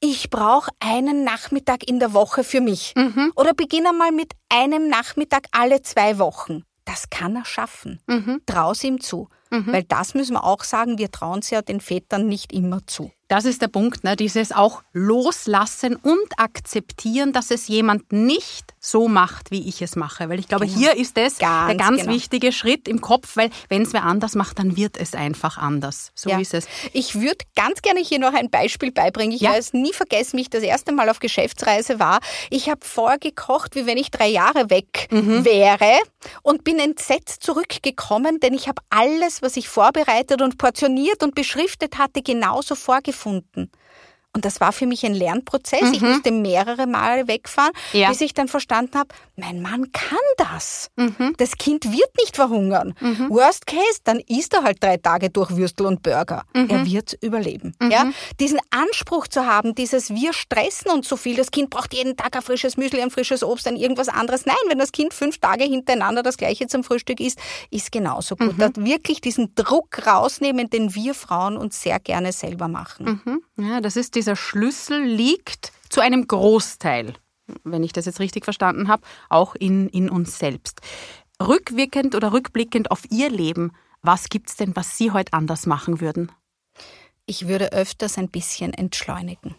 ich 0.00 0.28
brauche 0.28 0.70
einen 0.80 1.24
Nachmittag 1.24 1.88
in 1.88 1.98
der 1.98 2.12
Woche 2.12 2.44
für 2.44 2.60
mich. 2.60 2.92
Mhm. 2.94 3.32
Oder 3.36 3.54
beginne 3.54 3.92
mal 3.94 4.12
mit 4.12 4.32
einem 4.50 4.88
Nachmittag 4.88 5.46
alle 5.52 5.80
zwei 5.80 6.18
Wochen. 6.18 6.64
Das 6.86 7.10
kann 7.10 7.36
er 7.36 7.44
schaffen. 7.44 8.00
Mhm. 8.06 8.40
Trau's 8.46 8.82
ihm 8.82 9.00
zu. 9.00 9.28
Mhm. 9.50 9.72
Weil 9.72 9.82
das 9.82 10.14
müssen 10.14 10.34
wir 10.34 10.44
auch 10.44 10.64
sagen, 10.64 10.98
wir 10.98 11.10
trauen 11.10 11.40
es 11.40 11.50
ja 11.50 11.60
den 11.60 11.80
Vätern 11.80 12.26
nicht 12.26 12.52
immer 12.52 12.86
zu. 12.86 13.12
Das 13.28 13.44
ist 13.44 13.60
der 13.60 13.68
Punkt, 13.68 14.04
ne? 14.04 14.16
dieses 14.16 14.52
auch 14.52 14.82
loslassen 14.92 15.96
und 15.96 16.38
akzeptieren, 16.38 17.32
dass 17.32 17.50
es 17.50 17.66
jemand 17.66 18.12
nicht 18.12 18.74
so 18.86 19.08
macht, 19.08 19.50
wie 19.50 19.68
ich 19.68 19.82
es 19.82 19.96
mache. 19.96 20.28
Weil 20.28 20.38
ich 20.38 20.48
glaube, 20.48 20.66
genau. 20.66 20.78
hier 20.78 20.96
ist 20.96 21.18
es 21.18 21.38
ganz, 21.38 21.66
der 21.68 21.76
ganz 21.76 22.00
genau. 22.02 22.12
wichtige 22.12 22.52
Schritt 22.52 22.88
im 22.88 23.00
Kopf, 23.00 23.36
weil 23.36 23.50
wenn 23.68 23.82
es 23.82 23.92
wer 23.92 24.04
anders 24.04 24.34
macht, 24.34 24.58
dann 24.58 24.76
wird 24.76 24.96
es 24.96 25.14
einfach 25.14 25.58
anders. 25.58 26.12
So 26.14 26.30
ja. 26.30 26.38
ist 26.38 26.54
es. 26.54 26.66
Ich 26.92 27.20
würde 27.20 27.44
ganz 27.54 27.82
gerne 27.82 28.00
hier 28.00 28.18
noch 28.18 28.34
ein 28.34 28.50
Beispiel 28.50 28.92
beibringen. 28.92 29.34
Ich 29.34 29.42
ja. 29.42 29.56
es 29.56 29.72
nie 29.72 29.92
vergessen, 29.92 30.36
wie 30.38 30.42
ich 30.42 30.50
das 30.50 30.62
erste 30.62 30.92
Mal 30.92 31.08
auf 31.08 31.18
Geschäftsreise 31.18 31.98
war. 31.98 32.20
Ich 32.50 32.68
habe 32.68 32.80
vorgekocht, 32.84 33.74
wie 33.74 33.86
wenn 33.86 33.98
ich 33.98 34.10
drei 34.10 34.28
Jahre 34.28 34.70
weg 34.70 35.08
mhm. 35.10 35.44
wäre 35.44 35.98
und 36.42 36.64
bin 36.64 36.78
entsetzt 36.78 37.42
zurückgekommen, 37.42 38.40
denn 38.40 38.54
ich 38.54 38.68
habe 38.68 38.82
alles, 38.90 39.42
was 39.42 39.56
ich 39.56 39.68
vorbereitet 39.68 40.42
und 40.42 40.58
portioniert 40.58 41.22
und 41.22 41.34
beschriftet 41.34 41.98
hatte, 41.98 42.22
genauso 42.22 42.74
vorgefunden 42.74 43.16
gefunden. 43.16 43.70
Und 44.36 44.44
das 44.44 44.60
war 44.60 44.70
für 44.72 44.84
mich 44.84 45.06
ein 45.06 45.14
Lernprozess. 45.14 45.80
Mhm. 45.80 45.94
Ich 45.94 46.02
musste 46.02 46.30
mehrere 46.30 46.86
Male 46.86 47.26
wegfahren, 47.26 47.72
ja. 47.94 48.10
bis 48.10 48.20
ich 48.20 48.34
dann 48.34 48.48
verstanden 48.48 48.98
habe, 48.98 49.08
mein 49.36 49.62
Mann 49.62 49.92
kann 49.92 50.18
das. 50.36 50.90
Mhm. 50.96 51.32
Das 51.38 51.52
Kind 51.52 51.90
wird 51.90 52.10
nicht 52.20 52.36
verhungern. 52.36 52.94
Mhm. 53.00 53.30
Worst 53.30 53.66
case, 53.66 54.00
dann 54.04 54.20
isst 54.20 54.52
er 54.52 54.62
halt 54.62 54.84
drei 54.84 54.98
Tage 54.98 55.30
durch 55.30 55.56
Würstel 55.56 55.86
und 55.86 56.02
Burger. 56.02 56.44
Mhm. 56.52 56.68
Er 56.68 56.84
wird 56.84 57.14
überleben. 57.22 57.74
Mhm. 57.80 57.90
Ja? 57.90 58.10
Diesen 58.38 58.58
Anspruch 58.68 59.26
zu 59.26 59.46
haben, 59.46 59.74
dieses 59.74 60.10
wir 60.10 60.34
stressen 60.34 60.90
uns 60.90 61.08
so 61.08 61.16
viel, 61.16 61.36
das 61.36 61.50
Kind 61.50 61.70
braucht 61.70 61.94
jeden 61.94 62.14
Tag 62.14 62.36
ein 62.36 62.42
frisches 62.42 62.76
Müsli, 62.76 63.00
ein 63.00 63.10
frisches 63.10 63.42
Obst, 63.42 63.66
ein 63.66 63.76
irgendwas 63.76 64.10
anderes. 64.10 64.44
Nein, 64.44 64.56
wenn 64.68 64.78
das 64.78 64.92
Kind 64.92 65.14
fünf 65.14 65.38
Tage 65.38 65.64
hintereinander 65.64 66.22
das 66.22 66.36
gleiche 66.36 66.66
zum 66.66 66.84
Frühstück 66.84 67.20
isst, 67.20 67.38
ist 67.70 67.90
genauso 67.90 68.36
gut. 68.36 68.58
Mhm. 68.58 68.84
wirklich 68.84 69.22
diesen 69.22 69.54
Druck 69.54 70.06
rausnehmen, 70.06 70.68
den 70.68 70.94
wir 70.94 71.14
Frauen 71.14 71.56
uns 71.56 71.80
sehr 71.80 71.98
gerne 72.00 72.32
selber 72.32 72.68
machen. 72.68 73.40
Ja, 73.56 73.80
das 73.80 73.96
ist 73.96 74.14
dieser 74.26 74.34
Schlüssel 74.34 75.04
liegt 75.04 75.72
zu 75.88 76.00
einem 76.00 76.26
Großteil, 76.26 77.14
wenn 77.62 77.84
ich 77.84 77.92
das 77.92 78.06
jetzt 78.06 78.18
richtig 78.18 78.42
verstanden 78.42 78.88
habe, 78.88 79.04
auch 79.28 79.54
in, 79.54 79.88
in 79.88 80.10
uns 80.10 80.40
selbst. 80.40 80.80
Rückwirkend 81.40 82.16
oder 82.16 82.32
rückblickend 82.32 82.90
auf 82.90 83.04
Ihr 83.08 83.30
Leben, 83.30 83.70
was 84.02 84.28
gibt 84.28 84.48
es 84.48 84.56
denn, 84.56 84.74
was 84.74 84.98
Sie 84.98 85.12
heute 85.12 85.32
anders 85.32 85.66
machen 85.66 86.00
würden? 86.00 86.32
Ich 87.24 87.46
würde 87.46 87.72
öfters 87.72 88.18
ein 88.18 88.28
bisschen 88.28 88.74
entschleunigen 88.74 89.54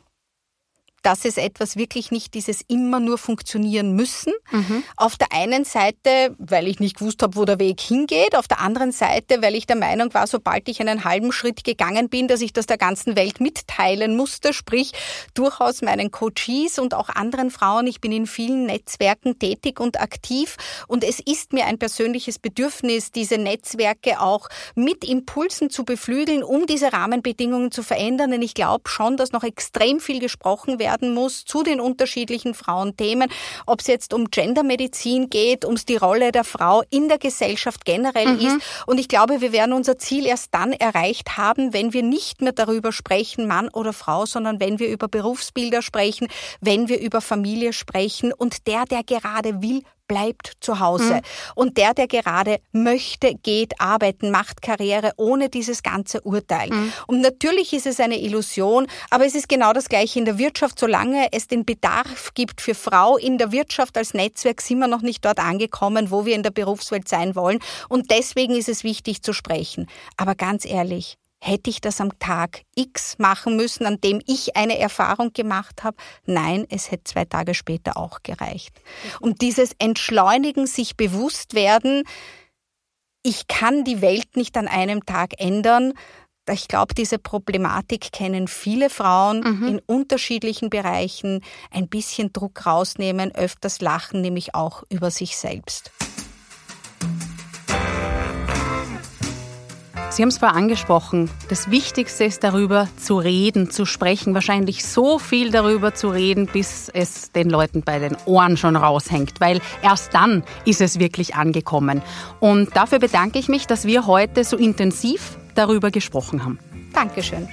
das 1.08 1.24
ist 1.24 1.38
etwas 1.38 1.78
wirklich 1.78 2.12
nicht 2.12 2.34
dieses 2.34 2.60
immer 2.68 3.00
nur 3.00 3.18
funktionieren 3.18 3.94
müssen. 3.94 4.34
Mhm. 4.52 4.84
Auf 4.98 5.16
der 5.16 5.32
einen 5.32 5.64
Seite, 5.64 6.36
weil 6.38 6.68
ich 6.68 6.82
nicht 6.82 6.98
gewusst 6.98 7.24
habe, 7.24 7.38
wo 7.38 7.46
der 7.46 7.60
Weg 7.60 7.80
hingeht, 7.80 8.36
auf 8.36 8.50
der 8.50 8.60
anderen 8.60 8.92
Seite, 8.92 9.42
weil 9.42 9.56
ich 9.56 9.66
der 9.66 9.78
Meinung 9.78 10.14
war, 10.14 10.28
sobald 10.28 10.68
ich 10.68 10.82
einen 10.82 11.06
halben 11.06 11.32
Schritt 11.32 11.64
gegangen 11.64 12.10
bin, 12.10 12.28
dass 12.28 12.42
ich 12.42 12.52
das 12.52 12.66
der 12.66 12.78
ganzen 12.78 13.16
Welt 13.16 13.40
mitteilen 13.40 14.18
musste, 14.18 14.52
sprich 14.52 14.92
durchaus 15.34 15.82
meinen 15.82 16.12
Coaches 16.12 16.78
und 16.78 16.94
auch 16.94 17.08
anderen 17.08 17.52
Frauen. 17.52 17.88
Ich 17.88 18.02
bin 18.02 18.12
in 18.12 18.28
vielen 18.28 18.66
Netzwerken 18.66 19.40
tätig 19.40 19.80
und 19.80 20.02
aktiv 20.02 20.58
und 20.90 21.06
es 21.06 21.22
ist 21.22 21.54
mir 21.54 21.68
ein 21.68 21.80
persönliches 21.80 22.38
Bedürfnis, 22.38 23.12
diese 23.14 23.38
Netzwerke 23.38 24.20
auch 24.20 24.50
mit 24.76 25.06
Impulsen 25.06 25.70
zu 25.70 25.86
beflügeln, 25.86 26.44
um 26.44 26.66
diese 26.66 26.92
Rahmenbedingungen 26.92 27.72
zu 27.72 27.82
verändern. 27.82 28.32
Denn 28.32 28.42
ich 28.42 28.56
glaube 28.56 28.90
schon, 28.90 29.16
dass 29.16 29.32
noch 29.32 29.44
extrem 29.44 30.02
viel 30.02 30.20
gesprochen 30.20 30.80
werden 30.80 30.97
werden 30.98 31.14
muss 31.14 31.46
zu 31.46 31.64
den 31.64 31.80
unterschiedlichen 31.80 32.54
Frauenthemen, 32.54 33.30
ob 33.66 33.82
es 33.82 33.88
jetzt 33.88 34.14
um 34.14 34.30
Gendermedizin 34.32 35.30
geht, 35.30 35.66
um 35.66 35.76
die 35.76 35.96
Rolle 35.96 36.32
der 36.32 36.44
Frau 36.44 36.84
in 36.90 37.08
der 37.08 37.20
Gesellschaft 37.20 37.86
generell 37.86 38.34
mhm. 38.34 38.40
ist. 38.40 38.58
Und 38.88 39.00
ich 39.00 39.08
glaube, 39.08 39.42
wir 39.42 39.52
werden 39.52 39.74
unser 39.74 39.98
Ziel 39.98 40.26
erst 40.26 40.54
dann 40.54 40.74
erreicht 40.74 41.38
haben, 41.38 41.74
wenn 41.74 41.94
wir 41.94 42.04
nicht 42.04 42.42
mehr 42.42 42.52
darüber 42.52 42.92
sprechen, 42.92 43.48
Mann 43.48 43.70
oder 43.70 43.94
Frau, 43.94 44.26
sondern 44.26 44.60
wenn 44.60 44.80
wir 44.80 44.90
über 44.90 45.08
Berufsbilder 45.08 45.82
sprechen, 45.82 46.28
wenn 46.62 46.90
wir 46.90 47.00
über 47.00 47.22
Familie 47.22 47.74
sprechen 47.74 48.34
und 48.34 48.68
der, 48.68 48.86
der 48.86 49.04
gerade 49.04 49.62
will, 49.62 49.84
bleibt 50.08 50.54
zu 50.60 50.80
Hause. 50.80 51.16
Mhm. 51.16 51.22
Und 51.56 51.78
der, 51.78 51.94
der 51.94 52.08
gerade 52.08 52.60
möchte, 52.72 53.36
geht 53.36 53.80
arbeiten, 53.80 54.32
macht 54.32 54.62
Karriere 54.62 55.14
ohne 55.18 55.50
dieses 55.50 55.84
ganze 55.84 56.22
Urteil. 56.22 56.70
Mhm. 56.70 56.94
Und 57.08 57.22
natürlich 57.22 57.74
ist 57.74 57.88
es 57.88 58.00
eine 58.00 58.20
Illusion, 58.20 58.88
aber 59.10 59.26
es 59.26 59.36
ist 59.36 59.50
genau 59.50 59.74
das 59.74 59.90
Gleiche 59.90 60.20
in 60.20 60.26
der 60.26 60.38
Wirtschaft. 60.38 60.80
Solange 60.80 61.28
es 61.32 61.48
den 61.48 61.66
Bedarf 61.66 62.34
gibt 62.34 62.62
für 62.62 62.76
Frau 62.76 63.18
in 63.18 63.38
der 63.38 63.52
Wirtschaft 63.52 63.98
als 63.98 64.14
Netzwerk, 64.14 64.62
sind 64.62 64.80
wir 64.80 64.88
noch 64.88 65.02
nicht 65.02 65.26
dort 65.26 65.40
angekommen, 65.40 66.12
wo 66.12 66.26
wir 66.26 66.36
in 66.36 66.44
der 66.44 66.52
Berufswelt 66.52 67.08
sein 67.08 67.36
wollen. 67.36 67.60
Und 67.90 68.12
deswegen 68.12 68.56
ist 68.56 68.70
es 68.70 68.84
wichtig 68.84 69.22
zu 69.22 69.34
sprechen. 69.34 69.88
Aber 70.18 70.36
ganz 70.36 70.66
ehrlich, 70.66 71.18
Hätte 71.40 71.70
ich 71.70 71.82
das 71.82 72.02
am 72.02 72.18
Tag 72.18 72.64
X 72.76 73.20
machen 73.20 73.56
müssen, 73.58 73.86
an 73.86 74.02
dem 74.02 74.22
ich 74.26 74.56
eine 74.56 74.80
Erfahrung 74.80 75.34
gemacht 75.34 75.84
habe? 75.84 75.98
Nein, 76.26 76.66
es 76.70 76.90
hätte 76.90 77.04
zwei 77.04 77.26
Tage 77.26 77.54
später 77.54 77.96
auch 77.96 78.24
gereicht. 78.24 78.76
Und 79.20 79.42
dieses 79.42 79.72
Entschleunigen, 79.78 80.66
sich 80.66 80.98
bewusst 80.98 81.54
werden, 81.54 82.04
ich 83.24 83.48
kann 83.48 83.84
die 83.84 84.02
Welt 84.02 84.36
nicht 84.36 84.58
an 84.58 84.68
einem 84.68 85.06
Tag 85.06 85.40
ändern. 85.40 85.94
Ich 86.50 86.68
glaube, 86.68 86.96
diese 86.96 87.20
Problematik 87.20 88.12
kennen 88.12 88.48
viele 88.48 88.90
Frauen 88.90 89.42
mhm. 89.42 89.68
in 89.68 89.80
unterschiedlichen 89.86 90.70
Bereichen. 90.70 91.44
Ein 91.72 91.88
bisschen 91.88 92.32
Druck 92.32 92.66
rausnehmen, 92.66 93.36
öfters 93.36 93.82
lachen, 93.82 94.22
nämlich 94.22 94.56
auch 94.56 94.84
über 94.90 95.12
sich 95.12 95.38
selbst. 95.38 95.92
Sie 100.10 100.24
haben 100.24 100.30
es 100.30 100.38
vorher 100.40 100.58
angesprochen. 100.58 101.30
Das 101.50 101.70
Wichtigste 101.70 102.24
ist 102.24 102.44
darüber 102.44 102.88
zu 102.98 103.20
reden, 103.20 103.70
zu 103.70 103.86
sprechen. 103.86 104.34
Wahrscheinlich 104.34 104.84
so 104.84 105.20
viel 105.20 105.52
darüber 105.52 105.94
zu 105.94 106.10
reden, 106.10 106.48
bis 106.48 106.90
es 106.90 107.32
den 107.34 107.50
Leuten 107.50 107.84
bei 107.84 108.00
den 108.00 108.18
Ohren 108.26 108.58
schon 108.58 108.76
raushängt. 108.76 109.40
Weil 109.40 109.62
erst 109.84 110.14
dann 110.14 110.44
ist 110.66 110.82
es 110.82 110.98
wirklich 110.98 111.36
angekommen. 111.36 112.02
Und 112.40 112.76
dafür 112.76 113.00
bedanke 113.00 113.38
ich 113.38 113.48
mich, 113.48 113.68
dass 113.68 113.86
wir 113.86 114.08
heute 114.08 114.44
so 114.44 114.58
intensiv 114.58 115.38
darüber 115.56 115.92
gesprochen 115.92 116.44
haben. 116.44 116.58
Dankeschön. 116.94 117.48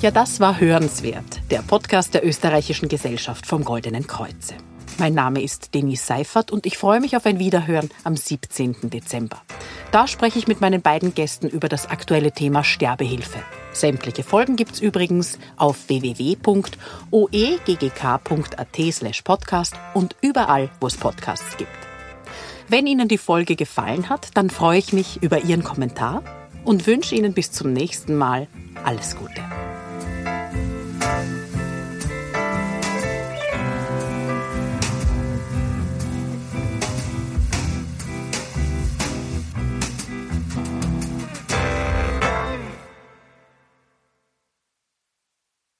Ja, 0.00 0.12
das 0.12 0.38
war 0.38 0.60
Hörenswert, 0.60 1.40
der 1.50 1.62
Podcast 1.62 2.14
der 2.14 2.24
Österreichischen 2.24 2.88
Gesellschaft 2.88 3.46
vom 3.46 3.64
Goldenen 3.64 4.06
Kreuze. 4.06 4.54
Mein 4.96 5.14
Name 5.14 5.42
ist 5.42 5.74
Denise 5.74 6.04
Seifert 6.04 6.50
und 6.50 6.66
ich 6.66 6.78
freue 6.78 7.00
mich 7.00 7.16
auf 7.16 7.26
ein 7.26 7.38
Wiederhören 7.38 7.90
am 8.04 8.16
17. 8.16 8.90
Dezember. 8.90 9.42
Da 9.90 10.06
spreche 10.06 10.38
ich 10.38 10.48
mit 10.48 10.60
meinen 10.60 10.82
beiden 10.82 11.14
Gästen 11.14 11.48
über 11.48 11.68
das 11.68 11.88
aktuelle 11.88 12.32
Thema 12.32 12.64
Sterbehilfe. 12.64 13.38
Sämtliche 13.72 14.22
Folgen 14.22 14.56
gibt 14.56 14.72
es 14.72 14.80
übrigens 14.80 15.38
auf 15.56 15.88
www.oeggk.at 15.88 16.42
slash 18.92 19.22
podcast 19.22 19.74
und 19.94 20.16
überall, 20.20 20.70
wo 20.80 20.86
es 20.86 20.96
Podcasts 20.96 21.56
gibt. 21.56 21.70
Wenn 22.68 22.86
Ihnen 22.86 23.08
die 23.08 23.18
Folge 23.18 23.56
gefallen 23.56 24.08
hat, 24.08 24.30
dann 24.34 24.50
freue 24.50 24.78
ich 24.78 24.92
mich 24.92 25.22
über 25.22 25.44
Ihren 25.44 25.64
Kommentar 25.64 26.22
und 26.64 26.86
wünsche 26.86 27.14
Ihnen 27.14 27.32
bis 27.32 27.50
zum 27.50 27.72
nächsten 27.72 28.14
Mal 28.14 28.46
alles 28.84 29.16
Gute. 29.16 29.42